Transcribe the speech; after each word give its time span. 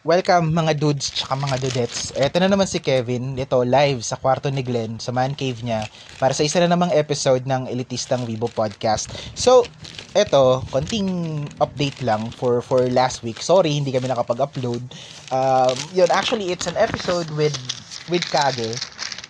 Welcome 0.00 0.56
mga 0.56 0.80
dudes 0.80 1.12
tsaka 1.12 1.36
mga 1.36 1.60
dudettes. 1.60 2.08
Ito 2.16 2.40
na 2.40 2.48
naman 2.48 2.64
si 2.64 2.80
Kevin, 2.80 3.36
ito 3.36 3.60
live 3.60 4.00
sa 4.00 4.16
kwarto 4.16 4.48
ni 4.48 4.64
Glenn, 4.64 4.96
sa 4.96 5.12
man 5.12 5.36
cave 5.36 5.60
niya, 5.60 5.92
para 6.16 6.32
sa 6.32 6.40
isa 6.40 6.56
na 6.56 6.72
namang 6.72 6.88
episode 6.96 7.44
ng 7.44 7.68
Elitistang 7.68 8.24
Vivo 8.24 8.48
Podcast. 8.48 9.12
So, 9.36 9.68
ito, 10.16 10.64
konting 10.72 11.44
update 11.60 12.00
lang 12.00 12.32
for 12.32 12.64
for 12.64 12.88
last 12.88 13.20
week. 13.20 13.44
Sorry, 13.44 13.76
hindi 13.76 13.92
kami 13.92 14.08
nakapag-upload. 14.08 14.88
Um, 15.28 15.76
yun, 15.92 16.08
actually, 16.08 16.48
it's 16.48 16.64
an 16.64 16.80
episode 16.80 17.28
with 17.36 17.52
with 18.08 18.24
Kage. 18.32 18.80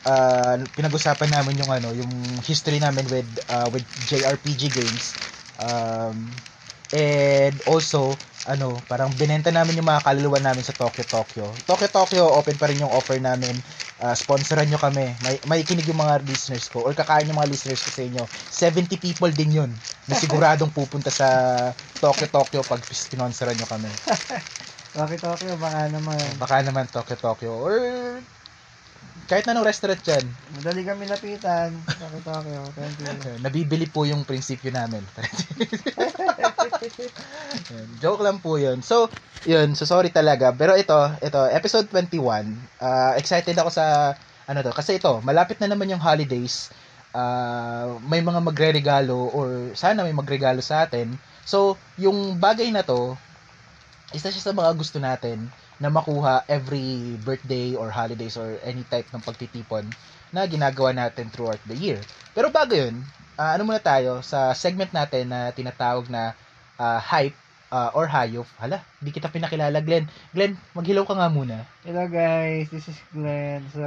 Uh, 0.07 0.63
pinag-usapan 0.79 1.35
namin 1.35 1.59
yung 1.59 1.71
ano, 1.75 1.91
yung 1.91 2.15
history 2.47 2.79
namin 2.79 3.11
with 3.11 3.27
uh, 3.51 3.67
with 3.75 3.83
JRPG 4.07 4.71
games. 4.71 5.19
Um, 5.59 6.31
and 6.95 7.55
also, 7.71 8.15
ano, 8.49 8.75
parang 8.89 9.13
binenta 9.15 9.53
namin 9.53 9.79
yung 9.79 9.89
mga 9.89 10.03
kaluluwa 10.03 10.41
namin 10.41 10.65
sa 10.65 10.75
Tokyo 10.75 11.05
Tokyo. 11.07 11.47
Tokyo 11.69 11.89
Tokyo, 11.93 12.23
open 12.35 12.57
pa 12.57 12.67
rin 12.67 12.81
yung 12.81 12.91
offer 12.91 13.21
namin. 13.21 13.53
Uh, 14.01 14.17
sponsoran 14.17 14.65
nyo 14.67 14.81
kami. 14.81 15.13
May, 15.21 15.37
may 15.45 15.61
kinig 15.61 15.85
yung 15.85 16.01
mga 16.01 16.25
listeners 16.25 16.73
ko 16.73 16.81
or 16.81 16.97
kakain 16.97 17.29
yung 17.29 17.37
mga 17.37 17.53
listeners 17.53 17.85
ko 17.85 17.91
sa 17.93 18.03
inyo. 18.03 18.23
70 18.49 18.97
people 18.97 19.29
din 19.29 19.61
yun 19.61 19.71
na 20.09 20.17
siguradong 20.17 20.73
pupunta 20.73 21.13
sa 21.13 21.29
Tokyo 22.01 22.27
Tokyo 22.33 22.61
pag 22.65 22.81
sponsoran 22.89 23.55
nyo 23.61 23.69
kami. 23.69 23.93
Bakit 24.99 25.19
Tokyo? 25.23 25.53
Baka 25.61 25.87
naman. 25.93 26.19
Baka 26.41 26.57
naman 26.65 26.89
Tokyo 26.89 27.17
Tokyo 27.21 27.53
or 27.61 27.77
kahit 29.31 29.47
anong 29.47 29.63
restaurant 29.63 30.03
dyan. 30.03 30.27
Madali 30.59 30.83
kami 30.83 31.07
lapitan. 31.07 31.71
You. 32.51 32.67
Uh, 33.15 33.39
nabibili 33.47 33.87
po 33.87 34.03
yung 34.03 34.27
prinsipyo 34.27 34.75
namin. 34.75 35.07
Joke 38.03 38.27
lang 38.27 38.43
po 38.43 38.59
yun. 38.59 38.83
So, 38.83 39.07
yun. 39.47 39.79
So, 39.79 39.87
sorry 39.87 40.11
talaga. 40.11 40.51
Pero 40.51 40.75
ito, 40.75 40.99
ito, 41.23 41.47
episode 41.47 41.87
21. 41.95 42.59
Uh, 42.83 43.15
excited 43.15 43.55
ako 43.55 43.71
sa, 43.71 44.19
ano 44.51 44.67
to, 44.67 44.75
kasi 44.75 44.99
ito, 44.99 45.23
malapit 45.23 45.63
na 45.63 45.71
naman 45.71 45.87
yung 45.87 46.03
holidays. 46.03 46.75
Uh, 47.15 48.03
may 48.11 48.27
mga 48.27 48.43
magre-regalo 48.43 49.31
or 49.31 49.71
sana 49.79 50.03
may 50.03 50.15
magregalo 50.15 50.59
sa 50.59 50.91
atin. 50.91 51.15
So, 51.47 51.79
yung 51.95 52.43
bagay 52.43 52.75
na 52.75 52.83
to, 52.83 53.15
isa 54.11 54.35
siya 54.35 54.43
sa 54.43 54.51
mga 54.51 54.75
gusto 54.75 54.99
natin 54.99 55.47
na 55.81 55.89
makuha 55.89 56.45
every 56.47 57.17
birthday 57.25 57.73
or 57.73 57.89
holidays 57.89 58.37
or 58.37 58.61
any 58.63 58.85
type 58.93 59.09
ng 59.11 59.25
pagtitipon 59.25 59.89
na 60.31 60.45
ginagawa 60.45 60.93
natin 60.93 61.33
throughout 61.33 61.59
the 61.65 61.75
year. 61.75 61.99
Pero 62.37 62.53
bago 62.53 62.77
yun, 62.77 63.01
uh, 63.41 63.51
ano 63.57 63.65
muna 63.65 63.81
tayo 63.81 64.21
sa 64.21 64.53
segment 64.53 64.93
natin 64.93 65.33
na 65.33 65.51
tinatawag 65.51 66.07
na 66.13 66.37
uh, 66.77 67.01
hype 67.01 67.35
uh, 67.73 67.91
or 67.97 68.07
hayop. 68.07 68.47
Hala, 68.61 68.85
hindi 69.01 69.11
kita 69.17 69.33
pinakilala, 69.33 69.81
Glenn. 69.81 70.07
Glenn, 70.37 70.61
maghilaw 70.77 71.09
ka 71.09 71.17
nga 71.17 71.33
muna. 71.33 71.65
Hello 71.83 72.05
guys, 72.07 72.69
this 72.69 72.87
is 72.93 73.01
Glenn. 73.17 73.65
So, 73.73 73.87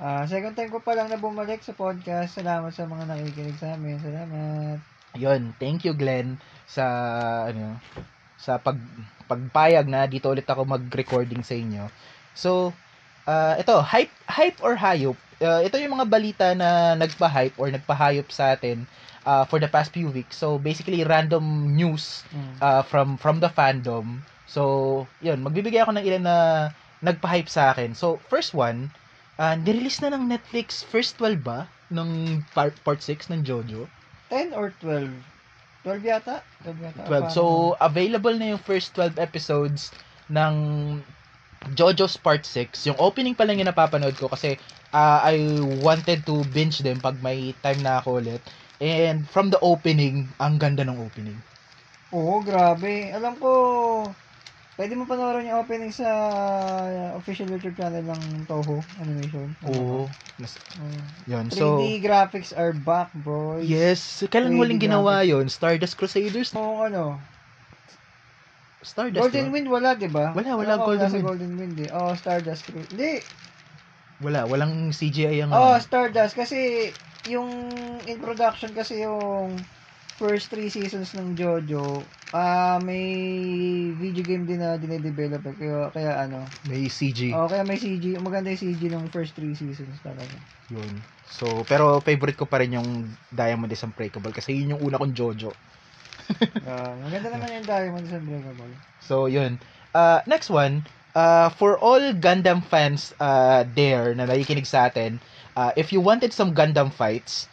uh, 0.00 0.24
second 0.24 0.56
time 0.56 0.72
ko 0.72 0.80
pa 0.80 0.96
lang 0.96 1.12
na 1.12 1.20
bumalik 1.20 1.60
sa 1.60 1.76
podcast. 1.76 2.40
Salamat 2.40 2.72
sa 2.72 2.88
mga 2.88 3.04
nakikinig 3.12 3.60
sa 3.60 3.76
amin. 3.76 4.00
Salamat. 4.00 4.80
Yun, 5.14 5.54
thank 5.62 5.86
you 5.86 5.94
Glenn 5.94 6.40
sa 6.66 6.82
ano 7.52 7.78
sa 8.44 8.60
pag 8.60 8.76
pagpayag 9.24 9.88
na 9.88 10.04
dito 10.04 10.28
ulit 10.28 10.44
ako 10.44 10.68
mag-recording 10.68 11.40
sa 11.40 11.56
inyo. 11.56 11.88
So, 12.36 12.76
uh, 13.24 13.56
ito, 13.56 13.80
hype, 13.80 14.12
hype 14.28 14.60
or 14.60 14.76
hayop. 14.76 15.16
Uh, 15.40 15.64
ito 15.64 15.80
yung 15.80 15.96
mga 15.96 16.08
balita 16.08 16.46
na 16.52 16.92
nagpa-hype 16.94 17.56
or 17.56 17.72
nagpa-hayop 17.72 18.28
sa 18.28 18.52
atin 18.52 18.84
uh, 19.24 19.48
for 19.48 19.56
the 19.56 19.68
past 19.68 19.96
few 19.96 20.12
weeks. 20.12 20.36
So, 20.36 20.60
basically, 20.60 21.02
random 21.08 21.72
news 21.72 22.22
uh, 22.60 22.84
from 22.84 23.16
from 23.16 23.40
the 23.40 23.48
fandom. 23.48 24.20
So, 24.44 25.08
yun, 25.24 25.40
magbibigay 25.40 25.80
ako 25.82 25.96
ng 25.96 26.04
ilan 26.04 26.24
na 26.28 26.36
nagpa-hype 27.00 27.48
sa 27.48 27.72
akin. 27.72 27.96
So, 27.96 28.20
first 28.28 28.52
one, 28.52 28.92
uh, 29.40 29.56
nirelease 29.56 30.04
na 30.04 30.12
ng 30.14 30.28
Netflix 30.28 30.84
first 30.84 31.16
12 31.18 31.40
ba? 31.42 31.66
Ng 31.92 32.40
part, 32.52 32.76
part 32.84 33.00
6 33.00 33.32
ng 33.32 33.40
Jojo. 33.44 33.88
10 34.28 34.56
or 34.56 34.72
12? 34.80 35.33
12 35.84 36.00
yata? 36.08 36.40
12 36.64 36.80
yata. 36.80 37.02
12. 37.06 37.36
So, 37.36 37.42
available 37.78 38.34
na 38.34 38.56
yung 38.56 38.62
first 38.62 38.96
12 38.96 39.20
episodes 39.20 39.92
ng 40.32 40.54
JoJo's 41.76 42.16
Part 42.16 42.44
6. 42.48 42.88
Yung 42.88 42.98
opening 43.00 43.36
pa 43.36 43.44
lang 43.44 43.60
yung 43.60 43.68
napapanood 43.68 44.16
ko 44.16 44.32
kasi 44.32 44.56
uh, 44.92 45.20
I 45.20 45.40
wanted 45.84 46.24
to 46.28 46.44
binge 46.52 46.80
them 46.80 47.00
pag 47.00 47.20
may 47.20 47.52
time 47.60 47.80
na 47.84 48.00
ako 48.00 48.20
ulit. 48.20 48.40
And 48.80 49.24
from 49.28 49.48
the 49.52 49.60
opening, 49.60 50.28
ang 50.40 50.60
ganda 50.60 50.84
ng 50.84 50.98
opening. 50.98 51.38
Oo, 52.12 52.40
grabe. 52.44 53.12
Alam 53.12 53.36
ko, 53.40 53.50
pwede 54.74 54.92
mo 54.98 55.06
panoorin 55.06 55.46
yung 55.46 55.62
opening 55.62 55.94
sa 55.94 56.08
official 57.14 57.46
YouTube 57.46 57.78
channel 57.78 58.02
ng 58.02 58.48
Toho 58.50 58.82
Animation. 58.98 59.54
Oo. 59.70 60.06
Uh, 60.10 61.00
yun. 61.30 61.46
3D 61.46 61.54
So, 61.54 61.78
graphics 62.02 62.50
are 62.50 62.74
back, 62.74 63.14
boys. 63.22 63.64
yes. 63.64 64.26
Kailan 64.26 64.54
3D 64.54 64.58
muling 64.58 64.80
ginawa 64.82 65.22
yon 65.22 65.46
Stardust 65.46 65.94
Crusaders? 65.94 66.50
Oo, 66.58 66.82
ano, 66.82 67.22
Stardust, 68.84 69.24
Golden 69.24 69.48
diba? 69.48 69.54
Wind 69.56 69.68
wala, 69.72 69.90
di 69.96 70.08
ba? 70.12 70.36
Wala, 70.36 70.50
wala 70.60 70.72
Oo, 70.76 70.92
Golden 70.92 71.08
Wind. 71.08 71.24
Golden 71.24 71.52
Wind 71.56 71.76
eh. 71.80 71.88
Oh, 71.88 72.12
Stardust. 72.12 72.68
Hindi. 72.68 73.24
Wala. 74.20 74.44
Walang 74.44 74.92
CGI 74.92 75.40
ang... 75.40 75.56
Oh, 75.56 75.80
Stardust. 75.80 76.36
Kasi, 76.36 76.92
yung 77.24 77.48
in 78.04 78.20
production 78.20 78.68
kasi 78.76 79.00
yung 79.00 79.56
first 80.14 80.46
three 80.46 80.70
seasons 80.70 81.10
ng 81.18 81.34
JoJo, 81.34 82.02
ah 82.30 82.78
may 82.78 83.02
video 83.98 84.22
game 84.22 84.46
din 84.46 84.62
na 84.62 84.78
dinedevelop 84.78 85.42
eh. 85.42 85.54
Kaya, 85.58 85.90
kaya 85.90 86.12
ano. 86.26 86.46
may 86.70 86.86
CG. 86.86 87.34
Oh, 87.34 87.50
kaya 87.50 87.66
may 87.66 87.78
CG. 87.78 88.14
Maganda 88.22 88.54
yung 88.54 88.62
CG 88.62 88.82
ng 88.90 89.10
first 89.10 89.34
three 89.34 89.58
seasons 89.58 89.98
talaga. 90.06 90.34
Yun. 90.70 91.02
So, 91.26 91.66
pero 91.66 91.98
favorite 91.98 92.38
ko 92.38 92.46
pa 92.46 92.62
rin 92.62 92.78
yung 92.78 93.10
Diamond 93.34 93.74
is 93.74 93.82
Unbreakable 93.82 94.30
kasi 94.30 94.54
yun 94.54 94.78
yung 94.78 94.82
una 94.86 94.98
kong 94.98 95.14
Jojo. 95.14 95.50
Ah, 96.64 96.96
maganda 97.04 97.36
naman 97.36 97.52
yung 97.52 97.66
Diamond 97.68 98.06
sa 98.08 98.16
Unbreakable. 98.16 98.72
So, 99.04 99.28
yun. 99.28 99.60
Uh, 99.92 100.24
next 100.24 100.48
one, 100.48 100.86
uh, 101.12 101.52
for 101.52 101.76
all 101.78 102.00
Gundam 102.16 102.64
fans 102.64 103.12
uh, 103.20 103.66
there 103.76 104.14
na 104.14 104.24
nakikinig 104.24 104.64
sa 104.64 104.88
atin, 104.88 105.20
uh, 105.52 105.70
if 105.76 105.92
you 105.92 106.00
wanted 106.00 106.32
some 106.32 106.56
Gundam 106.56 106.88
fights, 106.88 107.46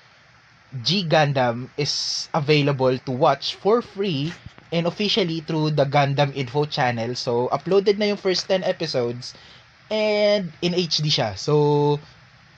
G 0.79 1.03
Gundam 1.03 1.67
is 1.75 2.27
available 2.33 2.95
to 3.03 3.11
watch 3.11 3.59
for 3.59 3.83
free 3.83 4.31
and 4.71 4.87
officially 4.87 5.43
through 5.43 5.75
the 5.75 5.83
Gundam 5.83 6.31
Info 6.31 6.63
channel. 6.63 7.15
So, 7.15 7.51
uploaded 7.51 7.99
na 7.99 8.15
yung 8.15 8.21
first 8.21 8.47
10 8.47 8.63
episodes 8.63 9.35
and 9.91 10.47
in 10.63 10.71
HD 10.71 11.11
siya. 11.11 11.35
So, 11.35 11.99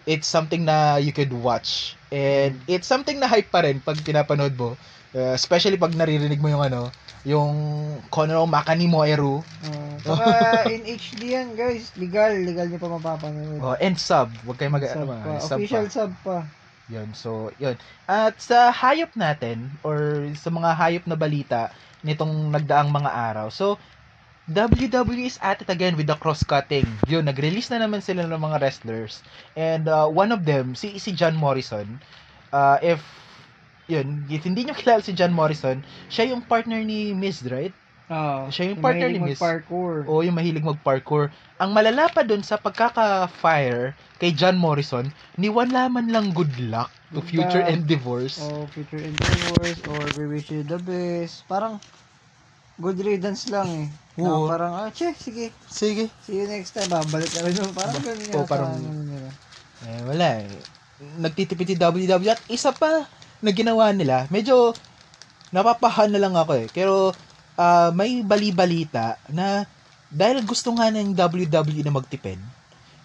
it's 0.05 0.29
something 0.29 0.61
na 0.65 1.01
you 1.01 1.09
could 1.09 1.33
watch. 1.33 1.97
And 2.13 2.61
it's 2.69 2.85
something 2.85 3.17
na 3.17 3.25
hype 3.25 3.49
pa 3.49 3.65
rin 3.65 3.81
pag 3.81 3.97
pinapanood 4.05 4.53
mo. 4.53 4.77
Uh, 5.13 5.33
especially 5.33 5.77
pag 5.77 5.93
naririnig 5.97 6.41
mo 6.41 6.49
yung 6.53 6.61
ano, 6.61 6.93
yung 7.25 7.53
Kono 8.13 8.45
Makani 8.45 8.85
Moeru. 8.85 9.41
Uh, 9.65 9.97
saka 10.05 10.69
in 10.73 10.85
HD 10.85 11.33
yan, 11.33 11.57
guys. 11.57 11.89
Legal. 11.97 12.45
Legal 12.45 12.69
nyo 12.69 12.77
pa 12.77 12.89
mapapanood. 12.93 13.57
Oh, 13.57 13.77
and 13.81 13.97
sub. 13.97 14.29
Huwag 14.45 14.61
kayo 14.61 14.69
mag 14.69 14.85
sub 14.85 15.09
ano, 15.09 15.17
pa. 15.17 15.41
sub 15.41 15.57
Official 15.57 15.85
pa. 15.89 15.93
sub 15.93 16.13
pa. 16.21 16.37
Yun, 16.91 17.15
so, 17.15 17.51
yun. 17.59 17.79
At 18.07 18.39
sa 18.43 18.71
hayop 18.71 19.15
natin, 19.15 19.71
or 19.87 20.27
sa 20.35 20.51
mga 20.51 20.69
hayop 20.75 21.03
na 21.07 21.15
balita, 21.15 21.71
nitong 22.03 22.51
nagdaang 22.51 22.91
mga 22.91 23.11
araw. 23.11 23.47
So, 23.47 23.79
WWE 24.51 25.23
is 25.23 25.39
at 25.39 25.63
it 25.63 25.71
again 25.71 25.95
with 25.95 26.11
the 26.11 26.19
cross-cutting. 26.19 26.83
Yun, 27.07 27.23
nag-release 27.23 27.71
na 27.71 27.79
naman 27.79 28.03
sila 28.03 28.27
ng 28.27 28.35
mga 28.35 28.59
wrestlers. 28.59 29.23
And 29.55 29.87
uh, 29.87 30.11
one 30.11 30.35
of 30.35 30.43
them, 30.43 30.75
si, 30.75 30.99
si 30.99 31.15
John 31.15 31.39
Morrison, 31.39 32.03
uh, 32.51 32.75
if, 32.83 32.99
yun, 33.87 34.27
if 34.27 34.43
hindi 34.43 34.67
nyo 34.67 34.75
kilala 34.75 34.99
si 34.99 35.15
John 35.15 35.31
Morrison, 35.31 35.79
siya 36.11 36.35
yung 36.35 36.43
partner 36.43 36.83
ni 36.83 37.15
Miz, 37.15 37.39
right? 37.47 37.71
Oh, 38.13 38.45
Siya 38.47 38.69
yung 38.69 38.77
partner 38.77 39.09
ni 39.09 39.17
Miss. 39.17 39.41
parkour. 39.41 40.05
O 40.05 40.21
yung 40.21 40.37
mahilig 40.37 40.61
mag-parkour. 40.61 41.33
Ang 41.57 41.73
malala 41.73 42.05
pa 42.07 42.21
dun 42.21 42.39
sa 42.39 42.55
pagkaka-fire 42.55 43.91
kay 44.17 44.29
John 44.31 44.53
Morrison, 44.55 45.09
ni 45.33 45.49
wala 45.49 45.87
man 45.87 46.07
lang 46.07 46.29
good 46.29 46.53
luck 46.61 46.93
to 47.09 47.19
Good 47.19 47.29
future 47.31 47.63
luck. 47.63 47.73
endeavors. 47.73 48.37
or 48.39 48.69
future 48.69 49.01
endeavors 49.01 49.81
or 49.87 49.97
we 50.13 50.29
wish 50.29 50.47
you 50.47 50.61
the 50.61 50.77
best. 50.77 51.41
Parang 51.45 51.81
good 52.75 52.97
riddance 52.97 53.49
lang 53.49 53.65
eh. 53.65 53.87
Oo. 54.15 54.45
Na 54.45 54.51
parang, 54.51 54.71
ah, 54.77 54.89
che, 54.89 55.09
sige. 55.15 55.49
Sige. 55.65 56.05
See 56.21 56.37
you 56.37 56.45
next 56.45 56.71
time. 56.71 56.85
Babalik 56.87 57.33
na 57.33 57.41
rin. 57.43 57.57
Parang 57.71 57.95
Ba- 57.95 58.03
ganun 58.03 58.21
oo, 58.21 58.33
yata, 58.35 58.45
parang- 58.45 58.73
ano 58.75 59.01
nila. 59.01 59.29
Eh, 59.83 60.01
wala 60.05 60.27
eh. 60.39 60.53
Nagtitipid 61.17 61.67
si 61.67 61.75
WWE 61.75 62.29
at 62.29 62.41
isa 62.45 62.69
pa 62.69 63.09
na 63.39 63.49
ginawa 63.49 63.89
nila, 63.89 64.29
medyo 64.29 64.71
napapahan 65.49 66.07
na 66.07 66.19
lang 66.19 66.33
ako 66.33 66.53
eh. 66.55 66.67
Pero 66.69 67.11
ah, 67.57 67.89
may 67.93 68.21
bali-balita 68.23 69.17
na 69.29 69.65
dahil 70.09 70.45
gusto 70.45 70.69
nga 70.77 70.93
ng 70.93 71.17
WWE 71.17 71.81
na 71.81 71.93
magtipid, 71.93 72.37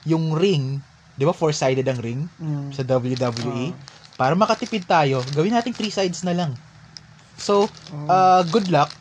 yung 0.05 0.37
ring, 0.37 0.81
di 1.17 1.25
ba 1.25 1.33
four-sided 1.33 1.85
ang 1.89 2.01
ring 2.01 2.21
Mm. 2.37 2.69
sa 2.73 2.85
WWE? 2.85 3.73
Oo. 3.73 3.77
Para 4.19 4.35
makatipid 4.35 4.85
tayo, 4.85 5.25
gawin 5.33 5.55
natin 5.55 5.73
three 5.73 5.95
sides 5.95 6.21
na 6.27 6.35
lang. 6.35 6.53
So, 7.39 7.71
uh, 8.11 8.43
good 8.45 8.69
luck. 8.69 8.93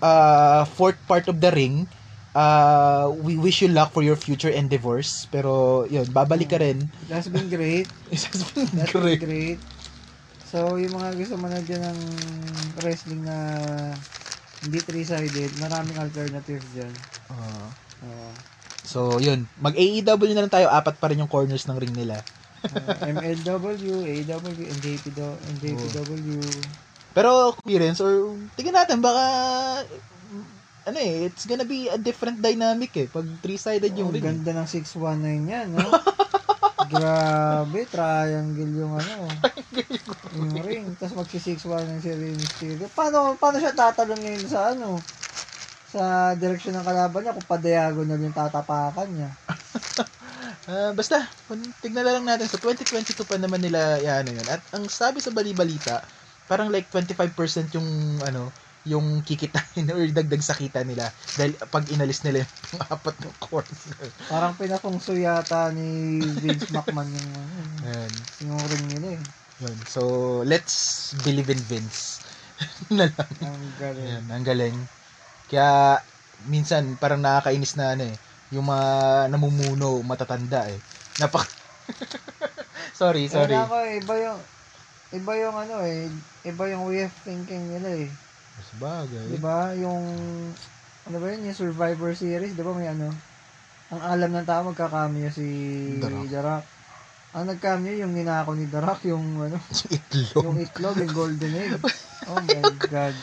Uh, 0.00 0.64
fourth 0.76 0.96
part 1.04 1.28
of 1.28 1.36
the 1.44 1.52
ring 1.52 1.84
uh, 2.34 3.10
we 3.20 3.36
wish 3.36 3.60
you 3.62 3.68
luck 3.68 3.92
for 3.92 4.02
your 4.02 4.16
future 4.16 4.50
endeavors. 4.52 5.26
Pero, 5.30 5.84
yun, 5.88 6.06
babalik 6.12 6.50
ka 6.50 6.58
rin. 6.60 6.88
That's 7.08 7.28
been 7.28 7.48
great. 7.50 7.88
It's 8.12 8.26
just 8.26 8.54
been 8.54 8.70
That's 8.74 8.92
been 8.92 9.18
great. 9.18 9.22
great. 9.22 9.58
So, 10.46 10.74
yung 10.78 10.98
mga 10.98 11.14
gusto 11.18 11.34
manood 11.38 11.66
dyan 11.66 11.82
ng 11.82 12.00
wrestling 12.82 13.22
na 13.22 13.36
hindi 14.60 14.78
three-sided, 14.78 15.50
maraming 15.58 15.96
alternative 15.96 16.62
dyan. 16.72 16.92
Uh, 17.28 17.68
Uh, 18.00 18.32
so, 18.80 19.20
yun. 19.20 19.44
Mag-AEW 19.60 20.32
na 20.32 20.40
lang 20.40 20.48
tayo. 20.48 20.72
Apat 20.72 20.96
pa 20.96 21.12
rin 21.12 21.20
yung 21.20 21.28
corners 21.28 21.68
ng 21.68 21.76
ring 21.76 21.92
nila. 21.92 22.16
uh, 22.64 22.96
MLW, 23.04 23.92
AW, 24.00 24.52
NJPW, 24.56 25.36
NJPW. 25.60 26.40
Pero, 27.12 27.52
experience, 27.52 28.00
or, 28.00 28.32
tingnan 28.56 28.80
natin, 28.80 29.04
baka, 29.04 29.24
ano 30.80 30.96
eh, 30.96 31.28
it's 31.28 31.44
gonna 31.44 31.68
be 31.68 31.92
a 31.92 32.00
different 32.00 32.40
dynamic 32.40 32.88
eh. 32.96 33.04
Pag 33.04 33.28
three-sided 33.44 33.92
yung 33.92 34.08
Oh, 34.08 34.14
ring. 34.16 34.24
eh. 34.24 34.28
ganda 34.32 34.56
ng 34.56 34.64
619 34.64 35.44
yan, 35.44 35.66
no? 35.76 35.84
Grabe, 36.90 37.86
triangle 37.94 38.74
yung 38.74 38.94
ano. 38.98 39.30
yung 40.34 40.54
ring. 40.66 40.86
Tapos 40.98 41.22
magsi-619 41.22 42.02
si 42.02 42.10
Rey 42.10 42.34
Mysterio. 42.34 42.86
Paano, 42.90 43.38
paano 43.38 43.62
siya 43.62 43.70
tatalon 43.70 44.18
ngayon 44.18 44.46
sa 44.50 44.74
ano? 44.74 44.98
Sa 45.90 46.34
direksyon 46.34 46.74
ng 46.78 46.86
kalaban 46.86 47.22
niya 47.22 47.36
kung 47.38 47.50
pa-diagonal 47.50 48.18
yung 48.18 48.34
tatapakan 48.34 49.08
niya. 49.14 49.30
Ah, 50.70 50.94
basta, 50.94 51.26
tignan 51.82 52.06
na 52.06 52.14
lang 52.14 52.26
natin. 52.26 52.46
So, 52.46 52.60
2022 52.62 53.26
pa 53.26 53.34
naman 53.40 53.58
nila, 53.58 53.98
yan, 53.98 54.22
ano 54.22 54.30
yun. 54.38 54.46
At 54.46 54.62
ang 54.70 54.86
sabi 54.86 55.18
sa 55.18 55.34
bali-balita, 55.34 55.98
parang 56.46 56.70
like 56.70 56.86
25% 56.92 57.74
yung, 57.74 57.88
ano, 58.22 58.54
yung 58.88 59.20
kikitain 59.20 59.84
or 59.92 60.00
dagdag 60.08 60.40
sa 60.40 60.56
kita 60.56 60.80
nila 60.84 61.12
dahil 61.36 61.52
pag 61.68 61.84
inalis 61.92 62.24
nila 62.24 62.44
yung 62.44 62.82
apat 62.88 63.16
ng 63.20 63.36
corner. 63.42 64.08
Parang 64.28 64.56
pinapungso 64.56 65.12
yata 65.12 65.68
ni 65.74 66.20
Vince 66.40 66.72
McMahon 66.72 67.08
yung, 67.12 67.30
yung 68.48 68.60
ring 68.70 68.86
nila 68.88 69.08
eh. 69.20 69.22
Yun. 69.60 69.76
So, 69.84 70.00
let's 70.48 71.12
believe 71.20 71.52
in 71.52 71.60
Vince. 71.60 72.24
na 72.96 73.08
lang. 73.08 73.30
Ang 73.44 73.72
galing. 73.76 74.06
Yan, 74.08 74.24
ang 74.32 74.44
galing. 74.44 74.76
Kaya, 75.52 76.00
minsan, 76.48 76.96
parang 76.96 77.20
nakakainis 77.20 77.76
na 77.76 77.92
ano 77.92 78.04
eh, 78.08 78.16
yung 78.54 78.66
mga 78.68 78.88
namumuno, 79.28 80.00
matatanda 80.04 80.68
eh. 80.68 80.78
Napak... 81.20 81.44
sorry, 83.00 83.26
sorry. 83.28 83.52
Kaya 83.52 83.66
ako, 83.66 83.78
iba 84.00 84.14
yung, 84.16 84.40
iba 85.10 85.32
yung 85.42 85.56
ano 85.58 85.76
eh, 85.84 86.08
iba 86.46 86.64
yung 86.70 86.82
way 86.88 87.04
of 87.04 87.14
thinking 87.26 87.66
nila 87.68 88.06
eh. 88.06 88.08
Sabagay. 88.70 89.26
Di 89.34 89.38
ba? 89.38 89.74
Yung, 89.74 90.02
ano 91.06 91.16
ba 91.18 91.26
yun, 91.30 91.50
yung 91.50 91.58
Survivor 91.58 92.12
Series, 92.14 92.54
di 92.54 92.62
ba 92.62 92.72
may 92.72 92.86
ano, 92.86 93.10
ang 93.90 94.00
alam 94.00 94.30
ng 94.30 94.46
tao, 94.46 94.70
magkakameo 94.70 95.30
si. 95.34 95.46
The 95.98 96.38
Rock. 96.38 96.66
Ang 97.30 97.46
nagkameo, 97.46 97.94
yung 97.94 98.14
ninako 98.14 98.54
ni 98.54 98.66
Rock, 98.66 99.06
yung 99.06 99.22
ano, 99.38 99.58
Itlog. 99.96 100.42
yung 100.46 100.58
itlog, 100.58 100.96
yung 100.98 101.14
golden 101.14 101.52
egg. 101.54 101.78
Oh 102.26 102.38
my 102.38 102.58
God. 102.90 103.14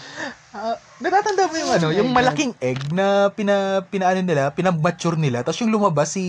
Ah, 0.51 0.75
natatanda 0.99 1.51
mo 1.51 1.55
yung 1.59 1.71
ano, 1.71 1.87
Oh 1.87 1.91
my 1.91 1.97
yung 1.99 2.09
God. 2.11 2.17
malaking 2.17 2.53
egg 2.59 2.79
na 2.91 3.27
pina, 3.29 3.83
pinaano 3.83 4.23
nila, 4.23 4.51
pinamature 4.51 5.19
nila, 5.19 5.43
tapos 5.43 5.59
yung 5.59 5.75
lumabas 5.75 6.15
si 6.15 6.23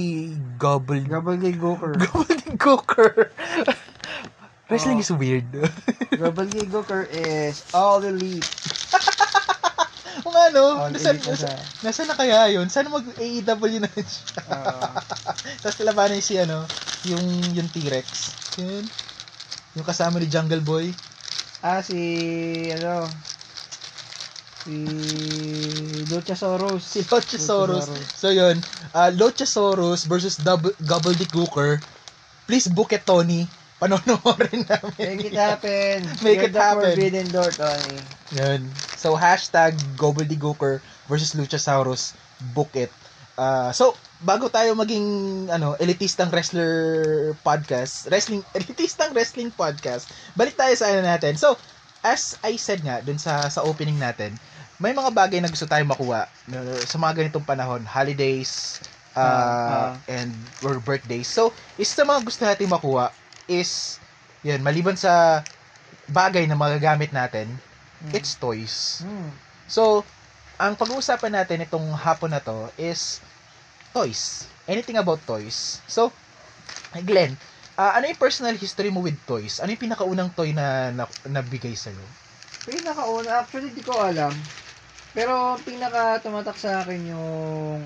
Gobble... 0.58 1.06
Gobbledygooker. 1.06 1.94
Gobbledygooker. 2.02 3.30
Wrestling 4.68 5.00
is 5.00 5.08
weird. 5.08 5.48
Gobbledygooker 6.20 7.08
is 7.08 7.64
all 7.72 8.04
elite. 8.04 8.44
Kung 10.18 10.34
ano, 10.34 10.84
All 10.84 10.92
nasa, 10.92 11.16
elite 11.16 11.24
na 11.24 11.34
siya. 11.34 11.54
nasa, 11.56 11.80
nasa 11.80 12.00
na 12.04 12.14
kaya 12.14 12.52
yun? 12.52 12.68
Sana 12.68 12.92
mag-AEW 12.92 13.80
na 13.80 13.88
siya. 13.88 14.44
Oo. 14.52 14.80
Tapos 15.64 15.76
labanan 15.80 16.20
si 16.20 16.36
ano, 16.36 16.68
yung 17.08 17.24
yung 17.56 17.68
T-Rex. 17.70 18.06
Yun. 18.60 18.84
Yung 19.72 19.86
kasama 19.86 20.20
ni 20.20 20.28
Jungle 20.28 20.60
Boy. 20.60 20.92
ah, 21.58 21.80
si, 21.80 21.96
ano, 22.70 23.08
si 24.62 24.74
Luchasaurus. 26.06 26.82
Si 26.84 27.00
Luchasaurus. 27.02 27.88
Luchasaurus. 27.88 28.12
So 28.12 28.28
yun, 28.28 28.60
uh, 28.92 29.08
Luchasaurus 29.10 30.04
versus 30.04 30.36
Double, 30.36 30.76
Gobbledygooker. 30.82 31.80
Please 32.44 32.68
book 32.68 32.92
it, 32.92 33.04
Tony. 33.04 33.48
Panonoodin 33.78 34.66
namin. 34.66 34.94
Make 34.98 35.24
it 35.30 35.38
happen. 35.38 35.96
Make 36.18 36.42
You're 36.42 36.50
it 36.50 36.54
the 36.54 36.62
happen. 36.62 36.82
forbidden 36.82 37.26
door, 37.30 37.50
Tony. 37.54 37.98
Yun. 38.34 38.66
So, 38.98 39.14
hashtag 39.14 39.78
Gobbledygooker 39.94 40.82
versus 41.06 41.38
Luchasaurus. 41.38 42.18
Book 42.54 42.74
it. 42.74 42.90
Uh, 43.38 43.70
so, 43.70 43.94
bago 44.18 44.50
tayo 44.50 44.74
maging 44.74 45.06
ano, 45.46 45.78
elitistang 45.78 46.26
wrestler 46.34 46.74
podcast, 47.46 48.10
wrestling, 48.10 48.42
elitistang 48.58 49.14
wrestling 49.14 49.54
podcast, 49.54 50.10
balik 50.34 50.58
tayo 50.58 50.74
sa 50.74 50.90
ano 50.90 51.06
natin. 51.06 51.38
So, 51.38 51.54
as 52.02 52.34
I 52.42 52.58
said 52.58 52.82
nga, 52.82 52.98
dun 52.98 53.18
sa, 53.18 53.46
sa 53.46 53.62
opening 53.62 53.98
natin, 53.98 54.34
may 54.82 54.90
mga 54.90 55.14
bagay 55.14 55.38
na 55.38 55.50
gusto 55.50 55.66
tayo 55.70 55.82
makuha 55.86 56.26
sa 56.82 56.98
mga 56.98 57.14
ganitong 57.22 57.46
panahon, 57.46 57.82
holidays, 57.86 58.82
uh, 59.14 59.22
Ah, 59.22 59.90
ah. 59.90 59.92
and 60.10 60.30
or 60.62 60.78
birthdays. 60.78 61.26
So, 61.26 61.50
isa 61.74 62.02
sa 62.02 62.04
mga 62.06 62.20
gusto 62.26 62.42
natin 62.42 62.70
makuha 62.70 63.10
is, 63.48 63.98
yun, 64.44 64.60
maliban 64.62 64.94
sa 64.94 65.42
bagay 66.06 66.44
na 66.46 66.54
magagamit 66.54 67.10
natin, 67.10 67.48
Hmm. 67.98 68.14
it's 68.14 68.38
toys. 68.38 69.02
Hmm. 69.02 69.34
So, 69.66 70.06
ang 70.54 70.78
pag-uusapan 70.78 71.34
natin 71.34 71.66
itong 71.66 71.90
hapon 71.98 72.30
na 72.30 72.38
to 72.38 72.70
is 72.78 73.18
toys. 73.90 74.46
Anything 74.70 75.02
about 75.02 75.18
toys. 75.26 75.82
So, 75.90 76.14
Glenn, 77.02 77.34
ah, 77.74 77.98
ano 77.98 78.06
yung 78.06 78.20
personal 78.20 78.54
history 78.54 78.92
mo 78.94 79.02
with 79.02 79.18
toys? 79.26 79.58
Ano 79.58 79.74
yung 79.74 79.82
pinakaunang 79.82 80.30
toy 80.30 80.54
na, 80.54 80.94
na 80.94 81.04
nabigay 81.26 81.74
sa'yo? 81.74 82.04
Pinakauna, 82.68 83.42
actually 83.42 83.74
di 83.74 83.82
ko 83.82 83.98
alam. 83.98 84.30
Pero 85.16 85.58
pinaka 85.64 86.22
tumatak 86.22 86.54
sa 86.54 86.84
akin 86.84 87.00
yung 87.10 87.80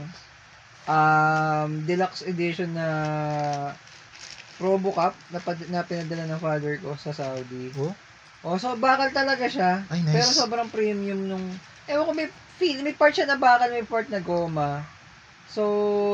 um, 0.84 1.70
deluxe 1.86 2.26
edition 2.26 2.74
na 2.74 2.88
RoboCop 4.62 5.14
na, 5.34 5.38
pad- 5.42 5.68
na 5.68 5.82
pinadala 5.82 6.24
ng 6.30 6.40
father 6.40 6.78
ko 6.78 6.94
sa 6.94 7.10
Saudi. 7.10 7.74
Oh? 7.74 7.90
Oh, 8.46 8.58
so 8.58 8.74
bakal 8.78 9.10
talaga 9.10 9.46
siya. 9.50 9.82
Ay, 9.90 10.02
nice. 10.02 10.14
Pero 10.14 10.28
sobrang 10.30 10.70
premium 10.70 11.18
nung 11.26 11.46
Ewan 11.90 12.06
ko 12.06 12.12
may 12.14 12.28
feel, 12.62 12.78
may 12.86 12.94
part 12.94 13.10
siya 13.10 13.26
na 13.26 13.34
bakal, 13.34 13.66
may 13.74 13.82
part 13.82 14.06
na 14.06 14.22
goma. 14.22 14.86
So, 15.50 15.62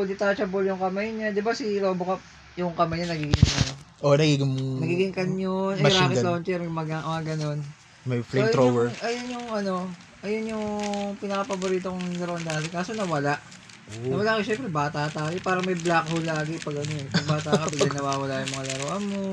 detachable 0.08 0.64
yung 0.64 0.80
kamay 0.80 1.12
niya. 1.12 1.28
'Di 1.30 1.44
ba 1.44 1.52
si 1.52 1.76
RoboCop 1.76 2.18
yung 2.56 2.72
kamay 2.72 3.04
niya 3.04 3.12
nagiging 3.12 3.48
ano, 3.52 3.72
Oh, 3.98 4.14
nagiging... 4.14 4.54
nagiging 4.78 5.14
kanyon, 5.14 5.74
eh, 5.74 5.82
Machine 5.82 6.06
rocket 6.06 6.18
gun. 6.22 6.26
launcher, 6.26 6.60
yung 6.62 6.76
mga, 6.78 6.96
mga 7.02 7.22
ganun. 7.34 7.58
May 8.06 8.22
So, 8.22 8.26
flamethrower. 8.30 8.88
ayun 8.88 8.94
yung, 8.94 9.02
ayun 9.04 9.26
yung 9.34 9.48
ano, 9.52 9.74
ayun 10.22 10.50
yung 10.54 10.66
pinaka-paborito 11.18 11.90
kong 11.90 12.06
laro 12.22 12.38
dati. 12.40 12.66
Kaso 12.70 12.94
nawala. 12.94 13.36
Oh. 13.88 14.12
Nawala 14.12 14.36
ko 14.38 14.42
syempre 14.44 14.68
bata 14.68 15.08
tayo. 15.08 15.32
Parang 15.40 15.64
may 15.64 15.78
black 15.78 16.04
hole 16.12 16.28
lagi 16.28 16.60
pag 16.60 16.76
ano 16.76 16.92
eh. 16.92 17.06
Pag 17.08 17.26
bata 17.26 17.50
ka, 17.56 17.64
bigla 17.72 17.90
nawawala 17.96 18.44
yung 18.44 18.52
mga 18.52 18.66
laruan 18.76 19.04
mo. 19.08 19.24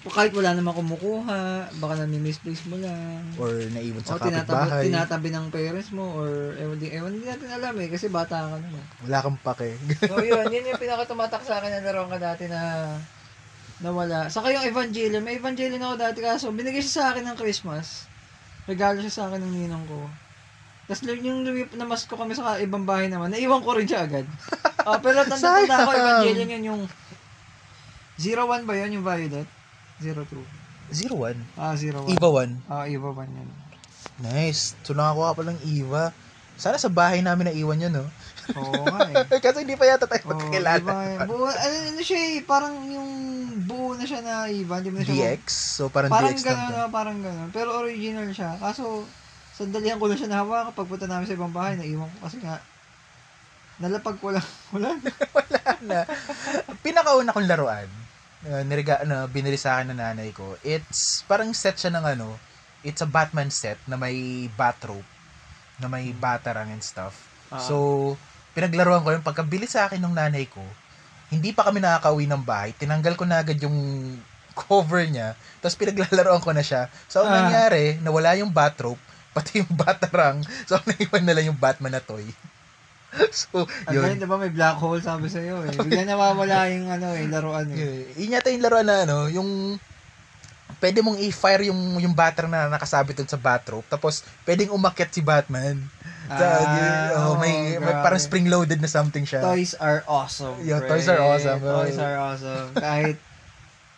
Kahit 0.00 0.32
wala 0.32 0.56
namang 0.56 0.80
kumukuha, 0.80 1.68
baka 1.76 1.94
nami-misplace 2.00 2.64
mo 2.70 2.80
lang. 2.80 3.20
Or 3.36 3.52
naiwan 3.68 4.00
sa 4.00 4.16
o 4.16 4.22
kapitbahay. 4.22 4.88
tinatabi 4.88 5.28
ng 5.28 5.52
parents 5.52 5.90
mo 5.92 6.16
or 6.16 6.56
ewan 6.56 6.78
di, 6.80 6.88
ewan 6.88 7.12
di 7.12 7.26
natin 7.26 7.50
alam 7.52 7.74
eh 7.76 7.90
kasi 7.90 8.08
bata 8.08 8.48
ka 8.48 8.56
naman. 8.56 8.84
Wala 9.04 9.18
kang 9.20 9.38
pake. 9.44 9.76
So 10.08 10.22
yun, 10.24 10.48
yun 10.48 10.70
yung 10.72 10.80
pinakatumatak 10.80 11.42
sa 11.44 11.60
akin 11.60 11.68
na 11.74 11.84
laro 11.84 12.08
ka 12.08 12.16
dati 12.16 12.48
na 12.48 12.96
nawala. 13.84 14.32
Saka 14.32 14.54
yung 14.54 14.64
Evangelion, 14.64 15.20
may 15.20 15.36
Evangelion 15.36 15.82
ako 15.84 15.96
dati 16.00 16.18
kaso 16.24 16.48
binigay 16.48 16.80
siya 16.80 16.96
sa 16.96 17.06
akin 17.12 17.26
ng 17.28 17.36
Christmas. 17.36 18.08
Regalo 18.64 19.02
siya 19.04 19.12
sa 19.12 19.24
akin 19.28 19.42
ng 19.42 19.52
ninong 19.52 19.84
ko. 19.84 20.00
Tapos 20.90 21.06
yung 21.06 21.46
lumip 21.46 21.70
na 21.78 21.86
mas 21.86 22.02
ko 22.02 22.18
kami 22.18 22.34
sa 22.34 22.58
ibang 22.58 22.82
bahay 22.82 23.06
naman, 23.06 23.30
naiwan 23.30 23.62
ko 23.62 23.78
rin 23.78 23.86
siya 23.86 24.10
agad. 24.10 24.26
Ah, 24.82 24.98
pero 25.04 25.22
tanda-tanda 25.22 25.86
ako, 25.86 25.90
Sayang. 25.94 26.02
Evangelion 26.02 26.50
yun 26.50 26.64
yung 26.66 26.82
01 28.18 28.66
ba 28.66 28.74
yun 28.74 28.98
yung 28.98 29.06
Violet? 29.06 29.46
02. 30.02 30.26
Zero 30.90 31.14
one. 31.14 31.38
Ah, 31.54 31.78
01. 31.78 32.10
Eva 32.10 32.28
one. 32.28 32.52
Ah, 32.66 32.90
Eva 32.90 33.14
1 33.14 33.22
yun. 33.30 33.48
Nice. 34.18 34.74
So, 34.82 34.90
nakakuha 34.90 35.38
pa 35.38 35.46
ng 35.46 35.62
Eva. 35.62 36.10
Sana 36.58 36.74
sa 36.74 36.90
bahay 36.90 37.22
namin 37.22 37.46
na 37.46 37.54
iwan 37.54 37.78
yun, 37.78 37.94
no? 37.94 38.06
Oo 38.58 38.82
nga 38.90 39.06
eh. 39.08 39.24
Kasi 39.46 39.62
hindi 39.62 39.78
pa 39.78 39.86
yata 39.86 40.10
tayo 40.10 40.26
Oo, 40.26 40.34
magkakilala. 40.34 40.82
iba, 40.82 40.96
buo, 41.24 41.46
ano, 41.46 41.76
ano 41.94 42.00
siya 42.02 42.18
eh, 42.18 42.42
parang 42.42 42.74
yung 42.84 43.10
buo 43.62 43.94
na 43.94 44.02
siya 44.02 44.20
na 44.20 44.50
iba, 44.50 44.82
hindi 44.82 44.90
mo 44.90 44.98
na 44.98 45.06
siya 45.06 45.38
DX. 45.38 45.46
So, 45.78 45.86
parang, 45.86 46.10
Parang 46.10 46.34
DX 46.34 46.42
lang. 46.44 46.58
to. 46.58 46.74
no, 46.74 46.90
parang 46.90 47.18
gano'n. 47.22 47.48
Pero 47.54 47.78
original 47.78 48.26
siya. 48.34 48.58
Kaso, 48.58 49.06
sandalihan 49.60 50.00
ko 50.00 50.08
lang 50.08 50.16
siya 50.16 50.32
nahawa 50.32 50.72
kapag 50.72 50.88
punta 50.88 51.04
namin 51.04 51.28
sa 51.28 51.36
ibang 51.36 51.52
bahay, 51.52 51.76
naiwan 51.76 52.08
ko 52.16 52.18
kasi 52.24 52.40
nga, 52.40 52.56
nalapag 53.76 54.16
ko 54.16 54.32
lang. 54.32 54.46
Wala 54.74 54.96
na. 54.96 55.12
na. 55.84 56.00
Pinakauna 56.80 57.36
kong 57.36 57.44
laruan, 57.44 57.88
uh, 58.48 58.64
niriga, 58.64 59.04
ano, 59.04 59.28
binili 59.28 59.60
sa 59.60 59.76
akin 59.76 59.92
ng 59.92 60.00
nanay 60.00 60.32
ko, 60.32 60.56
it's 60.64 61.20
parang 61.28 61.52
set 61.52 61.76
siya 61.76 61.92
ng 61.92 62.04
ano, 62.16 62.40
it's 62.80 63.04
a 63.04 63.08
Batman 63.08 63.52
set 63.52 63.76
na 63.84 64.00
may 64.00 64.48
batrope, 64.56 65.04
na 65.76 65.92
may 65.92 66.08
batarang 66.16 66.72
and 66.72 66.80
stuff. 66.80 67.28
Ah. 67.52 67.60
So, 67.60 68.16
pinaglaruan 68.56 69.04
ko 69.04 69.12
yun. 69.12 69.20
Pagkabili 69.20 69.68
sa 69.68 69.88
akin 69.88 70.00
ng 70.00 70.16
nanay 70.16 70.48
ko, 70.48 70.64
hindi 71.28 71.52
pa 71.52 71.68
kami 71.68 71.84
nakakauwi 71.84 72.24
ng 72.24 72.42
bahay. 72.42 72.72
Tinanggal 72.72 73.14
ko 73.14 73.28
na 73.28 73.44
agad 73.44 73.60
yung 73.60 73.76
cover 74.60 75.04
niya. 75.04 75.36
Tapos 75.60 75.76
pinaglalaroan 75.76 76.40
ko 76.40 76.52
na 76.56 76.64
siya. 76.64 76.88
So, 77.08 77.20
ang 77.20 77.28
Ah. 77.28 77.36
nangyari, 77.44 78.00
nawala 78.00 78.36
yung 78.40 78.52
batrope, 78.52 79.00
pati 79.30 79.62
yung 79.62 79.72
batarang. 79.72 80.42
So, 80.66 80.78
naiwan 80.82 81.24
na 81.24 81.34
lang 81.36 81.46
yung 81.50 81.60
Batman 81.60 81.94
na 81.96 82.02
toy. 82.02 82.26
so, 83.34 83.66
Ang 83.90 83.94
yun. 83.94 84.02
galing, 84.06 84.20
diba 84.22 84.38
may 84.38 84.52
black 84.54 84.78
hole 84.78 85.02
sabi 85.02 85.26
sa'yo 85.26 85.66
eh. 85.66 85.74
Bigla 85.74 86.06
nawawala 86.14 86.70
yung 86.70 86.86
ano 86.90 87.10
eh, 87.14 87.26
laruan 87.26 87.66
eh. 87.74 88.06
Yun, 88.14 88.34
yata 88.34 88.50
yung 88.54 88.62
laruan 88.62 88.86
na 88.86 89.02
ano, 89.02 89.26
yung 89.26 89.78
pwede 90.80 91.04
mong 91.04 91.18
i-fire 91.20 91.68
yung 91.68 92.00
yung 92.00 92.14
batter 92.16 92.48
na 92.48 92.70
nakasabit 92.70 93.12
dun 93.12 93.28
sa 93.28 93.36
batrope 93.36 93.84
tapos 93.90 94.24
pwedeng 94.48 94.72
umakyat 94.72 95.10
si 95.12 95.20
Batman. 95.20 95.76
Sa, 96.30 96.46
Ah, 96.46 97.26
oh, 97.26 97.34
may, 97.42 97.74
oh, 97.74 97.82
may 97.82 97.90
grabe. 97.90 98.06
parang 98.06 98.22
spring-loaded 98.22 98.78
na 98.78 98.86
something 98.86 99.26
siya. 99.26 99.42
Toys 99.42 99.74
are 99.74 100.06
awesome. 100.06 100.62
Yeah, 100.62 100.78
toys 100.78 101.10
are 101.10 101.18
awesome, 101.18 101.58
bro. 101.58 101.82
Toys 101.82 101.98
are 101.98 102.16
awesome. 102.22 102.70
Kahit 102.78 103.18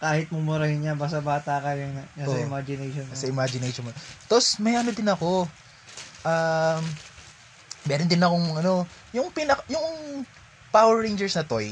kahit 0.03 0.27
mumurahin 0.29 0.83
niya, 0.83 0.99
basta 0.99 1.23
bata 1.23 1.63
ka 1.63 1.79
yung 1.79 1.95
nasa 1.95 2.35
Oh. 2.35 2.43
imagination 2.43 3.07
mo. 3.07 3.15
Sa 3.15 3.31
imagination 3.31 3.87
mo. 3.87 3.95
Tapos 4.27 4.59
may 4.59 4.75
ano 4.75 4.91
din 4.91 5.07
ako. 5.07 5.47
Um, 6.23 6.83
meron 7.85 8.11
din 8.11 8.19
akong 8.19 8.59
ano, 8.59 8.83
yung 9.11 9.31
pinak 9.31 9.63
yung 9.69 10.27
Power 10.69 11.07
Rangers 11.07 11.39
na 11.39 11.47
toy. 11.47 11.71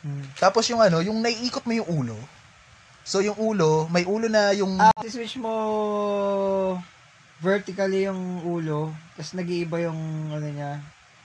Hmm. 0.00 0.22
Tapos 0.36 0.62
yung 0.66 0.78
ano, 0.78 1.02
yung 1.02 1.18
naiikot 1.18 1.66
mo 1.66 1.74
yung 1.74 1.90
ulo. 1.90 2.18
So 3.02 3.18
yung 3.18 3.34
ulo, 3.34 3.90
may 3.90 4.06
ulo 4.06 4.30
na 4.30 4.54
yung 4.54 4.78
Ah, 4.78 4.94
switch 5.02 5.34
mo 5.36 5.50
vertically 7.40 8.04
yung 8.04 8.44
ulo, 8.44 8.92
tapos 9.16 9.32
nag-iiba 9.32 9.80
yung 9.82 9.98
ano 10.30 10.46
niya. 10.46 10.78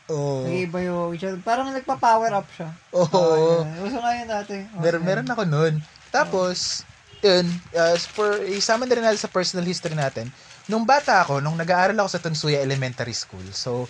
oh, 0.07 0.47
Nag-iiba 0.47 0.79
yung 0.81 1.13
parang 1.43 1.69
nagpa-power 1.69 2.31
up 2.33 2.47
siya. 2.49 2.71
oh, 2.89 3.05
Ah, 3.05 3.35
yun. 3.35 3.65
Uso 3.83 3.97
nga 3.99 4.11
yun 4.15 4.27
dati. 4.27 4.55
Uso 4.63 4.79
Meron, 4.79 5.03
meron 5.03 5.29
ako 5.29 5.43
nun. 5.45 5.73
Tapos, 6.15 6.87
yun, 7.19 7.43
uh, 7.75 7.95
for, 8.15 8.39
isama 8.47 8.87
na 8.87 8.95
rin 8.95 9.03
natin 9.03 9.19
sa 9.19 9.27
personal 9.27 9.67
history 9.67 9.97
natin. 9.97 10.31
Nung 10.71 10.87
bata 10.87 11.19
ako, 11.19 11.43
nung 11.43 11.59
nag-aaral 11.59 11.99
ako 11.99 12.09
sa 12.09 12.23
Tansuya 12.23 12.63
Elementary 12.63 13.13
School, 13.13 13.43
so, 13.51 13.85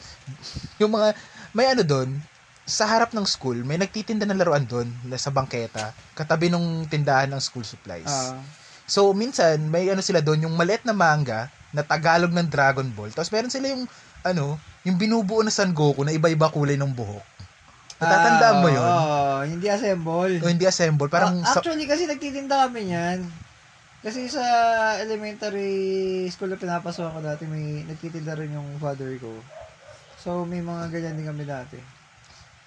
yung 0.82 0.98
mga, 0.98 1.14
may 1.54 1.70
ano 1.70 1.86
doon, 1.86 2.10
sa 2.66 2.90
harap 2.90 3.14
ng 3.14 3.24
school, 3.30 3.62
may 3.62 3.78
nagtitinda 3.78 4.26
ng 4.26 4.42
laruan 4.42 4.66
doon, 4.66 4.90
sa 5.22 5.30
bangketa, 5.30 5.94
katabi 6.18 6.50
nung 6.50 6.90
tindahan 6.90 7.30
ng 7.30 7.38
school 7.38 7.64
supplies. 7.64 8.10
Ah. 8.10 8.42
So, 8.90 9.14
minsan, 9.14 9.70
may 9.70 9.86
ano 9.94 10.02
sila 10.02 10.20
doon, 10.20 10.50
yung 10.50 10.58
maliit 10.58 10.82
na 10.82 10.98
manga, 10.98 11.54
na 11.76 11.84
Tagalog 11.84 12.32
ng 12.32 12.48
Dragon 12.48 12.88
Ball. 12.96 13.12
Tapos 13.12 13.28
meron 13.36 13.52
sila 13.52 13.68
yung, 13.76 13.84
ano, 14.24 14.56
yung 14.88 14.96
binubuo 14.96 15.44
na 15.44 15.52
San 15.52 15.76
Goku 15.76 16.08
na 16.08 16.16
iba-iba 16.16 16.48
kulay 16.48 16.80
ng 16.80 16.96
buhok. 16.96 17.35
Natatandaan 17.96 18.56
mo 18.60 18.68
Ah, 18.68 18.76
yun? 18.76 18.92
Oo, 18.92 19.18
hindi 19.48 19.68
assemble. 19.72 20.34
O 20.44 20.52
hindi 20.52 20.66
assemble, 20.68 21.08
parang 21.08 21.40
sa, 21.48 21.64
actually, 21.64 21.88
kasi 21.88 22.04
nagtitinda 22.06 22.68
kami 22.68 22.92
niyan. 22.92 23.24
Kasi 24.04 24.28
sa 24.30 24.44
elementary 25.02 26.28
school 26.30 26.52
na 26.52 26.60
pinapasok 26.60 27.10
ko 27.10 27.20
dati, 27.24 27.48
may 27.48 27.88
nagtitinda 27.88 28.36
rin 28.38 28.54
yung 28.54 28.78
father 28.78 29.16
ko. 29.18 29.40
So, 30.20 30.44
may 30.44 30.60
mga 30.62 30.92
ganyan 30.92 31.16
din 31.18 31.26
kami 31.26 31.48
dati. 31.48 31.80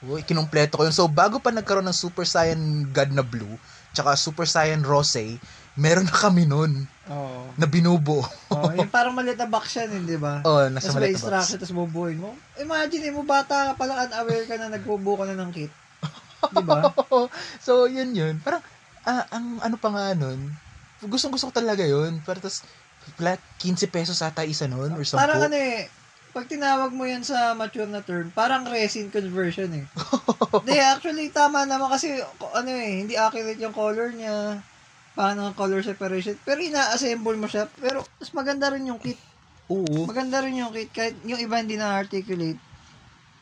Uy, 0.03 0.23
kinumpleto 0.23 0.79
ko 0.79 0.87
yun. 0.87 0.95
So, 0.95 1.11
bago 1.11 1.43
pa 1.43 1.51
nagkaroon 1.51 1.87
ng 1.87 1.95
Super 1.95 2.23
Saiyan 2.23 2.89
God 2.91 3.11
na 3.13 3.23
Blue, 3.23 3.59
tsaka 3.93 4.15
Super 4.15 4.47
Saiyan 4.47 4.87
Rose, 4.87 5.39
meron 5.79 6.11
na 6.11 6.15
kami 6.15 6.45
nun 6.45 6.91
Oo. 7.07 7.55
na 7.55 7.67
binubuo. 7.71 8.27
Oh, 8.51 8.75
yung 8.75 8.91
parang 8.91 9.15
maliit 9.15 9.39
na 9.39 9.47
box 9.47 9.79
yan, 9.79 10.03
hindi 10.03 10.19
ba? 10.19 10.43
Oh, 10.43 10.67
nasa 10.67 10.91
Tapos 10.91 10.99
may 10.99 11.15
maliit 11.15 11.15
na 11.15 11.23
box. 11.23 11.23
instruction, 11.23 11.59
tapos 11.63 11.75
bubuin 11.79 12.19
mo. 12.19 12.31
Imagine 12.59 13.15
mo, 13.15 13.23
bata 13.23 13.73
ka 13.73 13.73
pala, 13.79 14.11
unaware 14.11 14.45
ka 14.51 14.55
na 14.59 14.75
nagbubuo 14.75 15.15
ka 15.15 15.25
na 15.31 15.39
ng 15.39 15.51
kit. 15.55 15.71
Di 16.51 16.63
ba? 16.67 16.91
so, 17.67 17.87
yun 17.87 18.11
yun. 18.11 18.43
Parang, 18.43 18.61
ah, 19.07 19.25
ang 19.31 19.63
ano 19.63 19.77
pa 19.79 19.89
nga 19.95 20.19
nun, 20.19 20.51
gustong 21.07 21.31
gusto 21.31 21.49
ko 21.49 21.55
talaga 21.55 21.87
yun. 21.87 22.19
Pero 22.27 22.43
tas, 22.43 22.67
pala, 23.15 23.39
15 23.63 23.87
pesos 23.89 24.19
ata 24.19 24.43
isa 24.43 24.67
nun, 24.67 24.99
or 24.99 25.07
10. 25.07 25.15
Parang 25.15 25.47
ano 25.47 25.55
eh, 25.55 25.87
pag 26.35 26.51
tinawag 26.51 26.93
mo 26.93 27.07
yan 27.07 27.23
sa 27.23 27.55
mature 27.55 27.89
na 27.89 28.03
term, 28.03 28.35
parang 28.35 28.67
resin 28.67 29.09
conversion 29.09 29.71
eh. 29.73 29.87
Hindi, 30.63 30.77
actually, 30.83 31.31
tama 31.31 31.65
naman 31.65 31.89
kasi, 31.89 32.19
ano 32.53 32.71
eh, 32.71 33.07
hindi 33.07 33.15
accurate 33.17 33.59
yung 33.63 33.75
color 33.75 34.13
niya. 34.13 34.61
Paano 35.19 35.51
ang 35.51 35.55
color 35.59 35.83
separation. 35.83 36.39
Pero 36.47 36.63
ina-assemble 36.63 37.35
mo 37.35 37.51
siya. 37.51 37.67
Pero, 37.83 38.07
mas 38.23 38.31
maganda 38.31 38.71
rin 38.71 38.87
yung 38.87 39.03
kit. 39.03 39.19
Oo. 39.67 40.07
Maganda 40.07 40.39
rin 40.39 40.63
yung 40.63 40.71
kit. 40.71 40.95
Kahit 40.95 41.19
yung 41.27 41.43
iba 41.43 41.59
hindi 41.59 41.75
na-articulate. 41.75 42.63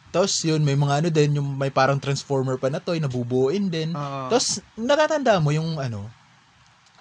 Tapos 0.09 0.41
yun, 0.41 0.65
may 0.65 0.73
mga 0.73 1.05
ano 1.05 1.09
din, 1.13 1.37
yung 1.37 1.61
may 1.61 1.69
parang 1.69 2.01
transformer 2.01 2.57
pa 2.57 2.73
na 2.73 2.81
toy, 2.81 2.97
nabubuoin 2.97 3.69
din. 3.69 3.93
Oo. 3.93 4.33
Tapos, 4.33 4.65
natatanda 4.73 5.37
mo 5.37 5.53
yung 5.53 5.77
ano, 5.77 6.09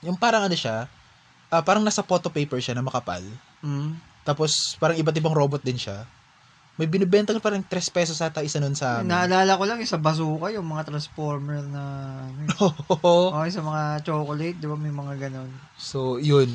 yung 0.04 0.20
parang 0.20 0.44
ano 0.44 0.58
siya, 0.60 0.92
ah, 1.48 1.64
parang 1.64 1.88
nasa 1.88 2.04
photo 2.04 2.28
paper 2.28 2.60
siya 2.60 2.76
na 2.76 2.84
makapal. 2.84 3.24
Mm. 3.64 3.96
Tapos, 4.28 4.76
parang 4.76 5.00
iba't 5.00 5.16
ibang 5.16 5.32
robot 5.32 5.64
din 5.64 5.80
siya. 5.80 6.04
May 6.76 6.92
binibenta 6.92 7.32
ko 7.32 7.40
parang 7.40 7.64
3 7.64 7.72
pesos 7.88 8.20
ata 8.20 8.44
isa 8.44 8.60
nun 8.60 8.76
sa 8.76 9.00
amin. 9.00 9.08
Naalala 9.08 9.56
ko 9.56 9.64
lang 9.64 9.80
yung 9.80 9.88
sa 9.88 10.02
bazooka, 10.02 10.52
yung 10.52 10.68
mga 10.68 10.92
transformer 10.92 11.64
na. 11.72 11.84
Oo. 12.60 13.32
okay, 13.32 13.48
sa 13.48 13.64
mga 13.64 14.04
chocolate, 14.04 14.60
di 14.60 14.68
ba 14.68 14.76
may 14.76 14.92
mga 14.92 15.16
ganon. 15.28 15.48
so, 15.80 16.20
yun. 16.20 16.52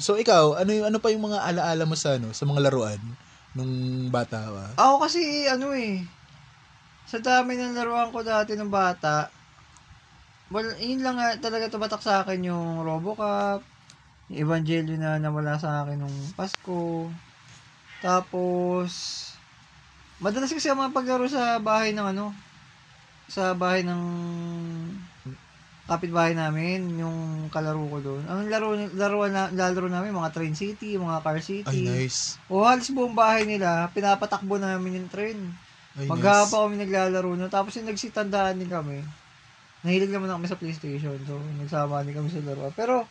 So, 0.00 0.16
ikaw, 0.16 0.56
ano 0.56 0.72
yung 0.72 0.88
ano 0.88 0.96
pa 0.96 1.12
yung 1.12 1.28
mga 1.28 1.44
alaala 1.44 1.84
mo 1.84 1.92
sa 1.92 2.16
ano, 2.16 2.32
sa 2.32 2.48
mga 2.48 2.72
laruan 2.72 3.00
nung 3.52 4.08
bata 4.08 4.48
ka? 4.48 4.66
Ako 4.80 5.04
kasi, 5.04 5.44
ano 5.44 5.76
eh, 5.76 6.08
sa 7.04 7.20
dami 7.20 7.60
ng 7.60 7.76
laruan 7.76 8.08
ko 8.08 8.24
dati 8.24 8.56
ng 8.56 8.72
bata, 8.72 9.28
well, 10.48 10.72
yun 10.80 11.04
lang 11.04 11.20
nga 11.20 11.36
talaga 11.36 11.68
tumatak 11.68 12.00
sa 12.00 12.24
akin 12.24 12.48
yung 12.48 12.80
Robocop, 12.80 13.60
yung 14.32 14.40
Evangelion 14.48 15.04
na 15.04 15.20
nawala 15.20 15.60
sa 15.60 15.84
akin 15.84 16.00
nung 16.00 16.18
Pasko. 16.32 17.12
Tapos, 18.00 19.29
madalas 20.20 20.52
kasi 20.52 20.68
ako 20.68 20.92
mapaglaro 20.92 21.26
sa 21.26 21.56
bahay 21.58 21.96
ng 21.96 22.06
ano, 22.14 22.36
sa 23.26 23.56
bahay 23.56 23.82
ng 23.82 24.02
kapitbahay 25.90 26.38
namin, 26.38 27.02
yung 27.02 27.50
kalaro 27.50 27.82
ko 27.90 27.98
doon. 27.98 28.22
Ang 28.30 28.46
laro, 28.46 28.78
laro, 28.94 29.26
na, 29.26 29.50
lalaro 29.50 29.90
namin, 29.90 30.14
mga 30.14 30.30
Train 30.30 30.54
City, 30.54 30.94
mga 30.94 31.18
Car 31.18 31.42
City. 31.42 31.66
Ay, 31.66 32.06
nice. 32.06 32.38
O 32.46 32.62
halos 32.62 32.86
buong 32.94 33.18
bahay 33.18 33.42
nila, 33.42 33.90
pinapatakbo 33.90 34.62
namin 34.62 35.02
yung 35.02 35.10
train. 35.10 35.38
Ay, 35.98 36.06
Maghapa 36.06 36.62
kami 36.62 36.78
naglalaro 36.78 37.34
na. 37.34 37.50
Tapos 37.50 37.74
yung 37.74 37.90
nagsitandaan 37.90 38.62
din 38.62 38.70
kami. 38.70 39.02
Nahilig 39.82 40.14
naman 40.14 40.30
kami 40.30 40.46
sa 40.46 40.54
PlayStation. 40.54 41.18
So, 41.26 41.42
nagsama 41.58 42.06
din 42.06 42.14
kami 42.14 42.30
sa 42.30 42.38
laro. 42.46 42.70
Pero, 42.78 43.02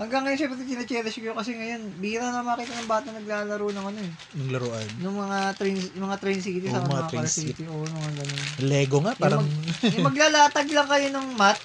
hanggang 0.00 0.22
ngayon, 0.24 0.38
syempre, 0.40 0.64
tinacherish 0.64 1.20
ko 1.20 1.28
yun 1.28 1.36
kasi 1.36 1.52
ngayon, 1.52 1.82
bihira 2.00 2.32
na 2.32 2.40
makita 2.40 2.72
ng 2.72 2.88
bata 2.88 3.08
naglalaro 3.12 3.68
ng 3.68 3.86
ano 3.92 4.00
eh. 4.00 4.12
Nung 4.32 4.50
laruan. 4.50 4.88
Ng 4.96 5.16
mga 5.20 5.38
train, 5.60 5.76
yung 5.92 6.04
mga 6.08 6.18
train 6.24 6.40
city 6.40 6.66
sa 6.72 6.80
mga 6.80 6.88
mga, 6.88 7.08
train 7.12 7.28
city. 7.28 7.62
Oo, 7.68 7.84
mga 7.84 8.12
ganun. 8.16 8.44
Lego 8.64 8.98
nga, 9.04 9.12
parang... 9.20 9.44
yung 9.92 10.08
maglalatag 10.08 10.68
lang 10.72 10.88
kayo 10.88 11.06
ng 11.12 11.28
mat, 11.36 11.60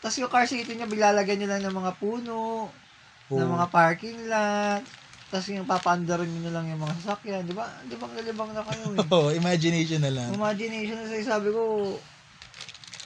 tapos 0.00 0.16
yung 0.16 0.32
car 0.32 0.48
city 0.48 0.72
niya, 0.72 0.88
biglalagyan 0.88 1.36
nyo 1.44 1.48
lang 1.52 1.62
ng 1.68 1.76
mga 1.76 1.92
puno, 2.00 2.72
ng 3.28 3.36
Oo. 3.44 3.54
mga 3.60 3.66
parking 3.68 4.18
lot, 4.30 4.82
tapos 5.28 5.46
yung 5.52 5.68
papaandarin 5.68 6.30
nyo 6.30 6.40
na 6.48 6.52
lang 6.54 6.70
yung 6.72 6.80
mga 6.80 6.94
sasakyan, 7.02 7.44
di 7.44 7.52
ba? 7.52 7.66
Di 7.84 7.94
ba 7.98 8.06
nalibang 8.08 8.54
na 8.56 8.62
kayo 8.64 8.96
eh. 8.96 9.04
Oo, 9.18 9.28
imagination 9.36 10.00
na 10.00 10.14
lang. 10.14 10.32
Imagination 10.32 10.96
na 10.96 11.20
sabi 11.20 11.52
ko, 11.52 11.60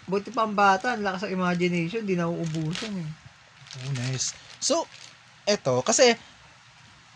buti 0.07 0.31
pa 0.35 0.45
ang 0.45 0.55
bata, 0.55 0.95
ang 0.95 1.03
lakas 1.07 1.27
ng 1.27 1.35
imagination, 1.39 2.03
di 2.05 2.15
nauubusan 2.19 2.95
eh. 3.01 3.11
Oh, 3.81 3.91
nice. 3.95 4.50
So, 4.61 4.85
eto, 5.49 5.81
kasi, 5.81 6.15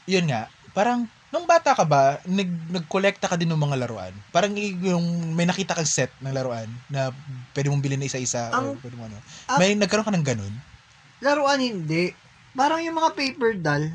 yun 0.09 0.27
nga, 0.27 0.49
parang, 0.73 1.07
nung 1.29 1.45
bata 1.45 1.77
ka 1.77 1.85
ba, 1.85 2.19
nag, 2.25 2.49
nag-collecta 2.71 3.29
ka 3.29 3.37
din 3.37 3.51
ng 3.53 3.59
mga 3.59 3.85
laruan? 3.85 4.15
Parang 4.31 4.57
yung 4.57 5.35
may 5.37 5.45
nakita 5.45 5.77
kang 5.77 5.89
set 5.89 6.11
ng 6.23 6.31
laruan 6.31 6.71
na 6.87 7.13
pwede 7.53 7.69
mong 7.69 7.83
bilhin 7.85 8.01
na 8.01 8.09
isa-isa 8.09 8.55
o 8.55 8.55
Ang- 8.55 8.81
pwede 8.81 8.97
mo 8.97 9.11
ano. 9.11 9.19
ang- 9.51 9.59
may 9.59 9.75
nagkaroon 9.75 10.07
ka 10.07 10.15
ng 10.15 10.27
ganun? 10.27 10.55
Laruan 11.19 11.59
hindi. 11.59 12.15
Parang 12.55 12.79
yung 12.79 12.95
mga 12.95 13.11
paper 13.19 13.53
doll. 13.59 13.87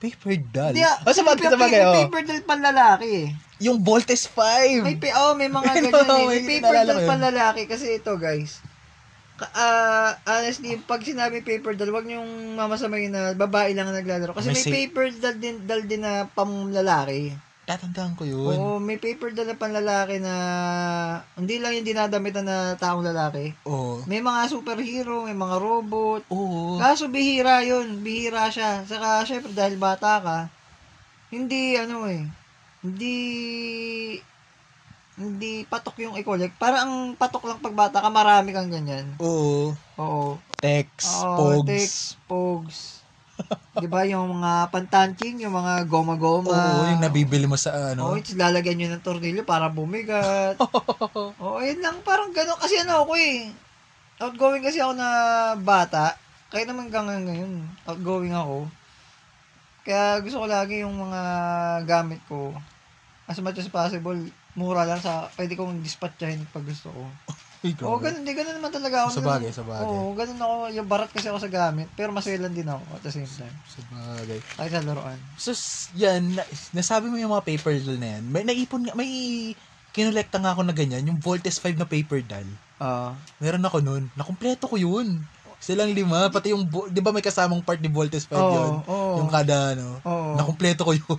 Paper 0.00 0.34
doll. 0.48 0.72
Hindi, 0.72 0.82
ah, 0.82 0.96
oh, 1.04 1.12
sa 1.12 1.22
bagay, 1.22 1.46
sa 1.46 1.60
bagay, 1.60 1.80
oh. 1.84 1.94
paper 2.02 2.22
doll 2.24 2.42
panlalaki 2.48 3.08
eh. 3.12 3.28
Yung 3.62 3.78
Voltes 3.84 4.26
5. 4.26 4.82
May, 4.82 4.96
oh, 5.14 5.36
may 5.36 5.52
mga 5.52 5.70
Ano, 5.76 5.88
ganyan 5.92 6.08
eh. 6.08 6.26
May 6.26 6.42
paper 6.58 6.76
doll 6.88 7.04
panlalaki 7.04 7.62
kasi 7.68 8.00
ito 8.00 8.16
guys. 8.16 8.64
Ah, 9.50 10.14
honestly, 10.24 10.78
pag 10.78 11.02
sinabi 11.02 11.40
paper 11.40 11.74
doll, 11.74 11.90
wag 11.90 12.04
niyong 12.04 12.54
mamasamayin 12.54 13.10
na 13.10 13.22
babae 13.32 13.72
lang 13.72 13.86
ang 13.86 13.96
naglalaro. 13.96 14.32
Kasi 14.32 14.48
May 14.48 14.54
may, 14.54 14.62
si- 14.62 14.72
paper 14.72 15.06
doll 15.12 15.38
din, 15.38 15.56
doll 15.62 15.84
din 15.84 16.02
na 16.02 16.26
pamlalaki. 16.28 17.34
Tatandaan 17.62 18.18
ko 18.18 18.26
yun. 18.26 18.52
Oo, 18.52 18.76
may 18.76 18.98
paper 18.98 19.30
doll 19.30 19.46
na 19.46 19.54
panlalaki 19.54 20.18
na 20.18 20.34
hindi 21.38 21.62
lang 21.62 21.78
yung 21.78 21.86
dinadamitan 21.86 22.42
na 22.42 22.74
taong 22.74 23.02
lalaki. 23.02 23.54
Oo. 23.64 24.02
May 24.04 24.18
mga 24.18 24.50
superhero, 24.50 25.22
may 25.22 25.34
mga 25.34 25.56
robot. 25.58 26.26
Oo. 26.26 26.82
Kaso 26.82 27.06
bihira 27.06 27.62
yun, 27.62 28.02
bihira 28.02 28.50
siya. 28.50 28.82
Saka 28.82 29.22
syempre 29.22 29.54
dahil 29.54 29.78
bata 29.78 30.18
ka, 30.18 30.38
hindi 31.30 31.78
ano 31.78 32.10
eh, 32.10 32.26
hindi 32.82 33.16
hindi 35.16 35.68
patok 35.68 36.00
yung 36.08 36.16
i-collect. 36.16 36.56
Para 36.56 36.84
ang 36.84 37.12
patok 37.16 37.44
lang 37.44 37.60
pag 37.60 37.76
bata 37.76 38.00
ka, 38.00 38.08
marami 38.08 38.56
kang 38.56 38.72
ganyan. 38.72 39.12
Oo. 39.20 39.76
Oo. 40.00 40.40
Tex, 40.62 40.88
Oo, 41.26 41.36
Pogs. 41.36 41.68
Tex, 41.68 41.90
Pogs. 42.30 42.78
Di 43.82 43.88
ba 43.90 44.06
yung 44.06 44.38
mga 44.38 44.70
pantanching, 44.70 45.42
yung 45.42 45.58
mga 45.58 45.84
goma-goma. 45.90 46.52
Oo, 46.54 46.86
yung 46.86 47.02
nabibili 47.02 47.44
mo 47.44 47.58
sa 47.58 47.74
Oo, 47.98 48.14
ano. 48.14 48.16
it's 48.16 48.32
lalagyan 48.38 48.78
nyo 48.78 48.88
ng 48.94 49.04
tornilyo 49.04 49.42
para 49.42 49.68
bumigat. 49.68 50.56
Oo, 51.42 51.58
yun 51.60 51.82
lang. 51.82 51.98
Parang 52.06 52.30
gano'n. 52.30 52.60
Kasi 52.60 52.78
ano 52.80 53.04
ako 53.04 53.12
eh. 53.18 53.50
Outgoing 54.22 54.62
kasi 54.62 54.78
ako 54.78 54.94
na 54.94 55.08
bata. 55.58 56.14
Kaya 56.52 56.68
naman 56.68 56.92
hanggang 56.92 57.24
ngayon, 57.26 57.64
outgoing 57.88 58.36
ako. 58.36 58.68
Kaya 59.82 60.20
gusto 60.22 60.44
ko 60.44 60.46
lagi 60.46 60.86
yung 60.86 60.94
mga 60.94 61.20
gamit 61.88 62.20
ko. 62.30 62.54
As 63.26 63.40
much 63.42 63.58
as 63.58 63.66
possible, 63.72 64.14
mura 64.54 64.84
lang 64.84 65.00
sa, 65.00 65.32
pwede 65.34 65.56
kong 65.56 65.80
dispatchahin 65.80 66.44
pag 66.52 66.64
gusto 66.64 66.92
ko. 66.92 67.02
Ay, 67.62 67.78
Oo, 67.78 67.94
ganun, 68.02 68.26
di 68.26 68.34
ganun 68.34 68.58
naman 68.58 68.74
talaga 68.74 69.06
ako. 69.06 69.10
Sa 69.14 69.22
bagay, 69.22 69.50
sa 69.54 69.62
bagay. 69.62 69.86
Oo, 69.86 70.18
ganun 70.18 70.42
ako. 70.42 70.54
Yung 70.74 70.88
barat 70.90 71.14
kasi 71.14 71.30
ako 71.30 71.38
sa 71.38 71.46
gamit, 71.46 71.86
pero 71.94 72.10
maselan 72.10 72.50
din 72.50 72.66
ako 72.66 72.82
at 72.90 73.02
the 73.06 73.12
same 73.14 73.30
time. 73.30 73.54
Sa 73.70 73.78
bagay. 73.86 74.42
Kahit 74.58 74.70
sa 74.74 74.82
laruan. 74.82 75.14
So, 75.38 75.54
yan, 75.94 76.34
na, 76.34 76.42
nasabi 76.74 77.06
mo 77.06 77.14
yung 77.22 77.30
mga 77.30 77.46
paper 77.46 77.78
doll 77.78 78.02
na 78.02 78.18
yan. 78.18 78.22
May 78.26 78.42
naipon 78.42 78.82
nga, 78.82 78.98
may 78.98 79.10
kinolekta 79.94 80.42
nga 80.42 80.58
ako 80.58 80.66
na 80.66 80.74
ganyan, 80.74 81.06
yung 81.06 81.22
Voltes 81.22 81.62
5 81.62 81.78
na 81.78 81.86
paper 81.86 82.26
doll. 82.26 82.50
Ah. 82.82 83.14
Meron 83.38 83.62
ako 83.62 83.78
nun. 83.78 84.10
Nakumpleto 84.18 84.66
ko 84.66 84.74
yun. 84.74 85.22
Silang 85.62 85.94
lima, 85.94 86.26
pati 86.34 86.50
yung, 86.50 86.66
di 86.90 86.98
ba 86.98 87.14
may 87.14 87.22
kasamang 87.22 87.62
part 87.62 87.78
ni 87.78 87.86
Voltes 87.86 88.26
5 88.26 88.34
Oo, 88.34 88.50
yun? 88.50 88.74
oo. 88.90 89.14
Yung 89.22 89.30
kada, 89.30 89.78
ano, 89.78 90.02
Oo. 90.02 90.34
nakumpleto 90.34 90.82
ko 90.82 90.92
yun. 90.98 91.14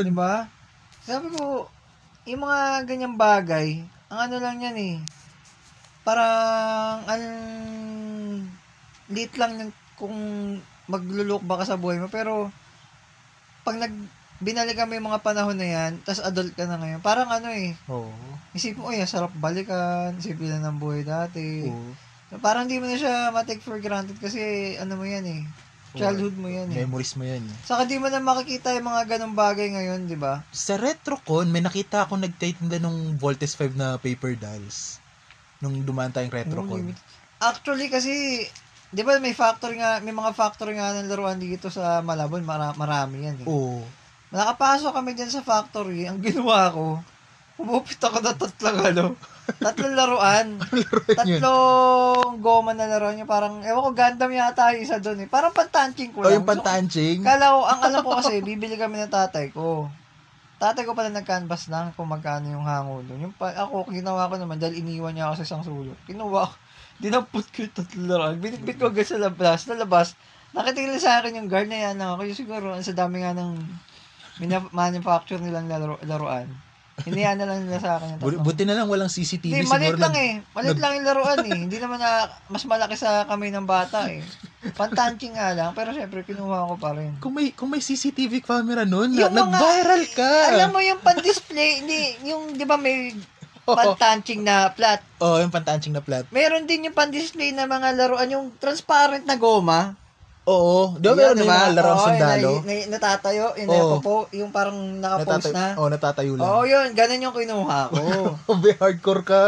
Di 0.00 0.14
ba? 0.16 0.48
Sabi 1.04 1.28
ko, 1.28 1.68
yung 2.24 2.40
mga 2.40 2.88
ganyang 2.88 3.16
bagay, 3.20 3.84
ang 4.08 4.18
ano 4.28 4.36
lang 4.40 4.56
yan 4.64 4.76
eh, 4.80 4.96
parang, 6.08 7.04
ang 7.04 7.24
lit 9.12 9.32
lang 9.36 9.60
yan 9.60 9.70
kung 10.00 10.16
maglulok 10.88 11.44
ba 11.44 11.60
ka 11.60 11.64
sa 11.68 11.80
buhay 11.80 12.00
mo, 12.00 12.08
pero, 12.08 12.48
pag 13.64 13.76
nag, 13.76 13.92
binalikan 14.40 14.88
mo 14.88 14.96
yung 14.96 15.08
mga 15.12 15.24
panahon 15.24 15.56
na 15.56 15.68
yan, 15.68 15.92
tas 16.04 16.20
adult 16.24 16.52
ka 16.56 16.64
na 16.64 16.80
ngayon, 16.80 17.00
parang 17.04 17.28
ano 17.28 17.52
eh, 17.52 17.76
Oo. 17.92 18.12
isipin 18.56 18.80
mo, 18.80 18.88
ay, 18.88 19.04
sarap 19.04 19.32
balikan, 19.36 20.16
isipin 20.16 20.48
na 20.60 20.72
ng 20.72 20.80
buhay 20.80 21.04
dati. 21.04 21.64
Oo. 21.68 21.92
Parang 22.40 22.66
di 22.66 22.80
mo 22.82 22.88
na 22.88 22.98
siya 22.98 23.30
ma-take 23.30 23.62
for 23.62 23.78
granted 23.78 24.16
kasi, 24.18 24.74
ano 24.80 24.96
mo 24.96 25.04
yan 25.04 25.22
eh, 25.28 25.42
childhood 25.94 26.36
mo 26.36 26.48
yan 26.48 26.68
eh. 26.70 26.82
Memories 26.82 27.14
mo 27.14 27.22
yan. 27.22 27.42
eh. 27.42 27.56
Saka 27.62 27.86
di 27.86 27.96
mo 27.96 28.10
na 28.10 28.18
makikita 28.18 28.74
yung 28.74 28.88
mga 28.88 29.16
ganong 29.16 29.32
bagay 29.32 29.70
ngayon, 29.70 30.06
di 30.06 30.18
ba? 30.18 30.42
Sa 30.50 30.74
RetroCon, 30.74 31.48
may 31.48 31.62
nakita 31.62 32.02
ako 32.02 32.18
nagtitinda 32.18 32.78
ng 32.78 33.14
Voltes 33.14 33.54
5 33.54 33.74
na 33.74 33.94
paper 33.96 34.34
dolls. 34.34 34.98
Nung 35.62 35.82
dumaan 35.82 36.10
tayong 36.10 36.34
RetroCon. 36.34 36.92
Actually 37.38 37.88
kasi, 37.88 38.44
'di 38.90 39.02
ba 39.02 39.18
may 39.18 39.32
factory 39.32 39.78
nga, 39.78 39.98
may 39.98 40.12
mga 40.12 40.32
factory 40.32 40.74
nga 40.74 40.94
ng 40.94 41.10
laruan 41.10 41.38
dito 41.38 41.66
sa 41.68 41.98
Malabon, 42.00 42.42
mara, 42.42 42.74
marami 42.74 43.26
yan 43.26 43.38
eh. 43.42 43.46
Oo. 43.46 43.82
Nakapasok 44.30 44.90
kami 44.90 45.14
diyan 45.14 45.30
sa 45.30 45.46
factory, 45.46 46.10
ang 46.10 46.18
ginawa 46.18 46.70
ko, 46.74 46.98
pumupit 47.54 47.98
ako 47.98 48.18
ng 48.18 48.36
tatlong 48.36 48.78
ano, 48.82 49.04
tatlong 49.58 49.94
laruan. 49.94 50.46
tatlong 51.18 52.38
goma 52.38 52.74
na 52.74 52.90
laruan 52.90 53.20
yung 53.20 53.30
parang, 53.30 53.62
ewan 53.62 53.82
ko, 53.82 53.90
Gundam 53.94 54.30
yata 54.30 54.74
yung 54.74 54.82
isa 54.82 54.98
doon 54.98 55.22
eh. 55.22 55.28
Parang 55.30 55.54
pantanching 55.54 56.10
ko 56.10 56.20
O 56.20 56.26
lang. 56.26 56.42
yung 56.42 56.48
pantanching. 56.48 57.22
Kala 57.22 57.54
ko, 57.54 57.60
ang 57.62 57.80
alam 57.80 58.00
ko 58.02 58.10
kasi, 58.18 58.42
bibili 58.42 58.74
kami 58.74 58.98
ng 58.98 59.12
tatay 59.12 59.54
ko. 59.54 59.86
Tatay 60.58 60.82
ko 60.82 60.94
pala 60.94 61.10
nag-canvas 61.10 61.66
lang 61.68 61.94
kung 61.94 62.10
magkano 62.10 62.46
yung 62.48 62.66
hango 62.66 63.02
doon. 63.04 63.30
Yung 63.30 63.34
pa, 63.34 63.54
ako, 63.54 63.90
ginawa 63.90 64.26
ko 64.26 64.38
naman 64.38 64.58
dahil 64.58 64.80
iniwan 64.80 65.14
niya 65.14 65.30
ako 65.30 65.42
sa 65.42 65.46
isang 65.46 65.62
sulot. 65.62 65.98
Kinuha 66.06 66.50
ko, 66.50 66.54
dinampot 67.02 67.46
ko 67.50 67.58
yung 67.62 67.74
tatlong 67.74 68.06
laruan. 68.10 68.34
Binitbit 68.38 68.78
ko 68.78 68.90
agad 68.90 69.06
sa 69.06 69.18
labas. 69.18 69.66
Sa 69.66 69.78
labas, 69.78 70.18
nakitingin 70.54 70.98
sa 70.98 71.22
akin 71.22 71.38
yung 71.38 71.50
guard 71.50 71.70
na 71.70 71.90
yan 71.90 71.98
ako. 71.98 72.26
Yung 72.26 72.38
siguro, 72.38 72.66
ang 72.74 72.82
sa 72.82 72.94
dami 72.94 73.22
nga 73.22 73.34
ng 73.34 73.50
mina- 74.38 74.70
manufacture 74.70 75.38
nilang 75.38 75.70
laro, 75.70 75.98
laruan. 76.02 76.50
Hinayaan 77.02 77.38
na 77.42 77.46
lang 77.50 77.66
nila 77.66 77.82
sa 77.82 77.98
akin 77.98 78.14
yung. 78.14 78.46
Buti 78.46 78.62
na 78.62 78.78
lang 78.78 78.86
walang 78.86 79.10
CCTV 79.10 79.50
Hindi, 79.50 79.66
maliit 79.66 79.98
lang 79.98 80.14
eh. 80.14 80.32
Maliit 80.54 80.78
lang 80.78 80.92
yung 80.94 81.06
laruan 81.10 81.42
eh. 81.42 81.58
Hindi 81.66 81.82
naman 81.82 81.98
na 81.98 82.30
mas 82.46 82.62
malaki 82.62 82.94
sa 82.94 83.26
kamay 83.26 83.50
ng 83.50 83.66
bata 83.66 84.06
eh. 84.06 84.22
Pantanching 84.78 85.34
nga 85.34 85.52
lang, 85.52 85.74
pero 85.74 85.90
syempre 85.90 86.22
kinuha 86.22 86.70
ko 86.70 86.74
pa 86.78 86.94
rin. 86.94 87.18
Kung 87.18 87.34
may 87.34 87.50
kung 87.50 87.68
may 87.68 87.82
CCTV 87.82 88.46
camera 88.46 88.86
noon, 88.86 89.10
Yung 89.12 89.34
mga- 89.34 89.42
nag-viral 89.50 90.04
ka. 90.14 90.32
Alam 90.54 90.70
mo 90.70 90.80
yung 90.80 91.02
pan-display, 91.02 91.82
hindi, 91.82 92.00
yung, 92.24 92.54
di 92.54 92.64
ba 92.64 92.78
may 92.78 93.10
pantanching 93.66 94.44
na 94.44 94.70
plat. 94.70 95.00
Oh, 95.18 95.40
yung 95.40 95.50
pantanching 95.50 95.92
na 95.92 96.04
plat. 96.04 96.24
Meron 96.30 96.68
din 96.68 96.88
yung 96.88 96.96
pan-display 96.96 97.50
na 97.50 97.66
mga 97.66 97.96
laruan, 97.96 98.28
yung 98.30 98.46
transparent 98.60 99.24
na 99.26 99.34
goma. 99.34 99.96
Oo, 100.44 100.92
di 100.94 101.08
ba 101.08 101.08
Yun, 101.08 101.16
meron 101.16 101.32
yung 101.34 101.40
diba? 101.40 101.56
mga 101.56 101.72
larong 101.72 101.96
Oo, 101.96 102.04
sundalo? 102.06 102.48
Na, 102.60 102.68
na, 102.68 102.74
natatayo, 102.92 103.44
yung 103.56 103.68
Oo. 103.70 103.76
napopo, 103.96 104.14
yung 104.30 104.50
parang 104.52 104.76
nakapose 105.00 105.48
Natatayo, 105.48 105.54
na. 105.54 105.66
oh, 105.74 105.88
natatayo 105.88 106.32
lang. 106.36 106.44
Oo, 106.44 106.62
yun, 106.64 106.88
ganun 106.92 107.24
yung 107.24 107.32
kinuha 107.32 107.80
ko. 107.88 108.00
Oh, 108.48 108.56
may 108.60 108.76
hardcore 108.76 109.24
ka. 109.24 109.42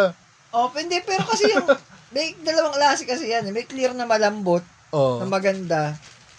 oh, 0.51 0.73
hindi, 0.73 0.97
pero 1.05 1.21
kasi 1.23 1.53
yung, 1.53 1.69
may 2.09 2.33
dalawang 2.41 2.73
klase 2.73 3.05
kasi 3.05 3.29
yan. 3.29 3.45
May 3.51 3.69
clear 3.69 3.93
na 3.93 4.09
malambot, 4.09 4.65
Oh, 4.89 5.21
na 5.21 5.29
maganda. 5.29 5.93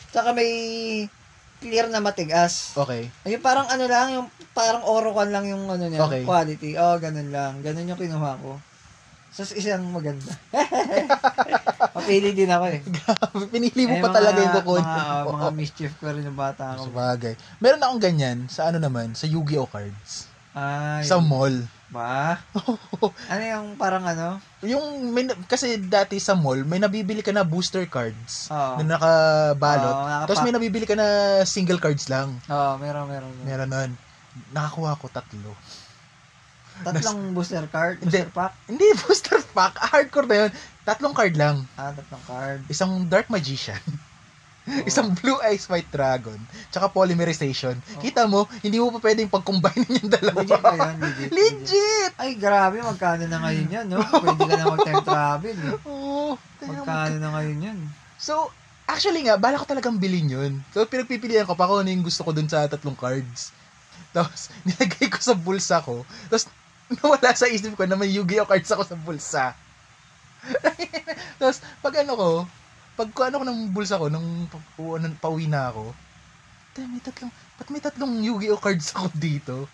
Tsaka 0.09 0.33
may 0.33 0.49
clear 1.59 1.85
na 1.85 2.01
matigas. 2.01 2.73
okay. 2.73 3.13
Ayun, 3.23 3.41
parang 3.41 3.69
ano 3.69 3.85
lang, 3.85 4.07
yung 4.11 4.27
parang 4.51 4.81
orokan 4.81 5.29
lang 5.29 5.45
yung 5.45 5.69
ano 5.69 5.85
niya, 5.85 6.01
Okay. 6.01 6.25
quality. 6.25 6.73
Oh, 6.73 6.97
ganun 6.97 7.29
lang. 7.29 7.61
Ganun 7.61 7.85
yung 7.85 7.99
kinuha 7.99 8.41
ko. 8.41 8.57
So, 9.37 9.53
isang 9.53 9.85
maganda. 9.87 10.33
Mapili 11.93 12.33
din 12.33 12.49
ako 12.49 12.65
eh. 12.67 12.81
Pinili 13.47 13.85
mo 13.85 13.93
Eh, 13.93 14.01
pa 14.01 14.09
talaga 14.09 14.37
yung 14.39 14.49
mga, 14.49 14.57
kukunin 14.59 14.81
mga, 14.83 15.13
mo. 15.21 15.29
mga 15.31 15.49
mischief 15.53 15.91
ko 15.95 16.09
rin 16.09 16.25
yung 16.25 16.33
bata 16.35 16.73
Sa 16.73 16.81
ako. 16.81 16.89
bagay. 16.89 17.33
Meron 17.57 17.77
akong 17.79 18.01
ganyan 18.01 18.37
sa 18.47 18.65
ano 18.65 18.77
naman, 18.77 19.13
sa 19.13 19.25
Yu-Gi-Oh 19.25 19.69
cards. 19.69 20.25
Ay, 20.51 21.05
Sa 21.05 21.21
mall. 21.21 21.53
ba? 21.87 22.41
ano 23.31 23.43
yung 23.45 23.77
parang 23.77 24.01
ano? 24.03 24.41
Yung 24.59 24.83
may, 25.07 25.23
kasi 25.45 25.77
dati 25.79 26.17
sa 26.17 26.33
mall, 26.33 26.65
may 26.65 26.81
nabibili 26.81 27.21
ka 27.21 27.29
na 27.29 27.45
booster 27.45 27.85
cards 27.85 28.49
Oo. 28.49 28.81
na 28.81 28.97
nakabalot. 28.97 29.93
Oo, 29.93 30.03
nakapak- 30.03 30.27
Tapos 30.27 30.41
may 30.41 30.51
nabibili 30.51 30.83
ka 30.83 30.97
na 30.97 31.07
single 31.43 31.77
cards 31.77 32.09
lang. 32.09 32.33
Oo, 32.43 32.71
meron, 32.75 33.05
meron. 33.05 33.29
meron. 33.37 33.45
Meron 33.45 33.69
nun. 33.69 33.91
Nakakuha 34.49 34.97
ko 34.97 35.05
tatlo. 35.07 35.53
Tatlong 36.83 37.33
booster 37.33 37.65
card, 37.69 37.97
Hindi. 38.01 38.21
booster 38.21 38.29
pack. 38.33 38.53
Hindi, 38.67 38.87
booster 39.01 39.39
pack. 39.53 39.73
Hardcore 39.79 40.27
na 40.29 40.35
yun. 40.45 40.51
Tatlong 40.83 41.15
card 41.15 41.33
lang. 41.37 41.57
Ah, 41.73 41.91
tatlong 41.91 42.23
card. 42.25 42.59
Isang 42.69 43.05
Dark 43.09 43.27
Magician. 43.29 43.81
Oo. 44.67 44.83
Isang 44.89 45.15
Blue 45.15 45.39
Eyes 45.47 45.63
White 45.71 45.87
Dragon. 45.87 46.35
Tsaka 46.67 46.91
Polymerization. 46.91 47.79
Oo. 47.79 48.01
Kita 48.03 48.27
mo, 48.27 48.51
hindi 48.59 48.83
mo 48.83 48.91
pa 48.91 48.99
pwedeng 49.07 49.31
pag-combine 49.31 49.87
yung 50.03 50.11
dalawa. 50.11 50.43
Legit 50.43 50.59
ba 50.59 50.75
yun? 50.75 50.95
Legit. 50.99 51.29
Legit! 51.31 52.11
Ay, 52.19 52.35
grabe, 52.35 52.83
magkano 52.83 53.23
na 53.25 53.39
ngayon 53.47 53.67
yan, 53.71 53.85
no? 53.87 54.03
Pwede 54.03 54.43
ka 54.43 54.55
na 54.59 54.65
mag-time 54.67 55.03
travel, 55.07 55.55
eh. 55.55 55.71
Oo. 55.87 56.35
Mo. 56.35 56.67
Magkano 56.67 57.15
na 57.15 57.29
ngayon 57.39 57.59
yan? 57.63 57.79
So, 58.19 58.51
actually 58.83 59.23
nga, 59.23 59.39
bala 59.39 59.55
ko 59.55 59.63
talagang 59.63 59.99
bilhin 59.99 60.27
yun. 60.27 60.53
So, 60.75 60.83
pinagpipilian 60.83 61.47
ko 61.47 61.55
pa 61.55 61.67
kung 61.67 61.83
ano 61.83 61.89
yung 61.91 62.03
gusto 62.03 62.27
ko 62.27 62.35
dun 62.35 62.51
sa 62.51 62.67
tatlong 62.67 62.95
cards. 62.99 63.55
Tapos, 64.11 64.51
nilagay 64.67 65.07
ko 65.07 65.19
sa 65.23 65.31
bulsa 65.31 65.79
ko. 65.79 66.03
Tapos, 66.27 66.51
nawala 67.03 67.31
sa 67.35 67.51
isip 67.51 67.75
ko 67.75 67.83
na 67.83 67.99
may 67.99 68.11
Yu-Gi-Oh 68.11 68.47
cards 68.47 68.71
ako 68.71 68.83
sa 68.87 68.95
bulsa. 68.95 69.45
Tapos, 71.39 71.59
pag 71.83 71.95
ano 72.01 72.13
ko, 72.15 72.29
pag 72.95 73.09
ko 73.11 73.19
ano 73.27 73.35
ko 73.43 73.45
ng 73.45 73.59
bulsa 73.75 73.99
ko, 73.99 74.07
nung 74.07 74.47
ano, 74.79 75.05
pauwi 75.19 75.51
na 75.51 75.69
ako, 75.69 75.91
"Tay, 76.73 76.85
may 76.87 77.01
tatlong, 77.03 77.31
ba't 77.59 77.69
may 77.73 77.81
tatlong 77.83 78.13
Yu-Gi-Oh 78.23 78.61
cards 78.61 78.95
ako 78.95 79.07
dito? 79.19 79.67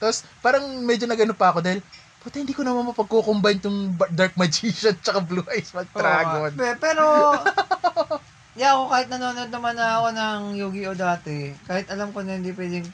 Tapos, 0.00 0.24
parang 0.40 0.64
medyo 0.82 1.04
nagano 1.04 1.36
pa 1.36 1.52
ako 1.52 1.60
dahil, 1.60 1.84
Puta, 2.20 2.36
hindi 2.36 2.52
ko 2.52 2.60
naman 2.60 2.84
mapagkukombine 2.92 3.64
tong 3.64 3.96
Dark 4.12 4.36
Magician 4.36 4.92
tsaka 5.00 5.24
Blue 5.24 5.44
Eyes 5.48 5.72
White 5.72 5.88
Dragon. 5.96 6.52
Pe- 6.52 6.76
pero, 6.76 7.32
yeah, 8.60 8.76
ako 8.76 8.92
kahit 8.92 9.08
nanonood 9.08 9.48
naman 9.48 9.72
na 9.72 9.96
ako 9.96 10.08
ng 10.12 10.40
Yu-Gi-Oh 10.60 10.96
dati, 11.00 11.56
kahit 11.64 11.88
alam 11.88 12.12
ko 12.12 12.20
na 12.20 12.36
hindi 12.36 12.52
pwedeng, 12.52 12.84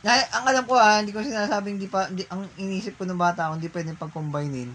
na, 0.00 0.16
ang 0.32 0.44
alam 0.48 0.64
ko 0.64 0.74
ha, 0.74 1.00
hindi 1.04 1.12
ko 1.12 1.20
sinasabing 1.20 1.76
hindi 1.76 1.88
pa, 1.88 2.08
hindi, 2.08 2.24
ang 2.32 2.48
inisip 2.56 2.96
ko 2.96 3.04
ng 3.04 3.20
bata 3.20 3.48
ako, 3.48 3.60
hindi 3.60 3.68
pwedeng 3.68 4.00
pag-combinein. 4.00 4.70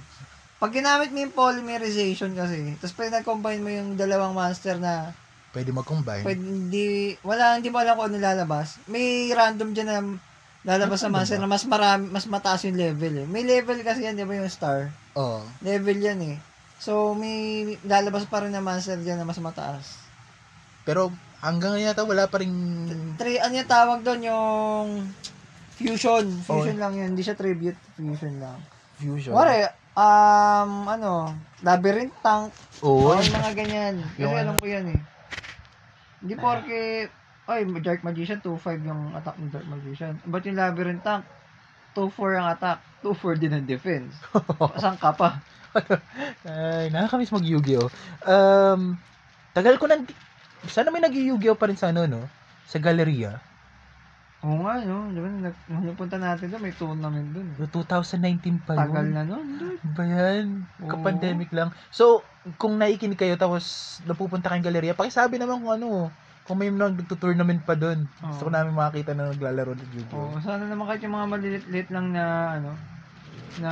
Pag 0.55 0.71
ginamit 0.71 1.09
mo 1.09 1.17
yung 1.19 1.35
polymerization 1.35 2.31
kasi, 2.31 2.77
tapos 2.77 2.93
pag 2.93 3.11
nag-combine 3.11 3.61
mo 3.61 3.69
yung 3.69 3.89
dalawang 3.95 4.31
monster 4.31 4.77
na 4.77 5.11
Pwede 5.49 5.71
mag-combine. 5.71 6.23
pwede, 6.23 6.41
hindi, 6.43 6.85
wala, 7.23 7.55
hindi 7.57 7.71
mo 7.71 7.79
alam 7.79 7.95
kung 7.95 8.11
ano 8.11 8.19
lalabas. 8.19 8.75
May 8.85 9.31
random 9.31 9.71
dyan 9.71 9.87
na 9.87 9.99
lalabas 10.67 10.99
sa 10.99 11.07
Ano 11.07 11.15
monster 11.17 11.39
ba? 11.39 11.47
na 11.47 11.49
mas 11.49 11.63
marami, 11.63 12.03
mas 12.11 12.25
mataas 12.27 12.67
yung 12.67 12.75
level 12.75 13.23
eh. 13.23 13.27
May 13.29 13.47
level 13.47 13.79
kasi 13.81 14.03
yan, 14.03 14.19
di 14.19 14.27
ba 14.27 14.35
yung 14.35 14.51
star? 14.51 14.91
Oo. 15.15 15.41
Level 15.63 15.95
yan 15.95 16.19
eh. 16.21 16.37
So, 16.75 17.15
may 17.15 17.63
lalabas 17.81 18.27
pa 18.27 18.43
rin 18.43 18.51
na 18.51 18.59
monster 18.59 18.99
dyan 18.99 19.15
na 19.15 19.25
mas 19.25 19.39
mataas. 19.39 19.95
Pero 20.83 21.07
hanggang 21.41 21.73
ngayon 21.73 21.89
yata 21.89 22.03
wala 22.03 22.25
pa 22.25 22.39
rin... 22.39 22.51
Tri, 23.15 23.39
ano 23.39 23.53
yung 23.53 23.67
tawag 23.69 23.99
doon? 24.01 24.21
Yung 24.21 24.87
fusion. 25.75 26.25
Fusion 26.41 26.77
Oh. 26.77 26.81
lang 26.87 26.93
yun. 26.95 27.07
Hindi 27.11 27.23
siya 27.23 27.35
tribute. 27.35 27.77
Fusion 27.95 28.39
lang. 28.39 28.59
Fusion. 28.95 29.35
Wari, 29.35 29.67
um, 29.95 30.71
ano, 30.85 31.35
labyrinth 31.59 32.15
tank, 32.21 32.51
Oo. 32.79 33.11
oh, 33.11 33.19
mga 33.19 33.51
ganyan. 33.55 33.95
Kasi 34.13 34.21
Yung 34.23 34.35
alam 34.35 34.55
ano- 34.55 34.61
ko 34.61 34.67
yan 34.67 34.85
eh. 34.91 34.99
Hindi 36.23 36.33
porke, 36.35 37.11
ay, 37.45 37.61
Dark 37.79 38.01
Magician, 38.01 38.41
2-5 38.41 38.81
yung 38.81 39.13
attack 39.13 39.37
ng 39.37 39.51
Dark 39.51 39.67
Magician. 39.67 40.17
Ba't 40.25 40.43
yung 40.43 40.57
labyrinth 40.57 41.03
tank, 41.03 41.23
2-4 41.93 42.39
ang 42.39 42.47
attack, 42.49 42.79
2-4 43.03 43.37
din 43.37 43.53
ang 43.53 43.65
defense. 43.65 44.15
Saan 44.81 44.97
ka 44.97 45.13
pa? 45.13 45.43
Ay, 46.47 46.87
nakakamiss 46.89 47.29
mag 47.29 47.45
Yu-Gi-Oh. 47.45 47.91
Um, 48.23 48.95
tagal 49.51 49.75
ko 49.75 49.85
nang, 49.85 50.07
sana 50.67 50.93
may 50.93 51.01
nag 51.01 51.13
Yu-Gi-Oh 51.13 51.57
pa 51.57 51.69
rin 51.69 51.77
sa 51.79 51.89
ano, 51.89 52.05
no? 52.05 52.21
Sa 52.65 52.81
Galleria. 52.81 53.37
Oo 54.45 54.61
nga, 54.61 54.77
no? 54.85 55.09
Di 55.09 55.17
ba, 55.17 55.27
nag, 55.31 55.55
nung 55.73 55.97
natin 55.97 56.47
doon, 56.53 56.61
may 56.61 56.75
tournament 56.77 57.27
doon. 57.33 57.47
No, 57.57 57.65
2019 57.65 58.61
pa 58.61 58.77
yun. 58.77 58.81
Tagal 58.85 59.07
na 59.09 59.21
nun. 59.25 59.47
dude. 59.57 59.81
Ba 59.97 60.03
yan? 60.05 60.69
Oo. 60.85 60.89
Ka-pandemic 60.93 61.49
lang. 61.49 61.73
So, 61.89 62.21
kung 62.61 62.77
naikinig 62.77 63.17
kayo 63.17 63.33
tapos 63.41 63.97
napupunta 64.05 64.53
kayong 64.53 64.69
galerya, 64.69 64.93
pakisabi 64.93 65.41
naman 65.41 65.65
kung 65.65 65.73
ano, 65.81 66.13
kung 66.45 66.61
may 66.61 66.69
nag-tournament 66.69 67.65
pa 67.65 67.73
doon. 67.73 68.05
Gusto 68.21 68.45
ko 68.45 68.49
Oo. 68.51 68.53
namin 68.53 68.77
makakita 68.77 69.17
na 69.17 69.33
naglalaro 69.33 69.73
ng 69.73 69.81
Oo, 69.81 69.97
Yu-Gi-Oh. 69.97 70.37
sana 70.45 70.69
naman 70.69 70.85
kahit 70.93 71.01
yung 71.01 71.15
mga 71.17 71.29
malilit-lit 71.33 71.87
lang 71.89 72.13
na, 72.13 72.23
ano, 72.61 72.71
na 73.57 73.71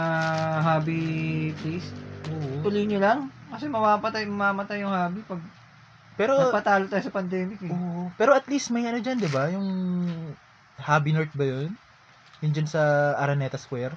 hobby 0.63 1.53
place. 1.61 1.93
Oo. 2.33 2.65
Tuloy 2.65 2.89
nyo 2.89 2.97
lang. 2.97 3.19
Kasi 3.53 3.69
mapapatay, 3.69 4.25
mamamatay 4.25 4.81
yung 4.81 4.89
hobby 4.89 5.21
pag 5.29 5.41
Pero, 6.13 6.37
nagpatalo 6.37 6.85
tayo 6.89 7.03
sa 7.03 7.13
pandemic 7.13 7.59
eh. 7.65 7.71
oo. 7.73 8.09
pero 8.15 8.37
at 8.37 8.45
least 8.45 8.69
may 8.69 8.85
ano 8.85 9.01
dyan, 9.01 9.17
di 9.17 9.29
ba? 9.29 9.49
Yung 9.49 9.67
Hobby 10.77 11.11
North 11.13 11.33
ba 11.33 11.45
yun? 11.45 11.73
Yun 12.43 12.51
dyan 12.51 12.69
sa 12.69 13.13
Araneta 13.17 13.57
Square. 13.57 13.95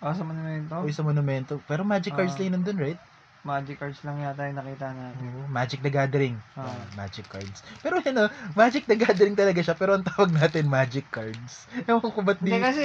Ah, 0.00 0.16
sa 0.16 0.24
monumento, 0.24 0.80
O 0.80 0.88
sa 0.88 1.04
Monumento. 1.04 1.54
Pero 1.68 1.84
Magic 1.84 2.16
Cards 2.16 2.32
Ah. 2.34 2.40
Lane 2.40 2.56
nandun, 2.56 2.80
right? 2.80 3.00
magic 3.40 3.80
cards 3.80 4.00
lang 4.04 4.20
yata 4.20 4.52
yung 4.52 4.58
nakita 4.60 4.92
natin. 4.92 5.24
Oo, 5.32 5.48
Magic 5.48 5.80
the 5.80 5.88
Gathering. 5.88 6.36
Ah. 6.52 6.68
Ah, 6.68 6.84
Magic 6.92 7.24
Cards. 7.24 7.64
Pero 7.80 7.96
ano, 8.04 8.28
Magic 8.52 8.84
the 8.84 8.96
Gathering 9.00 9.32
talaga 9.32 9.60
siya, 9.64 9.76
pero 9.76 9.96
ang 9.96 10.04
tawag 10.04 10.28
natin 10.28 10.68
Magic 10.68 11.08
Cards. 11.08 11.64
Ewan 11.88 12.04
ko 12.04 12.20
ba't 12.20 12.36
di... 12.44 12.52
Hindi 12.52 12.60
kasi, 12.60 12.84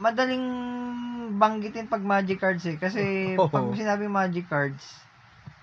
madaling 0.00 0.44
banggitin 1.36 1.86
pag 1.86 2.02
magic 2.02 2.40
cards 2.40 2.64
eh. 2.66 2.76
Kasi 2.80 3.02
Oo. 3.40 3.48
pag 3.48 3.68
sinabi 3.76 4.08
magic 4.08 4.48
cards, 4.48 4.82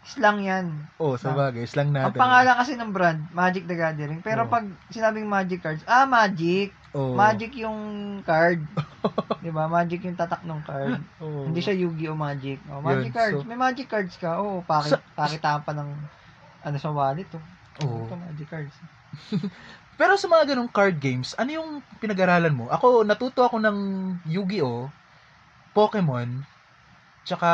slang 0.04 0.42
yan. 0.42 0.66
Oh, 0.98 1.14
sa 1.14 1.32
bagay, 1.32 1.64
slang 1.64 1.94
Ang 1.94 2.10
natin. 2.10 2.18
pangalan 2.18 2.56
kasi 2.58 2.74
ng 2.74 2.90
brand, 2.90 3.22
Magic 3.32 3.64
the 3.64 3.76
Gathering. 3.76 4.20
Pero 4.20 4.44
Oo. 4.44 4.50
pag 4.50 4.66
sinabing 4.90 5.26
magic 5.26 5.62
cards, 5.62 5.86
ah, 5.86 6.04
magic. 6.04 6.74
Oo. 6.92 7.14
Magic 7.14 7.56
yung 7.56 7.80
card. 8.22 8.60
'Di 9.42 9.50
ba? 9.50 9.66
Magic 9.66 10.04
yung 10.04 10.18
tatak 10.18 10.44
ng 10.44 10.62
card. 10.62 11.00
Oo. 11.20 11.48
Hindi 11.48 11.62
siya 11.62 11.72
Yu-Gi-Oh 11.74 12.18
Magic. 12.18 12.60
Oh, 12.68 12.82
magic 12.82 13.10
Yun, 13.10 13.16
cards. 13.16 13.40
so- 13.40 13.48
May 13.48 13.56
magic 13.56 13.88
cards 13.88 14.16
ka. 14.18 14.38
Oo, 14.38 14.60
pakit, 14.62 14.98
Sa- 14.98 15.06
pakitaan 15.16 15.64
pa 15.64 15.72
ng 15.72 15.90
ano 16.62 16.78
sa 16.78 16.90
wallet 16.92 17.30
oh. 17.32 17.44
Oo. 17.82 18.04
Ito, 18.04 18.16
magic 18.20 18.48
cards. 18.50 18.76
Pero 20.00 20.18
sa 20.18 20.28
mga 20.28 20.52
ganong 20.52 20.68
card 20.68 20.98
games, 20.98 21.38
ano 21.38 21.50
yung 21.52 21.70
pinag-aralan 21.98 22.52
mo? 22.52 22.66
Ako, 22.68 23.06
natuto 23.06 23.46
ako 23.46 23.62
ng 23.62 23.78
Yu-Gi-Oh, 24.26 24.90
Pokemon, 25.72 26.42
tsaka 27.24 27.50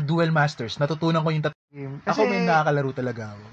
Duel 0.00 0.32
Masters. 0.32 0.80
Natutunan 0.80 1.20
ko 1.20 1.28
yung 1.30 1.44
Game. 1.70 2.02
Ako 2.02 2.26
may 2.26 2.42
nakakalaro 2.42 2.90
talaga 2.90 3.30
ako. 3.38 3.46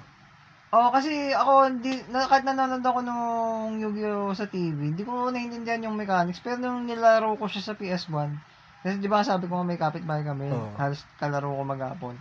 Oo, 0.67 0.89
kasi 0.91 1.31
ako, 1.31 1.51
hindi, 1.69 2.01
na, 2.11 2.27
kahit 2.27 2.43
nanonood 2.43 2.83
ako 2.83 2.99
nung 3.05 3.79
Yu-Gi-Oh! 3.79 4.35
sa 4.35 4.49
TV, 4.51 4.91
hindi 4.91 5.05
ko 5.05 5.31
naiintindihan 5.31 5.85
yung 5.87 5.95
mechanics. 5.95 6.43
Pero 6.43 6.59
nung 6.59 6.83
nilaro 6.83 7.37
ko 7.39 7.47
siya 7.47 7.71
sa 7.71 7.77
PS1, 7.77 8.35
kasi 8.83 8.99
di 8.99 9.07
ba 9.07 9.23
sabi 9.23 9.47
ko 9.47 9.63
may 9.63 9.79
kapitbahay 9.79 10.27
kami, 10.27 10.51
Oo. 10.51 10.75
halos 10.75 11.07
kalaro 11.21 11.55
ko 11.55 11.63
maghapon. 11.63 12.15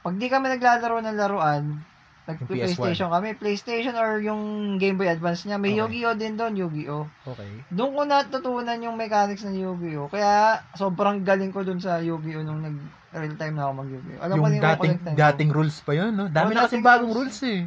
Pag 0.00 0.16
di 0.16 0.32
kami 0.32 0.46
naglalaro 0.56 1.04
ng 1.04 1.18
laruan, 1.18 1.84
nag-PlayStation 2.24 3.12
kami, 3.12 3.36
PlayStation 3.36 3.92
or 3.98 4.22
yung 4.24 4.40
Game 4.80 4.96
Boy 4.96 5.10
Advance 5.12 5.44
niya, 5.44 5.60
may 5.60 5.74
Okay. 5.74 5.84
Yu-Gi-Oh! 5.84 6.16
din 6.16 6.38
doon, 6.40 6.54
Yu-Gi-Oh! 6.56 7.04
Okay. 7.34 7.50
Doon 7.68 7.92
ko 7.92 8.02
natutunan 8.08 8.80
yung 8.80 8.96
mechanics 8.96 9.44
ng 9.44 9.58
Yu-Gi-Oh! 9.58 10.08
Kaya 10.08 10.64
sobrang 10.78 11.26
galing 11.26 11.52
ko 11.52 11.60
doon 11.60 11.82
sa 11.82 12.00
Yu-Gi-Oh! 12.00 12.46
nung 12.46 12.64
nag 12.64 12.99
real 13.12 13.34
time 13.34 13.54
na 13.58 13.66
ako 13.66 13.72
mag 13.74 13.90
Yu-Gi-Oh! 13.90 14.22
Alam 14.22 14.36
yung 14.38 14.62
dating, 14.62 14.94
dating 15.18 15.50
rules 15.50 15.78
pa 15.82 15.92
yun, 15.92 16.12
no? 16.14 16.26
Dami 16.26 16.50
Oo, 16.50 16.56
na 16.56 16.64
dating 16.64 16.84
bagong 16.84 17.10
rules. 17.10 17.34
rules 17.34 17.40
eh. 17.42 17.60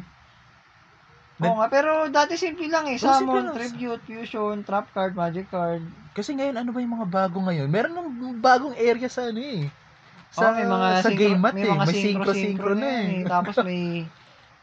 Oo 1.42 1.58
nga, 1.58 1.66
pero 1.66 2.06
dati 2.08 2.38
simple 2.38 2.70
lang 2.70 2.86
eh. 2.86 2.96
Oh, 2.96 3.10
Summon. 3.10 3.52
Tribute, 3.52 4.02
Fusion, 4.06 4.62
Trap 4.62 4.86
Card, 4.94 5.12
Magic 5.12 5.50
Card. 5.50 5.82
Kasi 6.14 6.32
ngayon, 6.32 6.56
ano 6.56 6.70
ba 6.70 6.78
yung 6.78 6.94
mga 6.94 7.08
bago 7.10 7.42
ngayon? 7.42 7.66
Meron 7.66 7.92
ng 7.92 8.08
bagong 8.38 8.78
area 8.78 9.10
sa 9.10 9.28
ano 9.28 9.42
eh. 9.42 9.66
Sa, 10.30 10.50
Oo, 10.50 10.54
may 10.54 10.66
mga 10.66 10.88
sa 10.94 11.02
synchro- 11.04 11.18
game 11.18 11.38
mat 11.38 11.54
may 11.54 11.62
eh. 11.62 11.74
May 11.74 11.86
synchro-synchro 11.92 12.72
na 12.72 12.86
yan 12.86 13.04
eh. 13.04 13.22
Tapos 13.26 13.54
may 13.60 13.82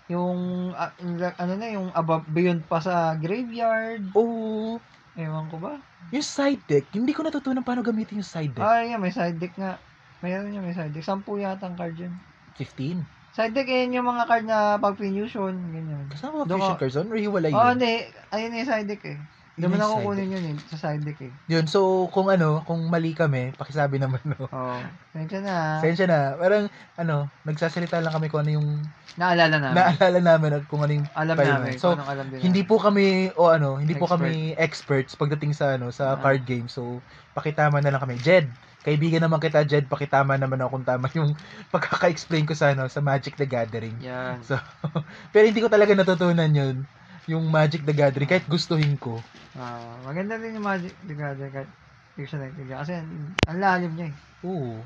yung 0.08 0.72
la- 1.16 1.38
ano 1.40 1.54
na 1.56 1.68
yung 1.72 1.88
above 1.92 2.28
beyond 2.28 2.64
pa 2.66 2.80
sa 2.80 3.16
graveyard. 3.16 4.12
Oo. 4.12 4.80
Ewan 5.14 5.48
ko 5.48 5.60
ba? 5.60 5.76
Yung 6.10 6.24
side 6.24 6.64
deck, 6.66 6.88
hindi 6.92 7.12
ko 7.12 7.24
natutunan 7.24 7.64
paano 7.64 7.84
gamitin 7.84 8.20
yung 8.20 8.28
side 8.28 8.52
deck. 8.52 8.64
Ah, 8.64 8.80
yan, 8.80 9.00
may 9.00 9.12
side 9.12 9.40
deck 9.40 9.56
nga. 9.56 9.76
Mayroon 10.22 10.54
yan, 10.54 10.62
may 10.62 10.72
side 10.72 10.92
deck. 10.92 11.02
Sampu 11.02 11.38
yata 11.38 11.66
ang 11.66 11.74
card 11.74 11.98
yan. 11.98 12.14
15. 12.56 13.02
Side 13.32 13.54
deck, 13.54 13.66
yan 13.66 13.96
yung 13.96 14.06
mga 14.06 14.24
card 14.26 14.46
na 14.46 14.78
pag 14.78 14.94
fusion, 14.94 15.56
ganyan. 15.72 16.06
Kasama 16.08 16.44
ba 16.44 16.46
Doon 16.46 16.60
fusion 16.60 16.76
ka- 16.76 16.80
cards 16.80 16.96
doon? 16.96 17.08
Or 17.08 17.18
hiwalay 17.18 17.50
Oo, 17.50 17.58
yun? 17.58 17.72
hindi. 17.76 17.94
Ayun 18.30 18.54
yung 18.54 18.70
side 18.70 18.88
deck 18.88 19.04
eh. 19.04 19.18
Hindi 19.62 19.70
mo 19.70 19.78
na 19.78 19.94
kukunin 19.94 20.34
yun 20.34 20.44
eh, 20.44 20.56
sa 20.68 20.78
side 20.82 21.06
deck 21.06 21.22
eh. 21.22 21.30
Yun, 21.48 21.70
so 21.70 21.80
kung 22.10 22.28
ano, 22.28 22.66
kung 22.66 22.82
mali 22.90 23.14
kami, 23.14 23.54
pakisabi 23.54 24.02
naman 24.02 24.18
no. 24.26 24.50
Oo. 24.50 24.82
Tensya 25.14 25.40
na. 25.40 25.56
Sensya 25.78 26.06
na, 26.10 26.20
parang 26.34 26.66
ano, 26.98 27.16
nagsasalita 27.44 28.02
lang 28.02 28.10
kami 28.12 28.28
kung 28.28 28.42
ano 28.42 28.58
yung 28.58 28.68
Naalala 29.14 29.60
namin. 29.60 29.76
naalala 29.78 30.20
namin 30.20 30.50
at 30.56 30.64
kung 30.66 30.82
ano 30.82 30.94
yung 30.98 31.08
alam 31.14 31.36
file 31.38 31.54
namin. 31.54 31.78
So, 31.78 31.94
kung 31.94 32.10
alam 32.10 32.26
din 32.28 32.42
hindi 32.42 32.64
po 32.64 32.76
kami 32.76 33.30
o 33.36 33.48
ano, 33.48 33.78
hindi 33.78 33.94
po 33.94 34.08
Expert. 34.08 34.18
kami 34.18 34.32
experts 34.58 35.12
pagdating 35.14 35.54
sa 35.54 35.78
ano, 35.78 35.94
sa 35.94 36.16
Ah. 36.16 36.18
card 36.18 36.42
game. 36.42 36.66
So, 36.66 36.98
pakitama 37.32 37.78
na 37.80 37.92
lang 37.92 38.02
kami. 38.02 38.18
Jed, 38.18 38.48
kaibigan 38.82 39.22
naman 39.22 39.38
kita, 39.38 39.62
Jed, 39.62 39.86
pakitama 39.86 40.34
naman 40.36 40.58
ako 40.58 40.74
kung 40.74 40.88
tama 40.88 41.06
yung 41.14 41.36
pagkaka-explain 41.76 42.48
ko 42.48 42.56
sa 42.56 42.72
ano, 42.72 42.88
sa 42.88 42.98
Magic 42.98 43.36
the 43.36 43.46
Gathering. 43.46 43.94
Yan. 44.00 44.42
Pero 45.36 45.44
hindi 45.46 45.60
ko 45.60 45.70
talaga 45.70 45.92
natutunan 45.92 46.50
yun, 46.50 46.88
yung 47.28 47.46
Magic 47.48 47.86
the 47.86 47.94
Gathering, 47.94 48.28
kahit 48.28 48.48
gustuhin 48.48 48.98
ko. 48.98 49.22
Ah, 49.54 49.78
maganda 50.02 50.40
din 50.40 50.58
yung 50.58 50.66
Magic 50.66 50.94
the 51.06 51.14
Gathering 51.14 51.54
kahit 51.54 51.70
hindi 52.14 52.24
siya 52.26 52.38
naintindihan. 52.40 52.80
Kasi 52.82 52.94
ang- 52.98 53.62
lalim 53.62 53.92
niya 53.94 54.08
eh. 54.10 54.16
Oo. 54.42 54.82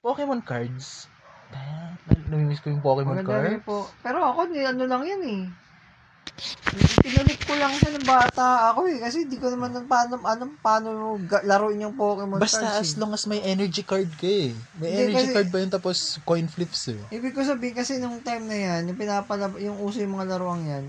Pokemon 0.00 0.40
cards. 0.42 1.06
Ah, 1.52 1.92
Namimiss 2.28 2.62
ko 2.62 2.72
yung 2.72 2.80
Pokemon 2.80 3.20
Maganda 3.20 3.44
rin 3.44 3.60
cards. 3.60 3.66
po. 3.66 3.76
Pero 4.00 4.24
ako, 4.24 4.48
ni 4.48 4.64
ano 4.64 4.84
lang 4.86 5.02
yan 5.04 5.22
eh. 5.22 5.42
Pinulit 7.00 7.40
ko 7.42 7.52
lang 7.56 7.72
siya 7.74 7.90
ng 7.92 8.06
bata 8.06 8.70
ako 8.70 8.86
eh. 8.86 8.98
Kasi 8.98 9.26
di 9.26 9.36
ko 9.36 9.48
naman 9.48 9.72
ng 9.72 9.86
paano, 9.86 10.20
ano, 10.22 10.44
paano 10.58 10.88
laruin 11.42 11.84
yung 11.84 11.96
Pokemon 11.96 12.38
Basta 12.38 12.62
cards 12.62 12.78
as 12.80 12.90
eh. 12.94 12.98
long 12.98 13.12
as 13.12 13.24
may 13.24 13.42
energy 13.42 13.82
card 13.82 14.08
ka 14.14 14.26
eh. 14.26 14.54
May 14.76 14.88
Hindi, 14.88 15.02
energy 15.08 15.16
kasi- 15.26 15.34
card 15.34 15.48
ba 15.50 15.58
yun 15.58 15.70
tapos 15.70 15.96
coin 16.22 16.46
flips 16.46 16.88
eh. 16.88 17.00
Ibig 17.10 17.32
ko 17.32 17.42
sabihin 17.42 17.74
kasi 17.74 17.98
nung 17.98 18.20
time 18.20 18.46
na 18.46 18.56
yan, 18.56 18.88
yung 18.88 18.98
pinapalab 18.98 19.58
yung 19.58 19.76
uso 19.78 19.98
yung 19.98 20.14
mga 20.14 20.36
laruang 20.36 20.62
yan, 20.62 20.84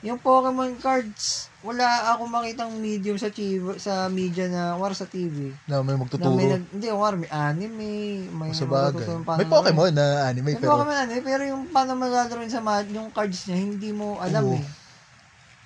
yung 0.00 0.16
Pokemon 0.16 0.80
cards, 0.80 1.52
wala 1.60 2.16
ako 2.16 2.24
makitang 2.24 2.72
medium 2.80 3.20
sa 3.20 3.28
TV, 3.28 3.76
sa 3.76 4.08
media 4.08 4.48
na, 4.48 4.72
war 4.80 4.96
sa 4.96 5.04
TV. 5.04 5.52
Na 5.68 5.84
may 5.84 5.92
Na 5.92 6.00
magtuturo. 6.00 6.32
may, 6.32 6.48
nag, 6.48 6.64
hindi, 6.72 6.88
war, 6.88 7.14
may 7.20 7.28
anime, 7.28 7.92
may 8.32 8.48
O 8.48 8.56
sa 8.56 8.64
bagay. 8.64 9.04
May. 9.04 9.44
Pokemon 9.44 9.92
na 9.92 10.24
anime 10.24 10.56
May 10.56 10.60
pero 10.60 10.80
Pokemon 10.80 11.12
eh, 11.12 11.20
pero 11.20 11.42
yung 11.44 11.68
paano 11.68 12.00
malalaro 12.00 12.40
sa 12.48 12.64
ma- 12.64 12.88
yung 12.88 13.12
cards 13.12 13.44
niya, 13.44 13.60
hindi 13.60 13.92
mo 13.92 14.16
alam 14.24 14.48
Oo. 14.48 14.56
eh. 14.56 14.64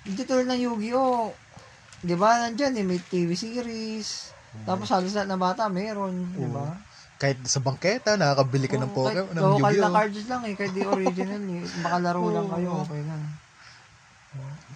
Hindi 0.03 0.21
tulad 0.27 0.51
ng 0.51 0.61
Yu-Gi-Oh! 0.67 1.31
Di 2.03 2.13
ba, 2.19 2.43
nandyan 2.43 2.75
eh, 2.75 2.83
may 2.83 2.99
TV 2.99 3.39
series. 3.39 4.35
Tapos 4.67 4.91
halos 4.91 5.15
lahat 5.15 5.31
na 5.31 5.39
bata, 5.39 5.71
meron. 5.71 6.27
Di 6.35 6.47
ba? 6.51 6.75
kahit 7.15 7.39
sa 7.47 7.63
bangketa 7.63 8.19
nakakabili 8.19 8.67
ka 8.67 8.75
ng 8.75 8.91
Pokemon, 8.91 9.31
ng 9.31 9.39
Local 9.39 9.63
na 9.63 9.71
Yu-Gi-Oh. 9.71 9.95
cards 9.95 10.23
lang 10.27 10.41
eh, 10.43 10.53
kahit 10.59 10.73
di 10.75 10.83
original 10.83 11.39
eh. 11.39 11.63
Makalaro 11.79 12.27
lang 12.27 12.47
kayo, 12.51 12.83
okay 12.83 13.01
na. 13.07 13.44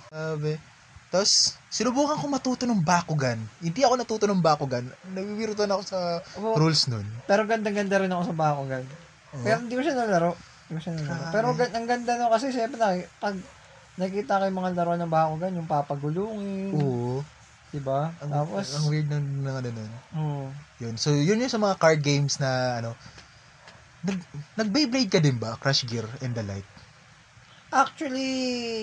Sabi. 0.09 0.57
Tapos, 1.09 1.33
sinubukan 1.69 2.17
ko 2.17 2.25
matuto 2.29 2.63
ng 2.65 2.81
Bakugan. 2.81 3.37
Hindi 3.61 3.81
ako 3.81 3.93
natuto 3.97 4.25
ng 4.25 4.41
Bakugan. 4.41 4.85
Nabibirutan 5.09 5.69
ako 5.69 5.81
sa 5.81 6.21
Oo, 6.37 6.53
rules 6.53 6.85
nun. 6.85 7.05
pero 7.25 7.45
ganda-ganda 7.45 7.97
rin 7.97 8.13
ako 8.13 8.29
sa 8.29 8.35
Bakugan. 8.35 8.85
Oo. 9.33 9.41
Pero 9.41 9.57
hindi 9.61 9.73
ko 9.73 9.81
siya 9.81 9.97
nalaro. 9.97 10.33
Hindi 10.65 10.73
ko 10.75 10.81
siya 10.81 10.93
nalaro. 10.93 11.09
Grabe. 11.09 11.33
Pero 11.33 11.47
gan- 11.55 11.73
ang 11.73 11.85
ganda 11.89 12.11
no 12.17 12.29
kasi 12.29 12.45
syempre 12.49 12.77
na, 12.77 12.93
pag 13.17 13.33
nakita 13.97 14.37
ko 14.37 14.43
yung 14.45 14.59
mga 14.59 14.73
laro 14.77 14.93
ng 14.95 15.09
Bakugan, 15.09 15.57
yung 15.57 15.69
papagulungin, 15.69 16.73
Oo. 16.77 17.25
di 17.69 17.81
ba? 17.81 18.13
Ang, 18.21 18.29
Tapos, 18.29 18.65
ang 18.77 18.85
weird 18.85 19.09
ng, 19.09 19.25
ng 19.45 19.55
ano 19.55 19.69
nun. 19.69 19.91
oo. 20.13 20.45
Yun. 20.79 20.93
So, 20.95 21.09
yun 21.09 21.37
yung 21.37 21.49
sa 21.49 21.57
mga 21.57 21.77
card 21.77 22.01
games 22.01 22.37
na, 22.37 22.81
ano, 22.81 22.93
nag, 24.05 24.17
nag 24.55 24.69
Beyblade 24.69 25.09
ka 25.09 25.17
din 25.19 25.37
ba? 25.37 25.57
Crush 25.57 25.85
Gear 25.85 26.05
and 26.21 26.33
the 26.33 26.45
like. 26.45 26.65
Actually, 27.69 28.25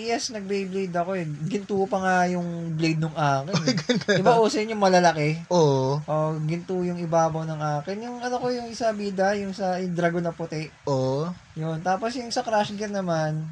yes, 0.07 0.31
nag-Beyblade 0.31 0.95
ako 0.95 1.19
eh. 1.19 1.27
Ginto 1.51 1.75
pa 1.91 1.99
nga 1.99 2.17
yung 2.31 2.71
blade 2.79 3.03
nung 3.03 3.15
akin. 3.19 3.51
Ay, 3.51 3.75
Eh. 3.75 3.77
ganun. 3.83 4.19
Di 4.19 4.23
ba 4.23 4.39
uso 4.39 4.63
yun 4.63 4.79
yung 4.79 4.85
malalaki? 4.87 5.43
Oo. 5.51 5.99
Oh, 6.07 6.31
ginto 6.47 6.79
yung 6.87 6.95
ibabaw 6.95 7.43
ng 7.43 7.61
akin. 7.83 7.99
Yung 8.07 8.23
ano 8.23 8.39
ko, 8.39 8.47
yung 8.55 8.71
isa 8.71 8.95
bida, 8.95 9.35
yung 9.35 9.51
sa 9.51 9.83
yung 9.83 9.91
dragon 9.91 10.23
na 10.23 10.31
puti. 10.31 10.71
Oo. 10.87 11.27
Yun. 11.59 11.83
Tapos 11.83 12.15
yung 12.15 12.31
sa 12.31 12.47
Crash 12.47 12.79
Gear 12.79 12.95
naman, 12.95 13.43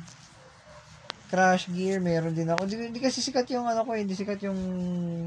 Crash 1.26 1.66
Gear, 1.66 1.98
meron 1.98 2.30
din 2.30 2.46
ako. 2.46 2.70
Hindi, 2.70 2.94
hindi 2.94 3.00
kasi 3.02 3.18
sikat 3.18 3.50
yung 3.50 3.66
ano 3.66 3.82
ko, 3.82 3.90
eh, 3.90 4.06
hindi 4.06 4.14
sikat 4.14 4.38
yung 4.46 4.58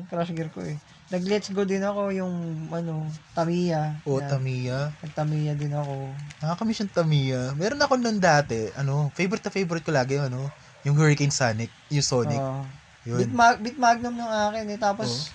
Crash 0.08 0.32
Gear 0.32 0.48
ko 0.56 0.64
eh. 0.64 0.80
Nag-let's 1.08 1.56
go 1.56 1.64
din 1.64 1.80
ako 1.80 2.12
yung 2.12 2.68
ano, 2.68 3.08
Tamiya. 3.32 4.04
Oo, 4.04 4.20
Yan. 4.20 4.28
Tamiya. 4.28 4.92
Nag-Tamiya 5.00 5.54
din 5.56 5.72
ako. 5.72 6.12
Nakakamiss 6.44 6.84
yung 6.84 6.92
Tamiya. 6.92 7.42
Meron 7.56 7.80
ako 7.80 7.94
nun 7.96 8.20
dati, 8.20 8.68
ano, 8.76 9.08
favorite 9.16 9.48
na 9.48 9.56
favorite 9.56 9.86
ko 9.88 9.96
lagi, 9.96 10.20
yung 10.20 10.28
ano, 10.28 10.52
yung 10.84 11.00
Hurricane 11.00 11.32
Sonic, 11.32 11.72
yung 11.88 12.04
Sonic. 12.04 12.36
Oo. 12.36 12.64
yun. 13.08 13.24
Bit, 13.24 13.32
mag, 13.32 13.56
bit 13.64 13.80
magnum 13.80 14.20
ng 14.20 14.32
akin 14.52 14.68
eh. 14.68 14.80
Tapos, 14.80 15.32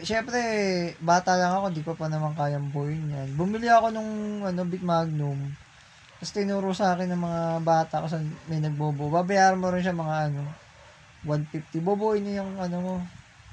syempre, 0.00 0.40
bata 1.04 1.36
lang 1.36 1.52
ako, 1.60 1.66
di 1.76 1.84
ko 1.84 1.92
pa 1.92 2.08
naman 2.08 2.32
kayang 2.32 2.72
buuin 2.72 3.12
yan. 3.12 3.28
Bumili 3.36 3.68
ako 3.68 3.92
nung 3.92 4.40
ano, 4.48 4.60
bit 4.64 4.80
magnum. 4.80 5.36
Tapos 6.16 6.32
tinuro 6.32 6.72
sa 6.72 6.96
akin 6.96 7.12
ng 7.12 7.20
mga 7.20 7.42
bata 7.60 8.00
ko 8.00 8.08
sa 8.08 8.16
may 8.48 8.56
nagbobo. 8.64 9.12
Babayaran 9.12 9.60
mo 9.60 9.68
rin 9.68 9.84
siya 9.84 9.92
mga 9.92 10.32
ano, 10.32 10.48
150. 11.28 11.84
Boboin 11.84 12.24
niya 12.24 12.40
yung 12.40 12.56
ano 12.56 12.76
mo. 12.80 12.94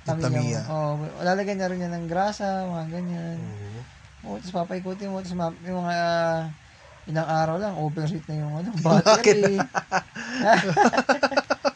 Tamiya. 0.03 0.67
Oo, 0.67 1.07
lalagyan 1.23 1.57
niya 1.59 1.71
rin 1.71 1.79
niya 1.79 1.91
ng 1.95 2.07
grasa, 2.11 2.67
mga 2.67 2.85
ganyan. 2.91 3.39
Oo. 3.39 3.79
Oo, 4.23 4.35
tapos 4.39 4.55
papaikutin 4.55 5.11
mo. 5.11 5.19
Tapos 5.19 5.35
ma- 5.35 5.59
yung 5.63 5.83
mga 5.83 5.95
ah, 5.95 6.41
ilang 7.07 7.27
araw 7.27 7.55
lang, 7.59 7.75
overheat 7.75 8.23
na 8.27 8.35
yung 8.39 8.53
ano, 8.55 8.71
battery. 8.83 9.59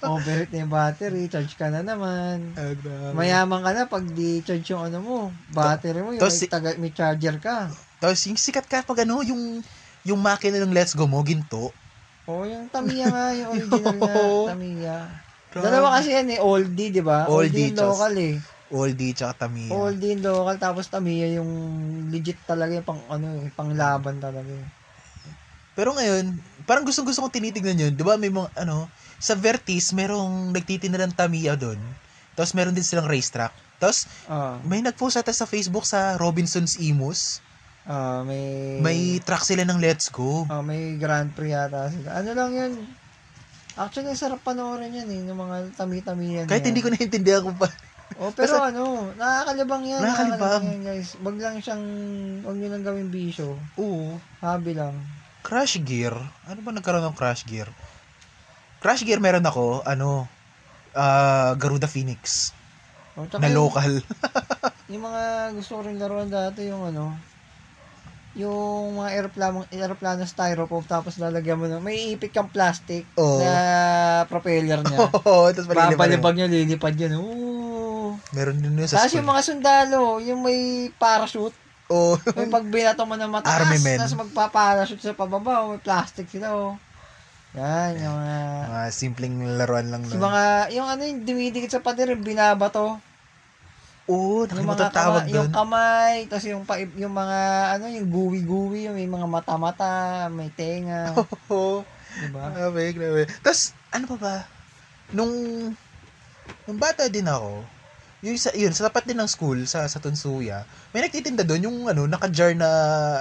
overheat 0.07 0.49
na 0.51 0.57
yung 0.63 0.71
battery, 0.71 1.27
charge 1.27 1.55
ka 1.55 1.67
na 1.71 1.83
naman. 1.83 2.55
Ah, 2.55 2.71
grabe. 2.75 3.15
Mayaman 3.15 3.61
ka 3.63 3.71
na 3.75 3.83
pag 3.87 4.03
di-charge 4.07 4.67
yung 4.71 4.83
ano 4.87 4.97
mo, 5.03 5.17
battery 5.51 6.03
mo, 6.03 6.15
yung 6.15 6.23
Tapos 6.23 6.39
may, 6.39 6.51
taga, 6.51 6.69
may 6.79 6.91
charger 6.91 7.35
ka. 7.39 7.71
Tapos 7.99 8.19
yung 8.27 8.39
sikat 8.39 8.67
ka 8.67 8.83
pag 8.83 9.03
ano, 9.03 9.23
yung 9.23 9.63
yung 10.07 10.19
makina 10.23 10.63
ng 10.63 10.71
Let's 10.71 10.95
Go 10.95 11.03
mo, 11.03 11.19
ginto. 11.23 11.75
Oo, 12.27 12.43
yung 12.47 12.71
Tamiya 12.71 13.07
nga, 13.11 13.25
yung 13.35 13.49
original 13.55 13.97
na. 13.99 14.15
Tamiya. 14.55 15.26
Dalawa 15.61 15.87
kasi 15.95 16.09
yan 16.11 16.27
eh, 16.29 16.39
oldie, 16.39 16.89
di 16.89 17.01
ba? 17.01 17.25
Oldie, 17.25 17.47
Oldie, 17.49 17.65
yung 17.71 17.79
local 17.79 18.13
eh. 18.15 18.35
Oldie 18.67 19.15
tsaka 19.15 19.33
Tamiya. 19.45 19.71
Oldie 19.71 20.11
yung 20.11 20.23
local, 20.23 20.55
tapos 20.57 20.85
Tamiya 20.87 21.27
yung 21.33 21.49
legit 22.07 22.37
talaga 22.43 22.73
yung 22.73 22.83
pang, 22.83 23.01
ano, 23.07 23.27
eh, 23.39 23.49
pang 23.49 23.71
laban 23.71 24.19
talaga. 24.19 24.47
eh. 24.47 24.67
Pero 25.71 25.93
ngayon, 25.93 26.35
parang 26.65 26.83
gustong-gusto 26.83 27.21
kong 27.21 27.33
tinitignan 27.33 27.77
yun. 27.77 27.93
Di 27.93 28.01
ba 28.01 28.17
may 28.17 28.27
mga, 28.27 28.49
ano, 28.57 28.89
sa 29.17 29.33
Vertis, 29.33 29.93
merong 29.93 30.49
nagtitinda 30.51 30.97
ng 30.99 31.13
Tamiya 31.13 31.53
doon. 31.53 31.77
Tapos 32.33 32.53
meron 32.53 32.73
din 32.73 32.83
silang 32.83 33.05
racetrack. 33.05 33.53
Tapos, 33.77 34.09
Ah, 34.25 34.57
may 34.61 34.81
nag-post 34.81 35.15
ata 35.15 35.29
sa 35.29 35.45
Facebook 35.45 35.85
sa 35.85 36.17
Robinson's 36.17 36.77
Imus. 36.77 37.45
ah, 37.85 38.19
may... 38.21 38.77
May 38.77 38.99
track 39.21 39.45
sila 39.45 39.63
ng 39.63 39.77
Let's 39.77 40.09
Go. 40.09 40.43
Ah, 40.47 40.59
may 40.59 40.97
Grand 40.97 41.29
Prix 41.31 41.49
yata 41.49 41.87
sila. 41.87 42.09
Ano 42.15 42.29
lang 42.33 42.51
yun? 42.51 42.71
Actually, 43.77 44.17
sarap 44.17 44.41
panoorin 44.41 44.89
yan 44.89 45.05
eh, 45.05 45.21
ng 45.21 45.37
mga 45.37 45.55
tami-tami 45.77 46.41
yan. 46.41 46.45
Kahit 46.49 46.65
hindi 46.65 46.81
ko 46.81 46.89
naintindihan 46.89 47.45
kung 47.45 47.57
pa... 47.61 47.69
Oh, 48.17 48.33
pero 48.33 48.57
ano, 48.65 49.13
nakakalibang 49.13 49.85
yan. 49.85 50.01
Nakakalibang. 50.01 50.63
yan, 50.65 50.81
guys. 50.81 51.13
Wag 51.21 51.37
lang 51.37 51.61
siyang, 51.61 51.85
wag 52.41 52.57
nyo 52.57 52.67
lang 52.73 52.81
gawing 52.81 53.13
bisyo. 53.13 53.53
Oo. 53.77 54.17
Hobby 54.41 54.73
lang. 54.73 54.97
Crash 55.45 55.77
Gear. 55.85 56.17
Ano 56.49 56.59
ba 56.65 56.73
nagkaroon 56.73 57.05
ng 57.05 57.17
Crash 57.17 57.45
Gear? 57.45 57.69
Crash 58.81 59.05
Gear 59.05 59.21
meron 59.21 59.45
ako, 59.45 59.85
ano, 59.85 60.25
ah 60.97 61.53
Garuda 61.53 61.85
Phoenix. 61.85 62.51
Oh, 63.13 63.29
Na 63.37 63.49
yung, 63.49 63.69
local. 63.69 64.01
yung 64.93 65.03
mga 65.05 65.53
gusto 65.53 65.71
ko 65.77 65.81
rin 65.85 66.01
laruan 66.01 66.29
dati, 66.33 66.65
yung 66.65 66.89
ano, 66.89 67.13
yung 68.37 69.01
mga 69.01 69.09
aeroplano, 69.17 69.65
aeroplano 69.73 70.21
styrofoam 70.29 70.85
tapos 70.85 71.17
lalagyan 71.17 71.57
mo 71.57 71.65
ng, 71.65 71.81
may 71.81 72.13
ipit 72.13 72.29
kang 72.29 72.53
plastic 72.53 73.09
Oo. 73.17 73.41
na 73.41 73.53
propeller 74.29 74.85
niya. 74.85 75.09
Oo, 75.25 75.49
tapos 75.49 75.65
malilipad. 75.65 75.97
Babalibag 75.97 76.35
niya, 76.37 76.47
lilipad 76.47 76.93
yan. 76.93 77.17
Oo. 77.17 78.13
Meron 78.37 78.61
din 78.61 78.77
yun 78.77 78.85
sa 78.85 79.01
Tapos 79.01 79.17
yung 79.17 79.25
mga 79.25 79.41
sundalo, 79.41 80.21
yung 80.21 80.45
may 80.45 80.93
parachute, 81.01 81.57
Oo. 81.87 82.19
May 82.35 82.51
pag 82.51 82.67
binato 82.67 83.07
mo 83.07 83.15
ng 83.15 83.31
mataas, 83.31 83.63
Army 83.63 83.79
men. 83.79 83.95
tapos 83.95 84.19
magpaparachute 84.19 84.99
sa 84.99 85.15
pababa, 85.15 85.63
oh, 85.63 85.71
may 85.71 85.81
plastic 85.81 86.27
sila, 86.27 86.51
oh. 86.51 86.75
Yan, 87.55 87.95
yung 87.95 88.15
mga, 88.21 88.37
mga 88.67 88.83
simpleng 88.91 89.35
laruan 89.55 89.87
lang 89.87 90.03
yung 90.03 90.19
mga, 90.19 90.43
yung 90.75 90.87
ano 90.91 91.01
yung 91.07 91.23
dumidikit 91.23 91.71
sa 91.71 91.81
pader, 91.81 92.11
yung 92.11 92.27
binabato. 92.27 92.99
Oo, 94.07 94.47
Yung 94.47 94.71
mga 94.71 94.87
tawag 94.87 95.27
kama, 95.27 95.27
doon. 95.27 95.35
yung 95.35 95.49
kamay, 95.51 96.15
tapos 96.31 96.45
yung, 96.47 96.63
pa, 96.63 96.79
yung 96.79 97.11
mga, 97.11 97.39
ano, 97.75 97.85
yung 97.91 98.07
guwi-guwi, 98.07 98.87
yung 98.87 98.95
may 98.95 99.03
mga 99.03 99.27
mata-mata, 99.27 99.91
may 100.31 100.47
tenga, 100.55 101.11
Oo. 101.51 101.83
diba? 102.15 102.43
Grabe, 102.55 102.95
grabe. 102.95 103.21
Tapos, 103.43 103.75
ano 103.91 104.05
pa 104.07 104.17
ba? 104.17 104.35
Nung, 105.11 105.31
nung 106.63 106.79
bata 106.79 107.11
din 107.11 107.27
ako, 107.27 107.59
yung 108.23 108.39
sa, 108.39 108.55
yun, 108.55 108.71
sa 108.71 108.87
tapat 108.87 109.03
din 109.05 109.19
ng 109.19 109.27
school, 109.27 109.59
sa, 109.67 109.83
sa 109.91 109.99
Tunsuya, 109.99 110.63
may 110.95 111.03
nagtitinda 111.03 111.43
doon 111.43 111.67
yung, 111.67 111.77
ano, 111.91 112.07
naka-jar 112.07 112.55
na, 112.55 112.69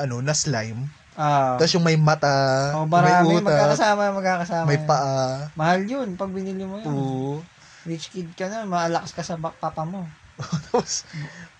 ano, 0.06 0.22
na 0.22 0.38
slime. 0.38 0.86
Ah, 1.18 1.56
Tapos 1.58 1.74
yung 1.74 1.82
may 1.82 1.98
mata, 1.98 2.30
oh, 2.78 2.86
may 2.86 2.94
marami, 2.94 3.42
utak, 3.42 3.48
magkakasama, 3.50 4.14
magkakasama. 4.14 4.66
may 4.70 4.78
paa. 4.78 5.50
Mahal 5.58 5.82
yun, 5.82 6.14
pag 6.14 6.30
binili 6.30 6.62
mo 6.62 6.78
yun. 6.78 6.94
Oo. 6.94 7.42
Rich 7.82 8.14
kid 8.14 8.30
ka 8.38 8.46
na, 8.46 8.62
maalakas 8.62 9.10
ka 9.10 9.26
sa 9.26 9.34
papa 9.34 9.82
mo. 9.82 10.06
Tapos, 10.38 11.04